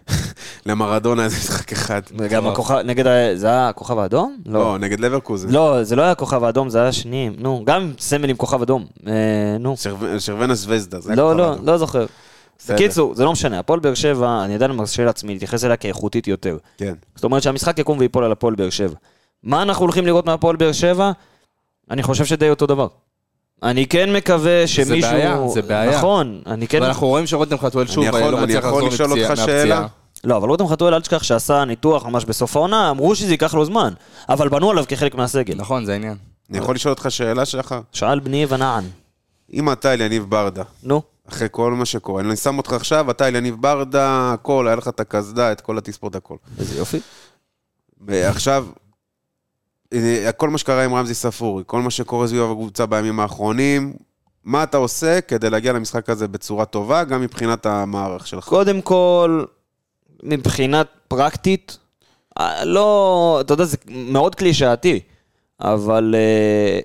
למרדונה, 0.66 1.24
איזה 1.24 1.38
משחק 1.38 1.72
אחד. 1.72 2.02
וגם 2.18 2.48
הכוכב, 2.48 2.76
נגד, 2.86 3.06
זה 3.36 3.48
היה 3.48 3.70
הכוכב 3.70 4.00
האדום? 4.00 4.38
לא, 4.46 4.78
נגד 4.80 5.00
לברקוזן. 5.00 5.50
לא, 5.50 5.84
זה 5.84 5.96
לא 5.96 6.02
היה 6.02 6.12
הכוכב 6.12 6.44
האדום, 6.44 6.70
זה 6.70 6.82
היה 6.82 6.92
שני, 6.92 7.30
נו, 7.38 7.64
גם 7.66 7.92
סמל 8.00 8.30
עם 8.30 8.36
כוכב 8.36 8.62
אדום, 8.62 8.86
אה, 9.08 9.14
נו. 9.60 9.76
שרבנה 10.20 10.56
זווזדה, 10.56 11.00
זה 11.00 11.10
היה 11.12 11.16
לא, 11.18 11.24
כוכב 11.24 11.38
לא, 11.38 11.54
אדום. 11.54 11.66
לא 11.66 11.78
זוכר. 11.78 12.06
בקיצור, 12.70 13.16
זה 13.16 13.24
לא 13.24 13.32
משנה, 13.32 13.60
הפועל 13.60 13.80
באר 13.80 13.94
שבע, 13.94 14.42
אני 14.46 14.56
עדיין 14.56 14.72
מרשה 14.72 15.06
לעצמי 15.06 15.34
להתייחס 15.34 15.64
אליה 15.64 15.76
כאיכותית 15.76 16.28
יותר. 16.28 16.58
כן. 16.78 16.94
זאת 17.16 17.24
אומרת 17.24 17.44
שהמשחק 17.44 17.80
יקום 17.80 17.98
וייפול 18.00 18.24
על 18.24 18.32
הפועל 18.32 18.56
באר 18.56 18.70
שבע. 18.70 18.96
מה 19.44 19.62
אנחנו 19.62 19.84
הולכים 19.86 20.06
לראות 20.06 20.26
מהפועל 20.26 20.56
באר 20.56 20.72
שבע? 20.72 21.12
אני 21.92 22.04
חושב 22.04 22.26
שדי 22.26 22.50
אותו 22.50 22.66
דבר. 22.68 22.88
אני 23.64 23.88
כן 23.88 24.14
מקווה 24.14 24.68
שמישהו... 24.68 25.12
בעיה, 25.12 25.48
זה 25.48 25.62
בעיה. 25.62 25.98
נכון, 25.98 26.42
אני 26.48 26.68
כן... 26.68 26.82
ואנחנו 26.82 27.08
רואים 27.08 27.28
שרותם 27.28 27.58
חתואל 27.58 27.88
שוב 27.88 28.04
יכול- 28.04 28.20
לא 28.20 28.38
אני 28.38 28.46
מצליח 28.46 28.60
יכול 28.66 28.72
לחזור 28.72 28.90
לשאול 28.94 29.10
מפציעה- 29.10 29.30
אותך 29.30 29.40
מהפציעה. 29.40 29.62
שאלה? 29.64 29.88
לא, 30.24 30.38
אבל 30.38 30.50
רותם 30.50 30.68
חתואל, 30.68 30.94
אל 30.94 31.02
תשכח 31.02 31.24
שעשה 31.24 31.66
ניתוח 31.66 32.06
ממש 32.06 32.26
בסוף 32.26 32.56
העונה, 32.56 32.90
אמרו 32.90 33.16
שזה 33.16 33.32
ייקח 33.32 33.54
לו 33.54 33.66
זמן, 33.66 33.94
אבל 34.30 34.50
בנו 34.50 34.72
עליו 34.72 34.84
כחלק 34.88 35.16
מהסגל. 35.16 35.56
נכון, 35.56 35.86
זה 35.86 35.94
העניין. 35.94 36.16
אני 36.50 36.58
יכול 36.58 36.76
לשאול 36.76 36.92
אותך 36.94 37.06
שאלה 37.10 37.46
שלך? 37.46 37.76
שאל 37.92 38.20
בני 38.20 38.46
ונען. 38.50 38.84
אם 39.54 39.72
אתה 39.72 39.94
אליניב 39.94 40.26
ברדה, 40.30 40.64
נו, 40.84 41.02
אחרי 41.30 41.48
כל 41.52 41.72
מה 41.72 41.86
שקורה, 41.86 42.22
אני 42.22 42.36
שם 42.36 42.58
אותך 42.58 42.74
עכשיו, 42.74 43.12
אתה 43.12 43.28
אליניב 43.28 43.56
ברדה, 43.60 44.32
הכל, 44.34 44.68
היה 44.68 44.76
לך 44.76 44.88
את 44.88 45.00
הקסדה, 45.00 45.52
את 45.52 45.62
כל 45.62 45.78
התספורת, 45.78 46.16
הכל. 46.16 46.36
איזה 46.60 46.78
יופי. 46.80 47.00
ועכשיו, 48.02 48.66
כל 50.38 50.50
מה 50.50 50.58
שקרה 50.58 50.86
עם 50.86 50.94
רמזי 50.94 51.14
ספורי, 51.14 51.64
כל 51.68 51.82
מה 51.82 51.92
שקורה 51.92 52.28
סביב 52.28 52.44
הקבוצה 52.44 52.86
בימים 52.86 53.20
האחרונים, 53.20 53.94
מה 54.44 54.64
אתה 54.64 54.78
עושה 54.78 55.22
כדי 55.22 55.50
להגיע 55.50 55.74
למשחק 55.74 56.10
הזה 56.10 56.28
בצורה 56.28 56.66
טובה, 56.66 57.04
גם 57.04 57.22
מבחינת 57.22 57.66
המערך 57.66 58.28
שלך? 58.28 58.46
קודם 58.46 58.82
כל, 58.82 59.44
מבחינת 60.24 60.88
פרקטית, 61.08 61.78
אה, 62.40 62.66
לא, 62.66 63.38
אתה 63.42 63.54
יודע, 63.54 63.66
זה 63.66 63.78
מאוד 63.88 64.36
קלישאתי, 64.36 65.00
אבל 65.62 66.16
אה, 66.18 66.80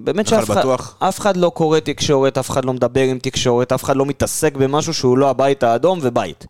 באמת 0.00 0.26
שאף 0.26 0.50
אחד. 0.50 0.64
אף 0.98 1.20
אחד 1.20 1.36
לא 1.36 1.50
קורא 1.54 1.78
תקשורת, 1.78 2.38
אף 2.38 2.50
אחד 2.50 2.64
לא 2.64 2.72
מדבר 2.72 3.02
עם 3.02 3.18
תקשורת, 3.18 3.72
אף 3.72 3.84
אחד 3.84 3.96
לא 3.96 4.06
מתעסק 4.06 4.56
במשהו 4.56 4.94
שהוא 4.94 5.18
לא 5.18 5.30
הבית 5.30 5.62
האדום 5.62 5.98
ובית. 6.02 6.46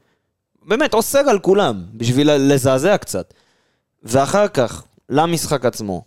באמת, 0.67 0.95
אוסר 0.95 1.19
על 1.19 1.39
כולם, 1.39 1.85
בשביל 1.95 2.33
לזעזע 2.33 2.97
קצת. 2.97 3.35
ואחר 4.03 4.49
כך, 4.49 4.83
למשחק 5.09 5.65
עצמו. 5.65 6.05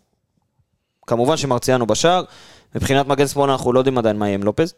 כמובן 1.07 1.37
שמרציאנו 1.37 1.85
בשער, 1.87 2.23
מבחינת 2.75 3.07
מגן 3.07 3.27
שמאל 3.27 3.49
אנחנו 3.49 3.73
לא 3.73 3.79
יודעים 3.79 3.97
עדיין 3.97 4.17
מה 4.19 4.27
יהיה 4.27 4.35
עם 4.35 4.43
לופז. 4.43 4.73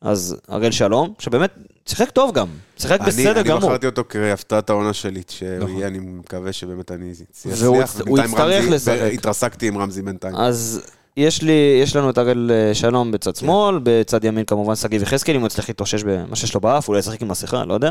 אז 0.00 0.36
הראל 0.48 0.70
שלום, 0.70 1.14
שבאמת 1.18 1.50
שיחק 1.86 2.10
טוב 2.10 2.34
גם, 2.34 2.46
שיחק 2.78 3.00
אני- 3.00 3.08
בסדר 3.08 3.40
אני 3.40 3.48
גמור. 3.48 3.60
בחרתי 3.60 3.86
אותו 3.86 4.02
כהפתעת 4.08 4.70
העונה 4.70 4.92
שלי, 4.92 5.22
שהוא 5.28 5.48
נכון. 5.58 5.70
יהיה, 5.76 5.86
אני 5.86 5.98
מקווה 5.98 6.52
שבאמת 6.52 6.90
אני 6.90 7.12
אצליח. 7.30 7.56
והוא 7.60 7.82
יצטרך 8.18 8.64
לשחק. 8.70 8.98
התרסקתי 9.12 9.68
עם 9.68 9.78
רמזי 9.78 10.02
בינתיים. 10.02 10.36
אז 10.36 10.82
יש 11.16 11.42
לי, 11.42 11.80
יש 11.82 11.96
לנו 11.96 12.10
את 12.10 12.18
הראל 12.18 12.50
אה, 12.50 12.74
שלום 12.74 13.12
בצד 13.12 13.36
שמאל, 13.36 13.78
בצד 13.82 14.24
ימין 14.24 14.44
כמובן 14.44 14.76
שגיב 14.76 15.02
יחזקאל, 15.02 15.34
אם 15.34 15.40
הוא 15.40 15.46
יצליח 15.46 15.68
להתאושש 15.68 16.02
במה 16.02 16.36
שיש 16.36 16.54
לו 16.54 16.60
באף, 16.60 16.88
אולי 16.88 16.98
ישחק 16.98 17.22
עם 17.22 17.28
מסכה, 17.28 17.64
לא 17.64 17.74
יודע. 17.74 17.90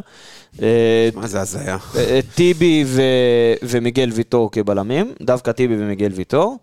אה, 0.62 1.10
מה 1.16 1.28
זה 1.28 1.42
הזיה? 1.42 1.78
אה, 1.98 2.20
טיבי 2.36 2.84
ו... 2.88 3.02
ומיגל 3.64 4.10
ויטור 4.14 4.52
כבלמים, 4.52 5.14
דווקא 5.22 5.52
טיבי 5.52 5.76
ומיגל 5.76 6.12
ויטור, 6.14 6.58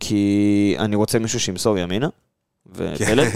כי 0.00 0.74
אני 0.78 0.96
רוצה 0.96 1.18
מישהו 1.18 1.40
שימסור 1.40 1.78
ימינה, 1.78 2.08
ופלד, 2.74 3.28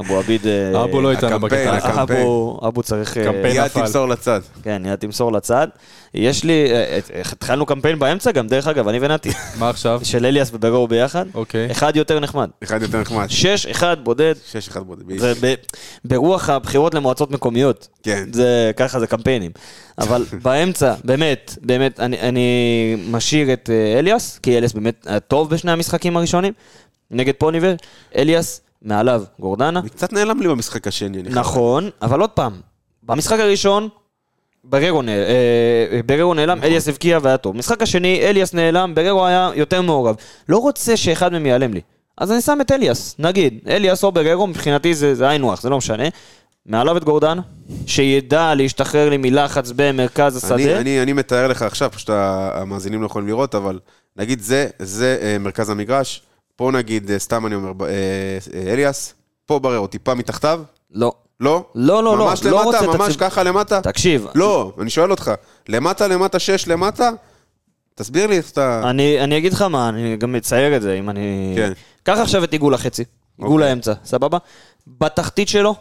אבו 0.00 0.18
עביד... 0.18 0.46
אה, 0.46 0.84
אבו 0.84 1.00
לא 1.00 1.10
איתנו 1.10 1.40
בקטע. 1.40 1.72
הקמפיין. 1.72 2.26
אבו, 2.66 2.82
צריך... 2.82 3.16
אה, 3.16 3.24
קמפיין. 3.24 3.56
יד 3.56 3.64
נפל. 3.64 3.80
תמסור 3.80 4.08
לצד. 4.08 4.40
כן, 4.62 4.82
יד 4.86 4.94
תמסור 4.94 5.32
לצד. 5.32 5.68
יש 6.14 6.44
לי, 6.44 6.72
אה, 6.72 6.98
התחלנו 7.32 7.66
קמפיין 7.66 7.98
באמצע 7.98 8.32
גם, 8.32 8.46
דרך 8.46 8.66
אגב, 8.66 8.88
אני 8.88 8.98
ונתי, 9.00 9.30
מה 9.58 9.70
עכשיו? 9.70 10.00
של 10.02 10.26
אליאס 10.26 10.50
וברור 10.52 10.88
ביחד. 10.88 11.26
אוקיי. 11.34 11.70
אחד 11.70 11.96
יותר 11.96 12.20
נחמד. 12.20 12.50
אחד 12.62 12.82
יותר 12.82 13.00
נחמד. 13.00 13.26
שש, 13.28 13.66
אחד 13.66 13.96
בודד, 14.04 14.34
שש 14.50 14.68
אחד 14.68 14.80
בודד. 14.82 15.04
וברוח 16.04 16.50
הבחירות 16.50 16.94
למועצות 16.94 17.30
מקומיות. 17.30 17.88
כן. 18.02 18.24
זה, 18.32 18.70
ככה 18.76 19.00
זה 19.00 19.06
קמפיינים. 19.06 19.50
אבל 19.98 20.24
באמצע, 20.44 20.94
באמת, 21.04 21.58
באמת, 21.62 22.00
אני, 22.00 22.20
אני 22.20 22.96
משאיר 23.10 23.52
את 23.52 23.70
אליאס, 23.98 24.38
כי 24.38 24.58
אליאס 24.58 24.72
באמת 24.72 25.06
היה 25.06 25.20
טוב 25.20 25.50
בשני 25.50 25.72
המשחקים 25.72 26.16
הראשונים, 26.16 26.52
נגד 27.10 27.34
פוניבר, 27.38 27.74
אליאס, 28.16 28.60
מעליו 28.82 29.22
גורדנה. 29.40 29.82
קצת 29.82 30.12
נעלם 30.12 30.40
לי 30.42 30.48
במשחק 30.48 30.86
השני. 30.86 31.22
נכון, 31.22 31.90
אבל 32.02 32.20
עוד 32.20 32.30
פעם, 32.30 32.52
במשחק 33.02 33.38
הראשון, 33.40 33.88
בררו, 34.64 35.02
נ- 35.02 35.08
אה, 35.08 36.00
בררו 36.06 36.34
נעלם, 36.34 36.58
נכון. 36.58 36.68
אליאס 36.70 36.88
הבקיע 36.88 37.18
והיה 37.22 37.36
טוב. 37.36 37.56
משחק 37.56 37.82
השני, 37.82 38.20
אליאס 38.22 38.54
נעלם, 38.54 38.94
בררו 38.94 39.26
היה 39.26 39.50
יותר 39.54 39.82
מעורב. 39.82 40.16
לא 40.48 40.58
רוצה 40.58 40.96
שאחד 40.96 41.32
מהם 41.32 41.46
ייעלם 41.46 41.74
לי. 41.74 41.80
אז 42.18 42.32
אני 42.32 42.40
שם 42.40 42.58
את 42.60 42.72
אליאס, 42.72 43.16
נגיד, 43.18 43.58
אליאס 43.68 44.04
או 44.04 44.12
בררו, 44.12 44.46
מבחינתי 44.46 44.94
זה 44.94 45.28
היינו 45.28 45.52
הך, 45.52 45.62
זה 45.62 45.68
לא 45.70 45.78
משנה. 45.78 46.04
מעליו 46.66 46.96
את 46.96 47.04
גורדן, 47.04 47.38
שידע 47.86 48.54
להשתחרר 48.54 49.08
לי 49.10 49.16
מלחץ 49.16 49.72
במרכז 49.76 50.36
השדה. 50.36 50.54
אני, 50.54 50.76
אני, 50.76 51.02
אני 51.02 51.12
מתאר 51.12 51.46
לך 51.48 51.62
עכשיו, 51.62 51.90
פשוט 51.90 52.10
המאזינים 52.54 53.00
לא 53.00 53.06
יכולים 53.06 53.28
לראות, 53.28 53.54
אבל 53.54 53.78
נגיד 54.16 54.40
זה, 54.40 54.66
זה 54.78 55.18
אה, 55.22 55.36
מרכז 55.40 55.70
המגרש, 55.70 56.22
פה 56.60 56.70
נגיד, 56.70 57.10
אה, 57.10 57.18
סתם 57.18 57.46
אני 57.46 57.54
אומר, 57.54 57.72
אה, 57.80 57.88
אה, 58.54 58.72
אליאס, 58.72 59.14
פה 59.46 59.58
בררו, 59.58 59.86
טיפה 59.86 60.14
מתחתיו, 60.14 60.62
לא. 60.90 61.12
לא? 61.40 61.64
לא, 61.74 62.02
לא, 62.04 62.18
לא, 62.18 62.26
ממש 62.26 62.44
לא 62.44 62.62
למטה, 62.64 62.86
ממש 62.86 63.00
הציב- 63.00 63.20
ככה 63.20 63.42
למטה? 63.42 63.80
תקשיב, 63.80 64.26
לא, 64.34 64.72
אני 64.80 64.90
שואל 64.90 65.10
אותך, 65.10 65.30
למטה, 65.68 66.08
למטה, 66.08 66.38
שש, 66.38 66.68
למטה? 66.68 67.10
תסביר 67.94 68.26
לי 68.26 68.36
איך 68.36 68.50
אתה... 68.50 68.82
אני, 68.90 69.20
אני 69.24 69.38
אגיד 69.38 69.52
לך 69.52 69.62
מה, 69.62 69.88
אני 69.88 70.16
גם 70.16 70.32
מצייר 70.32 70.76
את 70.76 70.82
זה, 70.82 70.94
אם 70.98 71.10
אני... 71.10 71.52
כן. 71.56 71.72
קח 72.02 72.18
עכשיו 72.18 72.44
את 72.44 72.52
עיגול 72.52 72.74
החצי, 72.74 73.04
עיגול 73.38 73.52
אוקיי. 73.60 73.68
האמצע, 73.68 73.92
סבבה? 74.04 74.38
בתחתית 74.86 75.48
שלו, 75.48 75.74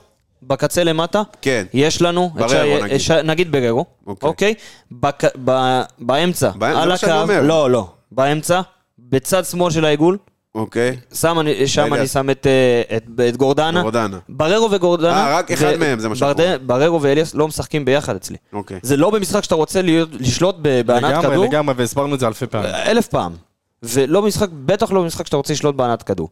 בקצה 0.44 0.84
למטה, 0.84 1.22
כן. 1.42 1.66
יש 1.74 2.02
לנו, 2.02 2.30
בררו, 2.36 2.84
נגיד. 2.84 2.98
ש- 2.98 3.12
נגיד 3.12 3.52
בררו, 3.52 3.86
אוקיי. 4.08 4.30
אוקיי? 4.30 4.54
בק, 4.92 5.24
ב, 5.46 5.82
באמצע, 6.00 6.50
באמצע, 6.56 6.82
על 6.82 6.92
הקו. 6.92 7.32
לא, 7.42 7.72
לא, 7.72 7.88
באמצע, 8.12 8.62
בצד 9.00 9.46
שמאל 9.46 9.72
של 9.72 9.86
העיגול, 9.86 10.18
אוקיי. 10.56 10.98
שם 11.14 11.40
אני, 11.40 11.68
שם. 11.68 11.94
אני 11.94 12.08
שם 12.08 12.30
את, 12.30 12.48
אה, 12.48 12.98
את, 12.98 13.06
את 13.30 13.38
גורדנה. 13.38 13.82
גורדנה. 13.82 14.20
בררו 14.30 14.72
וגורדנה. 14.72 15.28
אה, 15.28 15.38
רק 15.38 15.52
אחד 15.52 15.76
מהם, 15.76 16.00
זה 16.00 16.10
מה 16.10 16.16
שאנחנו 16.16 16.36
ברדה- 16.38 16.58
בררו 16.58 17.02
ואליאס 17.02 17.36
לא 17.36 17.48
משחקים 17.48 17.86
ביחד 17.86 18.16
אצלי. 18.16 18.38
אוקיי. 18.54 18.80
זה 18.84 18.98
לא 18.98 19.10
במשחק 19.10 19.44
שאתה 19.44 19.56
רוצה 19.56 19.82
להיות, 19.82 20.10
לשלוט 20.20 20.56
ב- 20.62 20.82
בהנעת 20.82 21.12
לגמרי, 21.12 21.30
כדור. 21.32 21.46
לגמרי, 21.46 21.76
והסברנו 21.78 22.16
את 22.16 22.20
זה 22.20 22.28
אלפי 22.28 22.48
פעמים. 22.48 22.70
אלף 22.70 23.08
פעם. 23.08 23.34
ולא 23.84 24.22
במשחק, 24.22 24.50
בטח 24.66 24.92
לא 24.92 25.02
במשחק 25.02 25.26
שאתה 25.26 25.38
רוצה 25.38 25.54
לשלוט 25.54 25.76
בהנעת 25.76 26.04
כדור. 26.04 26.30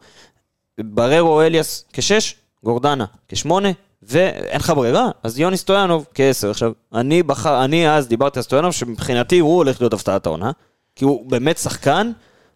בררו 0.80 1.42
אליאס 1.42 1.84
כשש, 1.92 2.34
גורדנה 2.64 3.04
כשמונה, 3.28 3.68
ואין 4.02 4.56
לך 4.56 4.70
ברירה, 4.76 5.08
אז 5.22 5.38
יוני 5.38 5.56
סטויאנוב 5.56 6.06
כעשר. 6.14 6.50
עכשיו, 6.50 6.72
אני 6.94 7.22
בחר, 7.22 7.64
אני 7.64 7.90
אז 7.90 8.08
דיברתי 8.08 8.38
על 8.38 8.42
סטויאנוב, 8.42 8.72
שמבחינתי 8.72 9.38
הוא 9.38 9.56
הולך 9.56 9.80
להיות 9.80 9.92
הפתעת 9.92 10.26
העונה, 10.26 10.50
כי 10.96 11.04
הוא 11.04 11.30
באמת 11.30 11.58
שחקן 11.58 12.10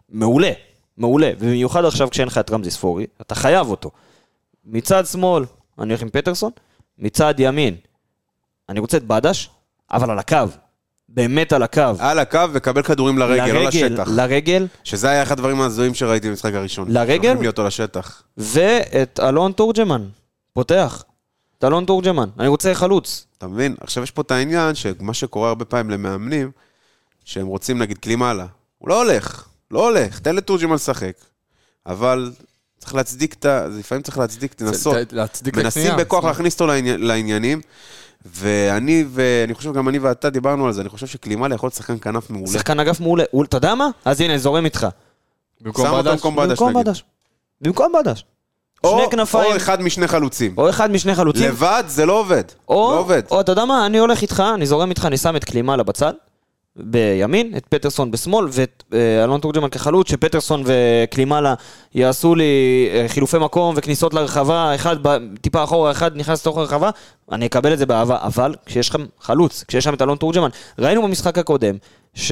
מעולה, 0.09 0.51
מעולה, 0.97 1.31
ובמיוחד 1.39 1.85
עכשיו 1.85 2.09
כשאין 2.09 2.27
לך 2.27 2.37
את 2.37 2.51
רמזי 2.51 2.71
ספורי, 2.71 3.05
אתה 3.21 3.35
חייב 3.35 3.67
אותו. 3.67 3.91
מצד 4.65 5.05
שמאל, 5.05 5.45
אני 5.79 5.89
הולך 5.89 6.01
עם 6.01 6.09
פטרסון, 6.09 6.51
מצד 6.99 7.33
ימין, 7.37 7.75
אני 8.69 8.79
רוצה 8.79 8.97
את 8.97 9.03
בדש, 9.03 9.49
אבל 9.91 10.11
על 10.11 10.19
הקו, 10.19 10.37
באמת 11.09 11.53
על 11.53 11.63
הקו. 11.63 11.81
על 11.99 12.19
הקו 12.19 12.39
וקבל 12.53 12.83
כדורים 12.83 13.17
לרגל, 13.17 13.53
לא 13.53 13.67
לשטח. 13.67 14.07
לרגל, 14.15 14.67
שזה 14.83 15.09
היה 15.09 15.23
אחד 15.23 15.31
הדברים 15.31 15.61
ההזויים 15.61 15.93
שראיתי 15.93 16.29
במשחק 16.29 16.53
הראשון. 16.53 16.91
לרגל? 16.91 17.23
שולחים 17.23 17.41
לי 17.41 17.47
אותו 17.47 17.63
לשטח. 17.63 18.23
ואת 18.37 19.19
אלון 19.23 19.51
תורג'מן, 19.51 20.07
פותח. 20.53 21.03
את 21.59 21.63
אלון 21.63 21.85
תורג'מן, 21.85 22.29
אני 22.39 22.47
רוצה 22.47 22.73
חלוץ. 22.73 23.25
אתה 23.37 23.47
מבין? 23.47 23.75
עכשיו 23.81 24.03
יש 24.03 24.11
פה 24.11 24.21
את 24.21 24.31
העניין, 24.31 24.75
שמה 24.75 25.13
שקורה 25.13 25.49
הרבה 25.49 25.65
פעמים 25.65 25.89
למאמנים, 25.89 26.51
שהם 27.25 27.47
רוצים 27.47 27.79
נגיד 27.79 27.97
כלי 27.97 28.15
מעלה. 28.15 28.45
הוא 28.77 28.89
לא 28.89 29.03
הולך, 29.03 29.47
לא 29.73 29.89
הולך, 29.89 30.19
תן 30.19 30.35
לתורג'מן 30.35 30.75
לשחק. 30.75 31.13
אבל 31.85 32.31
צריך 32.79 32.95
להצדיק 32.95 33.33
את 33.33 33.45
ה... 33.45 33.67
לפעמים 33.67 34.01
צריך 34.01 34.17
להצדיק, 34.17 34.61
לנסות. 34.61 34.95
להצדיק 35.13 35.53
את 35.53 35.63
מנסים 35.63 35.81
הקנייה, 35.87 36.05
בכוח. 36.05 36.23
להכניס 36.25 36.53
אותו 36.53 36.67
לעני- 36.67 36.97
לעניינים. 36.97 37.61
ואני, 38.25 39.05
ואני 39.09 39.53
חושב 39.53 39.73
גם 39.73 39.89
אני 39.89 39.99
ואתה 39.99 40.29
דיברנו 40.29 40.65
על 40.67 40.73
זה, 40.73 40.81
אני 40.81 40.89
חושב 40.89 41.07
שקלימאלה 41.07 41.55
יכול 41.55 41.67
להיות 41.67 41.75
שחקן 41.75 41.95
כנף 42.01 42.29
מעולה. 42.29 42.51
שחקן 42.51 42.79
אגף 42.79 42.99
מעולה. 42.99 43.23
אתה 43.43 43.57
יודע 43.57 43.75
מה? 43.75 43.87
אז 44.05 44.21
הנה, 44.21 44.37
זורם 44.37 44.65
איתך. 44.65 44.87
במקום. 45.61 45.85
בדש. 46.73 47.03
במקום 47.61 47.91
בדש. 47.99 48.25
או- 48.83 48.99
שני 48.99 49.11
כנפיים. 49.11 49.51
או 49.51 49.57
אחד 49.57 49.81
משני 49.81 50.07
חלוצים. 50.07 50.53
או 50.57 50.69
אחד 50.69 50.91
משני 50.91 51.15
חלוצים. 51.15 51.43
לבד 51.49 51.83
זה 51.87 52.05
לא 52.05 52.19
עובד. 52.19 52.43
או, 52.67 52.91
לא 52.93 52.99
עובד. 52.99 53.21
או 53.31 53.41
אתה 53.41 53.51
יודע 53.51 53.65
מה, 53.65 53.85
אני 53.85 53.97
הולך 53.97 54.21
איתך, 54.21 54.43
אני 54.55 54.65
זורם 54.65 54.89
איתך, 54.89 55.05
אני 55.05 55.17
שם 55.17 55.35
את 55.35 55.43
קלימאלה 55.43 55.83
בצד, 55.83 56.13
בימין, 56.75 57.53
את 57.57 57.65
פטרסון 57.69 58.11
בשמאל, 58.11 58.47
ואת 58.51 58.83
אה, 58.93 59.23
אלון 59.23 59.39
תורג'מן 59.39 59.69
כחלוץ, 59.69 60.09
שפטרסון 60.09 60.63
וקלימאלה 60.65 61.53
יעשו 61.95 62.35
לי 62.35 62.43
אה, 62.93 63.05
חילופי 63.07 63.37
מקום 63.37 63.73
וכניסות 63.77 64.13
לרחבה, 64.13 64.75
אחד 64.75 64.95
טיפה 65.41 65.63
אחורה, 65.63 65.91
אחד 65.91 66.17
נכנס 66.17 66.41
לתוך 66.41 66.57
הרחבה, 66.57 66.89
אני 67.31 67.45
אקבל 67.45 67.73
את 67.73 67.77
זה 67.77 67.85
באהבה, 67.85 68.17
אבל 68.21 68.55
כשיש 68.65 68.89
לכם 68.89 69.05
חלוץ, 69.21 69.63
כשיש 69.67 69.83
שם 69.83 69.93
את 69.93 70.01
אלון 70.01 70.17
תורג'מן, 70.17 70.49
ראינו 70.79 71.03
במשחק 71.03 71.37
הקודם, 71.37 71.75
ש... 72.13 72.31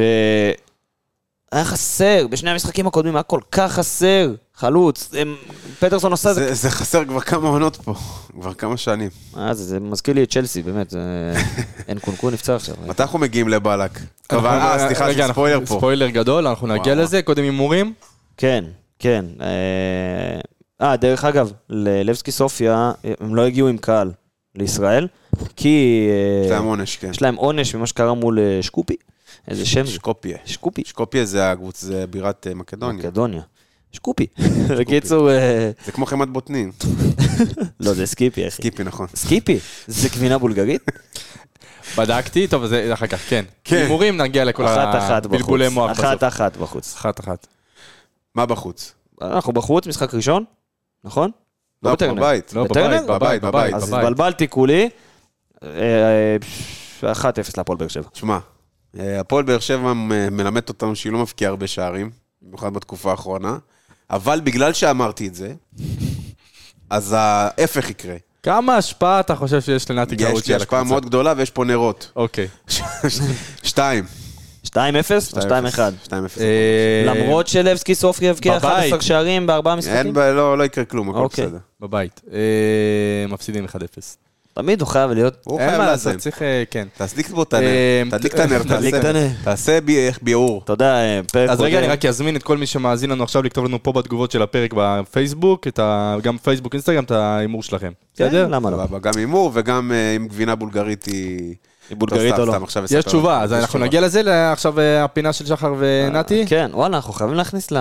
היה 1.52 1.66
חסר, 1.66 2.28
בשני 2.30 2.50
המשחקים 2.50 2.88
הקודמים 2.88 3.16
היה 3.16 3.24
כל 3.24 3.40
כך 3.52 3.72
חסר 3.72 4.34
חלוץ, 4.56 5.10
הם, 5.18 5.36
פטרסון 5.80 6.14
עשה 6.14 6.30
את 6.30 6.36
זה 6.36 6.54
זה, 6.54 6.70
חסר 6.70 7.06
כבר 7.06 7.20
כמה 7.20 7.50
עונות 7.50 7.76
פה, 7.76 7.94
כבר 8.40 8.54
כמה 8.54 8.78
שנים. 8.78 9.10
אה, 9.38 9.54
זה, 9.54 9.64
זה 9.64 9.80
מזכיר 9.80 10.14
לי 10.14 10.24
את 10.24 10.32
צ'לסי, 10.32 10.62
באמת. 10.62 10.94
אין 11.88 12.00
קונקון 12.00 12.34
נפצע 12.34 12.56
עכשיו. 12.56 12.76
מתי 12.88 13.04
אנחנו 13.04 13.20
מגיעים 13.20 13.50
לבלק? 13.50 14.00
אה, 14.32 14.80
סליחה, 14.88 15.06
רגע, 15.06 15.28
ספוילר 15.28 15.60
פה. 15.66 15.76
ספוילר 15.78 16.10
גדול, 16.10 16.48
אנחנו 16.48 16.68
נגיע 16.68 16.94
וואו. 16.94 17.04
לזה, 17.04 17.22
קודם 17.22 17.44
הימורים. 17.44 17.94
כן, 18.38 18.66
כן. 19.00 19.26
אה, 19.42 20.40
אה, 20.82 20.96
דרך 20.96 21.26
אגב, 21.26 21.52
ללבסקי 21.70 22.32
סופיה, 22.32 22.92
הם 23.20 23.36
לא 23.36 23.46
הגיעו 23.46 23.68
עם 23.68 23.78
קהל 23.78 24.12
לישראל, 24.56 25.08
כי... 25.56 26.08
אה, 26.44 26.48
זה 26.48 26.58
עונש, 26.58 26.98
כן. 26.98 27.10
יש 27.10 27.22
להם 27.22 27.36
עונש 27.36 27.76
ממה 27.76 27.88
שקרה 27.88 28.14
מול 28.14 28.40
אה, 28.40 28.60
שקופי. 28.62 28.96
איזה 29.48 29.66
שם 29.66 29.86
זה? 29.86 29.92
שקופיה. 29.92 30.38
שקופי. 30.46 30.84
שקופיה 30.86 31.26
זה 31.26 31.52
הקבוצה, 31.52 31.86
זה 31.86 32.08
בירת 32.08 32.48
אה, 32.48 32.54
מקדוניה. 32.54 33.06
מקדוניה. 33.06 33.42
שקופי. 33.92 34.28
בקיצור, 34.80 35.32
אה, 35.32 35.72
זה 35.86 35.92
כמו 35.92 36.06
חמת 36.06 36.30
בוטנין. 36.30 36.72
לא, 37.80 37.94
זה 37.94 38.06
סקיפי, 38.06 38.48
אחי. 38.48 38.56
סקיפי, 38.56 38.84
נכון. 38.84 39.08
סקיפי? 39.16 39.60
זה 39.88 40.10
גבינה 40.10 40.38
בולגרית? 40.38 40.82
בדקתי, 41.98 42.48
טוב, 42.48 42.66
זה 42.66 42.94
אחר 42.94 43.08
כך, 43.08 43.30
כן. 43.30 43.46
כן. 43.64 43.76
הימורים, 43.76 44.18
נגיע 44.18 44.46
לכל 44.46 44.66
אחת 44.66 44.98
אחת 44.98 45.26
הבלבולי. 45.26 45.70
מוח 45.70 45.92
אחת 45.92 46.18
בסוף. 46.18 46.24
אחת 46.24 46.58
בחוץ. 46.58 46.96
אחת 46.96 47.20
אחת. 47.20 47.48
מה 48.36 48.46
בחוץ? 48.46 48.94
אנחנו 49.22 49.54
בחוץ, 49.54 49.88
משחק 49.88 50.14
ראשון, 50.14 50.44
נכון? 51.04 51.32
לא. 51.84 51.96
בבית. 51.96 52.54
לא, 52.54 52.64
בטרנר? 52.64 53.04
בבית, 53.04 53.10
בבית, 53.14 53.42
בבית. 53.42 53.74
אז 53.74 53.90
בבית. 53.90 54.04
התבלבלתי 54.04 54.48
כולי. 54.48 54.90
אה, 55.64 56.38
אה, 57.04 57.12
1-0 57.14 57.26
להפועל 57.58 57.78
באר 57.78 57.88
שבע. 57.88 58.10
תשמע, 58.10 58.34
אה, 58.34 58.40
הפועל 59.00 59.44
באר 59.44 59.60
שבע 59.60 59.94
מ- 59.94 60.08
מלמדת 60.38 60.70
אותנו 60.70 60.96
שהיא 60.96 61.12
לא 61.14 61.20
מבקיעה 61.20 61.50
הרבה 61.50 61.68
שערים, 61.68 62.10
במיוחד 62.42 62.74
בתקופה 62.74 63.12
האחרונה, 63.12 63.58
אבל 64.10 64.42
בגלל 64.44 64.74
שאמרתי 64.74 65.28
את 65.28 65.36
זה, 65.36 65.54
אז 66.90 67.16
ההפך 67.18 67.90
יקרה. 67.90 68.16
כמה 68.44 68.78
השפעה 68.78 69.20
אתה 69.20 69.36
חושב 69.36 69.62
שיש 69.62 69.92
לנתי 69.92 70.16
יש 70.16 70.22
קאוצ'י 70.24 70.50
לי 70.50 70.56
על 70.56 70.62
השפעה 70.62 70.80
הקבוצה? 70.80 70.94
מאוד 70.94 71.06
גדולה 71.06 71.34
ויש 71.38 71.50
פה 71.50 71.66
נרות. 71.66 72.12
אוקיי. 72.16 72.48
שתיים. 73.64 74.06
2-0 74.68 74.74
או 75.34 75.42
2-1? 75.42 75.44
2-0. 76.08 76.12
אה, 76.40 77.04
למרות 77.06 77.48
שלבסקי 77.48 77.96
סופי 77.96 78.30
הבקיע 78.30 78.58
בבית. 78.60 78.72
11 78.72 79.02
שערים 79.02 79.48
בארבעה 79.48 79.76
משחקים? 79.76 79.98
אין, 79.98 80.36
לא 80.36 80.58
לא 80.58 80.64
יקרה 80.64 80.86
כלום, 80.86 81.10
הכל 81.10 81.20
אוקיי. 81.20 81.46
בסדר. 81.46 81.58
בבית. 81.80 82.22
אה, 82.34 82.38
מפסידים 83.30 83.66
1-0. 83.66 83.70
תמיד 84.54 84.82
הוא 84.82 84.88
חייב 84.88 85.12
להיות... 85.12 85.34
הוא 85.44 85.58
חייב. 85.58 85.82
לעשות, 85.82 86.16
צריך... 86.16 86.42
אה, 86.42 86.64
כן. 86.72 86.88
תדליק 86.98 87.30
בו 87.30 87.44
את 87.44 87.54
הנר, 87.54 87.66
אה, 87.68 88.04
תדליק 88.12 88.34
את 88.34 88.40
הנר, 88.40 88.64
תדליק 88.64 88.96
את 88.96 89.00
תעשה- 89.02 89.10
הנר. 89.10 89.28
תעשה 89.44 89.82
בי- 89.82 90.08
איך 90.08 90.20
ביעור. 90.22 90.62
תודה, 90.66 90.96
אה, 91.02 91.22
פרק 91.32 91.50
אז 91.50 91.62
רגע. 91.62 91.80
אני 91.80 91.88
רק 91.88 92.06
אזמין 92.06 92.36
את 92.36 92.44
כל 92.44 92.58
מי 92.58 92.66
שמאזין 92.66 93.10
לנו 93.10 93.24
עכשיו 93.24 93.44
לכתוב 93.44 93.66
לנו 93.66 93.84
פה 93.84 93.92
בתגובות 93.92 94.32
של 94.32 94.42
הפרק 94.42 94.74
בפייסבוק, 94.78 95.68
גם 96.24 96.38
פייסבוק, 96.38 96.74
אינסטגרם, 96.74 97.04
את 97.04 97.12
ההימור 97.12 97.64
שלכם. 97.64 97.92
כן, 98.16 98.28
בסדר? 98.28 98.48
למה 98.48 98.70
לא? 98.70 99.00
גם 99.02 99.14
הימור 99.18 99.52
וגם 99.54 99.92
אה, 99.92 100.16
אם 100.16 100.28
גבינה 100.28 100.56
בולגרית 100.56 101.06
היא... 101.06 101.54
היא 101.90 101.98
בולגרית 101.98 102.40
או 102.40 102.46
לא? 102.46 102.58
יש 102.92 103.06
תשובה. 103.06 103.42
אז 103.42 103.54
אנחנו. 103.54 103.80
נגיע 103.80 104.02
לזה, 104.02 104.22
עכשיו 104.52 104.80
אה, 104.80 105.04
הפינה 105.04 105.34
של 105.34 105.46
שחר 105.46 105.74
ונתי. 105.78 106.46
כן, 106.48 106.72
וואלה, 106.74 106.96
אנחנו 106.96 107.14
חייבים 107.14 107.36
להכניס 107.38 107.72
ל- 107.72 107.78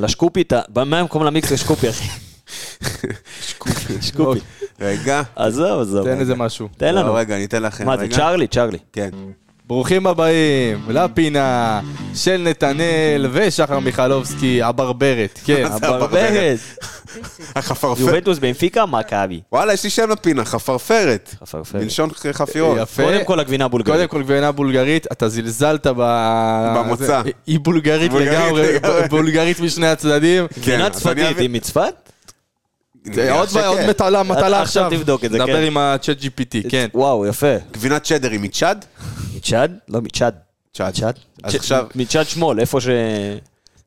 לשקופי 0.00 0.42
את 0.42 0.52
ה... 0.52 0.60
מה 0.76 0.84
במקום 1.02 1.24
למיקס 1.24 1.52
לשקופי, 1.52 1.90
אחי? 1.90 2.08
שקופי. 4.00 4.40
רגע. 4.80 5.22
עזוב, 5.36 5.80
עזוב. 5.80 6.04
תן 6.04 6.20
איזה 6.20 6.34
משהו. 6.34 6.68
תן 6.76 6.94
לא, 6.94 7.00
לנו. 7.00 7.14
רגע, 7.14 7.36
אני 7.36 7.44
אתן 7.44 7.62
לכם. 7.62 7.86
מה 7.86 7.96
זה. 7.96 8.08
צ'ארלי? 8.08 8.46
צ'ארלי. 8.46 8.78
כן. 8.92 9.10
ברוכים 9.66 10.06
הבאים 10.06 10.84
לפינה 10.88 11.80
של 12.14 12.36
נתנאל 12.36 13.26
ושחר 13.32 13.78
מיכלובסקי, 13.78 14.62
הברברת. 14.62 15.40
כן, 15.44 15.66
הברברת? 15.70 16.58
החפרפרת. 17.56 18.00
יובנטוס 18.00 18.38
בנפיקה, 18.38 18.86
מכבי. 18.86 19.40
וואלה, 19.52 19.72
יש 19.72 19.84
לי 19.84 19.90
שם 19.90 20.10
לפינה, 20.10 20.44
חפרפרת. 20.44 21.34
חפרפרת. 21.40 21.82
מלשון 21.82 22.10
חפירות. 22.32 22.78
יפה. 22.82 23.02
קודם 23.02 23.24
כל 23.24 23.40
הגבינה 23.40 23.64
הבולגרית. 23.64 23.96
קודם 23.96 24.08
כל 24.08 24.22
גבינה 24.22 24.52
בולגרית, 24.52 25.06
אתה 25.12 25.28
זלזלת 25.28 25.86
ב... 25.86 26.02
במוצא. 26.76 27.22
היא 27.46 27.60
בולגרית 27.60 28.12
לגמרי. 28.12 28.78
בולגרית 29.10 29.60
משני 29.60 29.86
הצדדים. 29.86 30.46
גבינה 30.58 30.86
אני 30.86 30.94
צפתית 30.94 31.38
היא 31.38 31.50
מצפת? 31.50 32.10
זה 33.12 33.32
עוד 33.32 33.48
שכן. 33.48 33.64
עוד 33.64 33.78
מטלה, 33.88 34.22
מטלה 34.22 34.62
עכשיו 34.62 34.84
עכשיו. 34.86 34.98
תבדוק 35.00 35.24
את 35.24 35.30
זה, 35.30 35.38
דבר 35.38 35.46
כן. 35.46 35.62
עם 35.66 35.76
ה-chat 35.76 36.22
GPT, 36.22 36.70
כן. 36.70 36.88
וואו, 36.94 37.26
יפה. 37.26 37.54
גבינת 37.72 38.04
צ'דר 38.04 38.30
היא 38.30 38.40
מצ'אד? 38.40 38.84
מצ'אד? 39.36 39.78
לא, 39.88 40.00
מצ'אד. 40.00 40.34
צ'אד. 40.74 40.94
צ'אד? 40.94 41.18
אז 41.42 41.54
עכשיו, 41.54 41.86
מצ'אד 41.94 42.26
שמאל, 42.28 42.60
איפה 42.60 42.80
ש... 42.80 42.88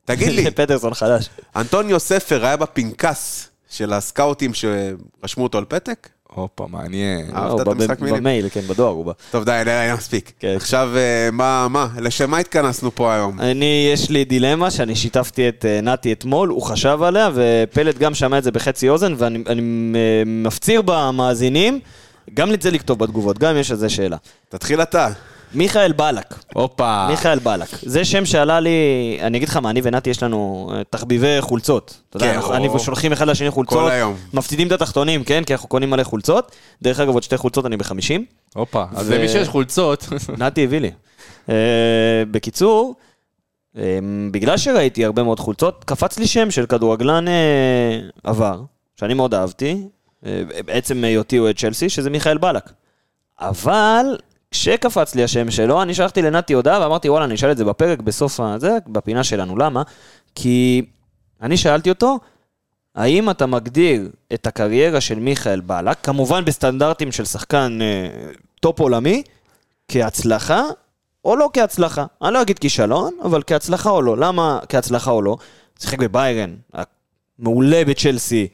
תגיד 0.04 0.28
לי, 0.28 0.50
פטרסון 0.56 0.94
חדש. 0.94 1.28
אנטוניו 1.56 2.00
ספר 2.00 2.44
היה 2.44 2.56
בפנקס 2.56 3.48
של 3.70 3.92
הסקאוטים 3.92 4.52
שרשמו 4.54 5.42
אותו 5.44 5.58
על 5.58 5.64
פתק? 5.68 6.08
הופה, 6.38 6.66
מעניין. 6.70 7.26
אהבת 7.34 7.50
הוא 7.50 7.60
את 7.60 7.66
בא 7.66 7.72
המשחק 7.72 8.00
מילים? 8.00 8.16
במייל, 8.18 8.48
כן, 8.48 8.60
בדואר 8.60 8.90
הוא 8.90 9.04
בא. 9.04 9.12
טוב, 9.30 9.44
די, 9.44 9.62
די, 9.64 9.70
די, 9.70 9.94
מספיק. 9.94 10.32
כן. 10.38 10.52
עכשיו, 10.56 10.90
אה, 10.96 11.28
מה, 11.32 11.66
מה? 11.70 11.88
לשם 12.00 12.30
מה 12.30 12.38
התכנסנו 12.38 12.94
פה 12.94 13.14
היום? 13.14 13.40
אני, 13.40 13.90
יש 13.94 14.10
לי 14.10 14.24
דילמה 14.24 14.70
שאני 14.70 14.96
שיתפתי 14.96 15.48
את 15.48 15.64
אה, 15.68 15.80
נתי 15.80 16.12
אתמול, 16.12 16.48
הוא 16.48 16.62
חשב 16.62 17.02
עליה, 17.02 17.30
ופלט 17.34 17.98
גם 17.98 18.14
שמע 18.14 18.38
את 18.38 18.44
זה 18.44 18.50
בחצי 18.50 18.88
אוזן, 18.88 19.14
ואני 19.16 19.38
אני, 19.46 19.62
אה, 19.94 20.22
מפציר 20.26 20.82
במאזינים, 20.84 21.80
גם 22.34 22.54
את 22.54 22.62
זה 22.62 22.70
לכתוב 22.70 22.98
בתגובות, 22.98 23.38
גם 23.38 23.50
אם 23.50 23.60
יש 23.60 23.70
על 23.70 23.76
זה 23.76 23.88
שאלה. 23.88 24.16
תתחיל 24.48 24.82
אתה. 24.82 25.08
מיכאל 25.54 25.92
בלק. 25.92 26.34
הופה. 26.54 27.06
מיכאל 27.10 27.38
בלק. 27.38 27.68
זה 27.82 28.04
שם 28.04 28.26
שעלה 28.26 28.60
לי, 28.60 28.70
אני 29.20 29.38
אגיד 29.38 29.48
לך 29.48 29.56
מה, 29.56 29.70
אני 29.70 29.80
ונתי 29.84 30.10
יש 30.10 30.22
לנו 30.22 30.70
אה, 30.74 30.82
תחביבי 30.90 31.36
חולצות. 31.40 32.00
אתה 32.10 32.16
יודע, 32.16 32.26
כן, 32.26 32.34
אנחנו- 32.54 32.78
שולחים 32.78 33.12
אחד 33.12 33.28
לשני 33.28 33.50
חולצות. 33.50 33.78
כל 33.78 33.90
היום. 33.90 34.14
מפסידים 34.34 34.66
את 34.66 34.72
התחתונים, 34.72 35.24
כן? 35.24 35.44
כי 35.44 35.52
אנחנו 35.52 35.68
קונים 35.68 35.90
מלא 35.90 36.02
חולצות. 36.04 36.56
דרך 36.82 37.00
אגב, 37.00 37.14
עוד 37.14 37.22
שתי 37.22 37.36
חולצות 37.36 37.66
אני 37.66 37.76
בחמישים. 37.76 38.24
הופה. 38.54 38.84
אז 38.94 39.10
למי 39.10 39.28
שיש 39.28 39.48
חולצות, 39.48 40.08
נתי 40.38 40.64
הביא 40.64 40.78
לי. 40.78 40.90
אה, 41.48 41.54
בקיצור, 42.30 42.94
אה, 43.78 43.98
בגלל 44.30 44.56
שראיתי 44.56 45.04
הרבה 45.04 45.22
מאוד 45.22 45.40
חולצות, 45.40 45.84
קפץ 45.84 46.18
לי 46.18 46.26
שם 46.26 46.50
של 46.50 46.66
כדורגלן 46.66 47.24
עבר, 48.24 48.60
שאני 49.00 49.14
מאוד 49.14 49.34
אהבתי, 49.34 49.82
אה, 50.26 50.42
בעצם 50.66 51.04
היותי 51.04 51.38
אוהד 51.38 51.56
צ'לסי, 51.58 51.88
שזה 51.88 52.10
מיכאל 52.10 52.38
בלק. 52.38 52.72
אבל 53.40 54.04
כשקפץ 54.50 55.14
לי 55.14 55.24
השם 55.24 55.50
שלו, 55.50 55.82
אני 55.82 55.94
שלחתי 55.94 56.22
לנתי 56.22 56.52
הודעה 56.52 56.80
ואמרתי, 56.80 57.08
וואלה, 57.08 57.24
אני 57.24 57.34
אשאל 57.34 57.50
את 57.50 57.56
זה 57.56 57.64
בפרק 57.64 58.00
בסוף 58.00 58.40
הזה, 58.40 58.78
בפינה 58.86 59.24
שלנו. 59.24 59.56
למה? 59.56 59.82
כי 60.34 60.86
אני 61.42 61.56
שאלתי 61.56 61.90
אותו, 61.90 62.18
האם 62.94 63.30
אתה 63.30 63.46
מגדיר 63.46 64.08
את 64.34 64.46
הקריירה 64.46 65.00
של 65.00 65.18
מיכאל 65.18 65.60
בלק, 65.60 65.96
כמובן 66.02 66.44
בסטנדרטים 66.44 67.12
של 67.12 67.24
שחקן 67.24 67.78
אה, 67.82 68.30
טופ 68.60 68.80
עולמי, 68.80 69.22
כהצלחה 69.88 70.62
או 71.24 71.36
לא 71.36 71.50
כהצלחה? 71.52 72.06
אני 72.22 72.34
לא 72.34 72.42
אגיד 72.42 72.58
כישלון, 72.58 73.12
אבל 73.24 73.42
כהצלחה 73.46 73.90
או 73.90 74.02
לא. 74.02 74.16
למה 74.16 74.58
כהצלחה 74.68 75.10
או 75.10 75.22
לא? 75.22 75.36
שיחק 75.78 75.98
בביירן, 75.98 76.54
מעולה 77.38 77.84
בצ'לסי, 77.84 78.48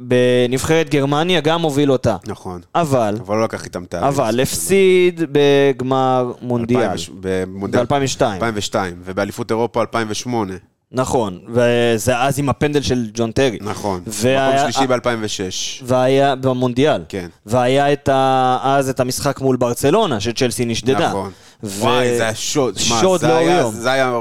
בנבחרת 0.00 0.90
גרמניה 0.90 1.40
גם 1.40 1.62
הוביל 1.62 1.92
אותה. 1.92 2.16
נכון. 2.26 2.60
אבל, 2.74 3.16
אבל 3.26 3.36
לא 3.36 3.44
לקח 3.44 3.64
איתם 3.64 3.82
הביא. 3.92 4.20
אבל 4.20 4.40
הפסיד 4.40 5.20
בגמר 5.32 6.32
מונדיאל. 6.42 6.88
במונדיאל 7.20 7.84
ב-2002. 7.84 8.22
2002, 8.22 8.96
ובאליפות 9.04 9.50
אירופה 9.50 9.80
2008. 9.80 10.54
נכון, 10.92 11.38
וזה 11.48 12.18
אז 12.18 12.38
עם 12.38 12.48
הפנדל 12.48 12.82
של 12.82 13.06
ג'ון 13.14 13.32
טרי. 13.32 13.58
נכון. 13.60 14.00
והיה- 14.06 14.48
מקום 14.58 14.72
שלישי 14.72 14.86
ב-2006. 14.86 15.82
והיה 15.86 16.34
במונדיאל. 16.36 17.02
כן. 17.08 17.28
והיה 17.46 17.92
את 17.92 18.08
ה... 18.08 18.58
אז 18.62 18.88
את 18.88 19.00
המשחק 19.00 19.40
מול 19.40 19.56
ברצלונה, 19.56 20.20
שצ'לסי 20.20 20.64
נשדדה. 20.64 21.08
נכון. 21.08 21.30
ו- 21.62 21.80
וואי, 21.82 22.16
זה 22.16 22.22
היה 22.22 22.34
שוד. 22.34 22.78
שוד 22.78 23.24
לאור 23.24 23.40
יום. 23.40 23.72
זה 23.74 23.90
היה 23.90 24.12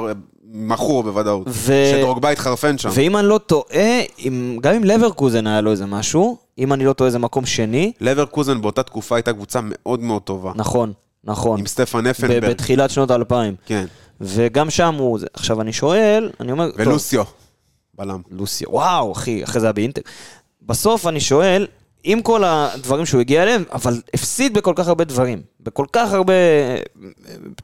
מכור 0.53 1.03
בוודאות. 1.03 1.47
ו- 1.47 1.91
שדרוגבה 1.95 2.29
התחרפן 2.29 2.77
שם. 2.77 2.89
ואם 2.93 3.17
אני 3.17 3.27
לא 3.27 3.37
טועה, 3.37 4.01
אם, 4.19 4.57
גם 4.61 4.73
אם 4.75 4.83
לברקוזן 4.83 5.47
היה 5.47 5.61
לו 5.61 5.71
איזה 5.71 5.85
משהו, 5.85 6.37
אם 6.57 6.73
אני 6.73 6.85
לא 6.85 6.93
טועה 6.93 7.09
זה 7.09 7.19
מקום 7.19 7.45
שני, 7.45 7.91
לברקוזן 8.01 8.61
באותה 8.61 8.83
תקופה 8.83 9.15
הייתה 9.15 9.33
קבוצה 9.33 9.59
מאוד 9.63 9.99
מאוד 9.99 10.21
טובה. 10.21 10.51
נכון, 10.55 10.93
נכון. 11.23 11.59
עם 11.59 11.67
סטפן 11.67 12.03
ב- 12.03 12.07
אפנברג. 12.07 12.45
בתחילת 12.49 12.89
שנות 12.89 13.11
האלפיים. 13.11 13.55
כן. 13.65 13.85
וגם 14.21 14.69
שם 14.69 14.95
הוא... 14.95 15.19
עכשיו 15.33 15.61
אני 15.61 15.73
שואל, 15.73 16.29
אני 16.39 16.51
אומר... 16.51 16.71
טוב, 16.71 16.79
ולוסיו. 16.79 17.23
בלם. 17.93 18.21
לוסיו, 18.31 18.69
וואו, 18.71 19.11
אחי, 19.11 19.43
אחרי 19.43 19.59
זה 19.61 19.67
היה 19.67 19.73
באינטר. 19.73 20.01
בסוף 20.61 21.07
אני 21.07 21.19
שואל, 21.19 21.67
עם 22.03 22.21
כל 22.21 22.43
הדברים 22.43 23.05
שהוא 23.05 23.21
הגיע 23.21 23.43
אליהם, 23.43 23.63
אבל 23.71 24.01
הפסיד 24.13 24.53
בכל 24.53 24.73
כך 24.75 24.87
הרבה 24.87 25.03
דברים. 25.03 25.41
בכל 25.59 25.85
כך 25.93 26.13
הרבה 26.13 26.33
אה, 26.33 26.77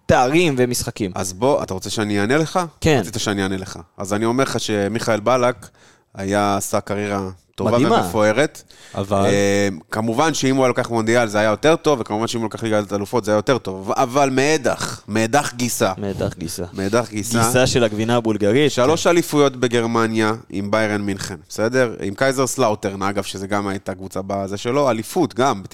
תארים 0.05 0.55
ומשחקים. 0.57 1.11
אז 1.15 1.33
בוא, 1.33 1.63
אתה 1.63 1.73
רוצה 1.73 1.89
שאני 1.89 2.19
אענה 2.19 2.37
לך? 2.37 2.59
כן. 2.81 2.97
רצית 3.01 3.19
שאני 3.19 3.43
אענה 3.43 3.57
לך. 3.57 3.79
אז 3.97 4.13
אני 4.13 4.25
אומר 4.25 4.43
לך 4.43 4.59
שמיכאל 4.59 5.19
בלק 5.19 5.69
היה 6.13 6.57
עשה 6.57 6.81
קריירה 6.81 7.29
טובה 7.55 7.71
מדהימה. 7.71 7.95
ומפוארת. 7.95 8.61
אבל- 8.95 9.25
אה, 9.25 9.67
כמובן 9.91 10.33
שאם 10.33 10.55
הוא 10.55 10.63
היה 10.63 10.67
לוקח 10.67 10.89
מונדיאל 10.89 11.27
זה 11.27 11.39
היה 11.39 11.49
יותר 11.49 11.75
טוב, 11.75 11.99
וכמובן 12.01 12.27
שאם 12.27 12.39
הוא 12.39 12.47
לקח 12.49 12.63
ליגת 12.63 12.93
אלופות 12.93 13.25
זה 13.25 13.31
היה 13.31 13.37
יותר 13.37 13.57
טוב. 13.57 13.91
אבל 13.91 14.29
מאידך, 14.29 15.01
מאידך 15.07 15.53
גיסא. 15.55 15.93
מאידך 15.97 16.33
גיסא. 16.37 16.63
מאידך 16.73 17.09
גיסא. 17.09 17.43
גיסה 17.47 17.67
של 17.67 17.83
הגבינה 17.83 18.15
הבולגרית. 18.15 18.71
שלוש 18.71 19.07
אליפויות 19.07 19.55
בגרמניה 19.55 20.33
עם 20.49 20.71
ביירן 20.71 21.01
מינכן, 21.01 21.35
בסדר? 21.49 21.95
עם 22.01 22.13
קייזרסלאוטרן, 22.13 23.01
אגב, 23.01 23.23
שזה 23.23 23.47
גם 23.47 23.67
הייתה 23.67 23.95
קבוצה 23.95 24.19
בזה 24.27 24.57
שלו, 24.57 24.89
אליפות 24.89 25.33
גם, 25.33 25.63
ב-97-8, 25.63 25.71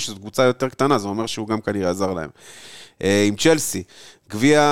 שזו 0.00 0.16
קבוצה 0.16 0.42
יותר 0.42 0.68
קטנה, 0.68 0.98
זה 0.98 1.08
אומר 1.08 1.26
שהוא 1.26 1.48
גם 1.48 1.60
כנראה 1.60 1.90
עזר 1.90 2.12
להם. 2.12 2.28
אה, 3.02 3.24
עם 3.28 3.36
צ'לסי, 3.36 3.82
גביע 4.30 4.62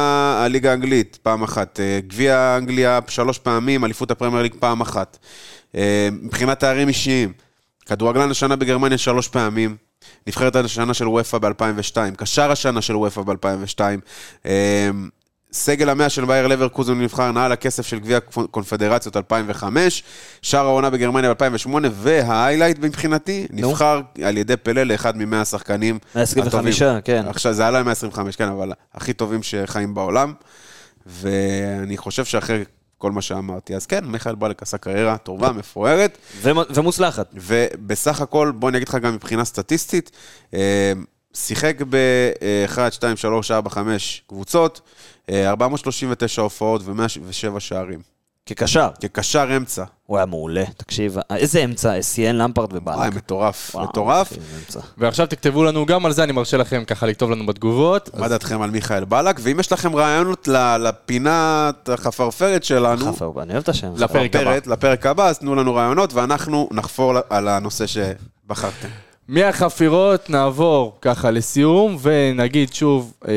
הליגה 0.45 0.71
האנגלית, 0.71 1.19
פעם 1.23 1.43
אחת, 1.43 1.81
אה, 1.81 2.01
גביע 2.07 2.55
אנגליה 2.59 2.99
שלוש 3.09 3.39
פעמים, 3.39 3.85
אליפות 3.85 4.11
הפרמייר 4.11 4.43
ליג 4.43 4.55
פעם 4.59 4.81
אחת. 4.81 5.19
אה, 5.77 6.09
מבחינת 6.13 6.61
תארים 6.61 6.89
אישיים, 6.89 7.33
כדורגלן 7.87 8.31
השנה 8.31 8.57
בגרמניה 8.57 8.99
שלוש 8.99 9.29
פעמים. 9.29 9.77
נבחרת 10.27 10.57
השנה 10.57 10.95
של 10.95 11.09
וופא 11.09 11.39
ב-2002, 11.39 11.97
קשר 12.17 12.51
השנה 12.51 12.83
של 12.83 12.97
וופא 12.97 13.23
ב-2002. 13.23 13.81
סגל 15.53 15.89
המאה 15.89 16.09
של 16.09 16.25
בייר 16.25 16.47
לברקוזן 16.47 17.01
נבחר 17.01 17.33
נעל 17.33 17.53
הכסף 17.53 17.87
של 17.87 17.99
גביע 17.99 18.21
קונפדרציות 18.51 19.17
2005, 19.17 20.03
שער 20.43 20.67
העונה 20.67 20.91
בגרמניה 20.91 21.35
ב-2008, 21.35 21.69
וההיילייט 21.93 22.79
מבחינתי 22.79 23.47
נבחר 23.51 24.01
על 24.25 24.37
ידי 24.37 24.57
פלא 24.57 24.83
לאחד 24.83 25.17
ממאה 25.17 25.41
השחקנים 25.41 25.99
125, 26.15 26.83
הטובים. 26.83 27.03
כן. 27.05 27.25
עכשיו 27.29 27.53
זה 27.53 27.67
עלה 27.67 27.83
ל-125, 27.83 28.19
כן, 28.37 28.49
אבל 28.49 28.73
הכי 28.95 29.13
טובים 29.13 29.43
שחיים 29.43 29.95
בעולם, 29.95 30.33
ואני 31.07 31.97
חושב 31.97 32.25
שאחרי 32.25 32.65
כל 33.03 33.13
מה 33.13 33.23
שאמרתי, 33.23 33.77
אז 33.77 33.87
כן, 33.87 34.05
מיכאל 34.05 34.35
בלק 34.35 34.63
עשה 34.63 34.79
קריירה 34.79 35.17
טובה, 35.19 35.53
מפוארת, 35.53 36.19
ומ- 36.43 36.75
ומוצלחת. 36.75 37.31
ובסך 37.35 38.21
הכל, 38.21 38.53
בוא 38.57 38.69
אני 38.69 38.77
אגיד 38.79 38.89
לך 38.89 38.95
גם 38.95 39.15
מבחינה 39.15 39.45
סטטיסטית, 39.45 40.11
אה, 40.55 40.93
שיחק 41.35 41.77
ב-1, 41.91 42.91
2, 42.91 43.17
3, 43.17 43.51
4, 43.51 43.71
5 43.71 44.23
קבוצות, 44.29 44.81
אה, 45.31 45.49
439 45.51 46.43
הופעות 46.43 46.83
ו-107 46.85 47.01
שערים. 47.61 48.01
כקשר. 48.47 48.89
כקשר 49.01 49.57
אמצע. 49.57 49.85
הוא 50.07 50.17
היה 50.17 50.27
מעולה, 50.27 50.65
תקשיב. 50.77 51.17
איזה 51.31 51.65
אמצע? 51.65 52.03
סי.אן, 52.03 52.37
למפרד 52.37 52.73
ובאלק. 52.73 52.99
וואי, 52.99 53.11
מטורף, 53.11 53.71
וואו, 53.75 53.89
מטורף. 53.89 54.33
ועכשיו 54.99 55.27
תכתבו 55.27 55.65
לנו 55.65 55.87
גם 55.87 56.07
על 56.07 56.13
זה, 56.13 56.25
אני 56.25 56.33
מרשה 56.33 56.57
לכם 56.57 56.85
ככה 56.85 57.07
לכתוב 57.07 57.31
לנו 57.31 57.47
בתגובות. 57.47 58.11
מה 58.19 58.29
דעתכם 58.29 58.63
על 58.63 58.71
מיכאל 58.71 59.05
בלק? 59.05 59.37
ואם 59.43 59.61
יש 59.61 59.73
לכם 59.73 59.97
רעיונות 59.97 60.49
לפינת 60.81 61.89
החפרפרת 61.89 62.65
שלנו, 62.65 63.13
חפר, 63.13 63.33
אני 63.43 63.53
אוהב 63.53 63.63
את 63.63 63.69
השם. 63.69 63.93
הזה. 63.93 64.05
לפרק 64.05 64.37
הבא. 64.37 64.51
לפרק, 64.51 64.67
לפרק 64.67 65.07
הבא, 65.07 65.29
אז 65.29 65.39
תנו 65.39 65.55
לנו 65.55 65.75
רעיונות, 65.75 66.15
ואנחנו 66.15 66.69
נחפור 66.73 67.15
על 67.31 67.49
הנושא 67.49 67.85
שבחרתם. 67.87 68.89
מהחפירות 69.29 70.31
נעבור 70.31 70.99
ככה 71.01 71.31
לסיום, 71.31 71.97
ונגיד 72.03 72.73
שוב, 72.73 73.15
אה, 73.29 73.33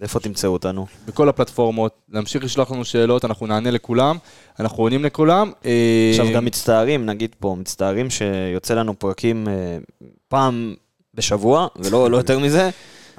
איפה 0.00 0.20
תמצאו 0.20 0.52
אותנו? 0.52 0.86
בכל 1.06 1.28
הפלטפורמות, 1.28 1.92
להמשיך 2.08 2.44
לשלוח 2.44 2.70
לנו 2.70 2.84
שאלות, 2.84 3.24
אנחנו 3.24 3.46
נענה 3.46 3.70
לכולם, 3.70 4.16
אנחנו 4.60 4.82
עונים 4.82 5.04
לכולם. 5.04 5.52
אה, 5.64 6.10
עכשיו 6.10 6.26
גם 6.34 6.44
מצטערים, 6.44 7.06
נגיד 7.06 7.34
פה, 7.38 7.56
מצטערים 7.58 8.10
שיוצא 8.10 8.74
לנו 8.74 8.98
פרקים 8.98 9.48
אה, 9.48 9.78
פעם 10.28 10.74
בשבוע, 11.14 11.66
ולא 11.76 12.10
לא 12.10 12.16
יותר 12.16 12.38
מזה. 12.38 12.70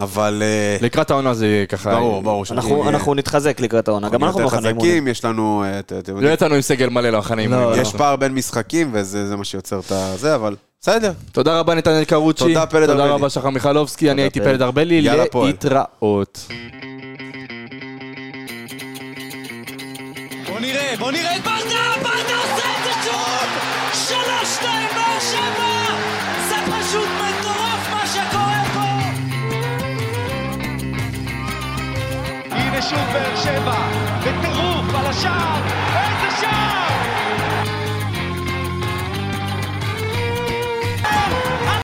אבל 0.02 0.44
אה, 0.46 0.78
לקראת 0.82 1.12
העונה 1.12 1.34
זה 1.34 1.66
ככה... 1.70 1.92
ברור, 1.96 2.24
ברור. 2.24 2.46
שאנחנו 2.46 2.76
אנחנו 2.76 2.90
אנחנו 2.90 3.14
נתחזק 3.14 3.60
לקראת 3.60 3.88
העונה, 3.88 4.10
גם 4.10 4.24
אנחנו 4.24 4.40
יותר 4.42 4.56
מחנה 4.56 4.70
אימונים. 4.70 4.92
חזקים, 4.92 5.08
יש 5.08 5.26
לנו, 5.26 5.64
אה, 5.66 5.80
לא 6.22 6.30
יצאנו 6.30 6.56
עם 6.56 6.62
סגל 6.62 6.90
מלא 6.90 7.10
למחנה 7.10 7.42
אימונים. 7.42 7.70
לא, 7.70 7.78
יש 7.78 7.96
פער 7.96 8.16
בין 8.16 8.34
משחקים, 8.34 8.90
וזה 8.94 9.28
זה 9.28 9.36
מה 9.36 9.44
שיוצר 9.44 9.80
את 9.80 9.92
זה, 10.20 10.36
אבל 10.36 10.56
בסדר. 10.82 11.12
תודה 11.32 11.60
רבה 11.60 11.76
נתנאל 11.76 12.04
קרוצ'י. 12.04 12.44
תודה, 12.44 12.66
פלד 12.66 12.86
תודה 12.86 13.04
ארבלי. 13.04 13.16
רבה 13.16 13.30
שחר 13.30 13.50
מיכלובסקי, 13.50 14.12
אני 14.12 14.22
הייתי 14.22 14.40
פלד. 14.40 14.62
ארבלי, 14.62 14.96
יאללה, 14.96 15.24
הפועל. 15.24 15.48
להתראות. 15.48 16.48
בוא 20.48 20.60
נראה, 20.60 20.94
בוא 21.00 21.12
נראה 21.12 21.36
את 21.36 21.42
ברדה, 21.44 22.11
הנה 32.82 32.90
שוב 32.90 33.14
באר 33.14 33.36
שבע, 33.36 33.76
בטירוף 34.20 34.96
על 34.96 35.06
השער! 35.06 35.91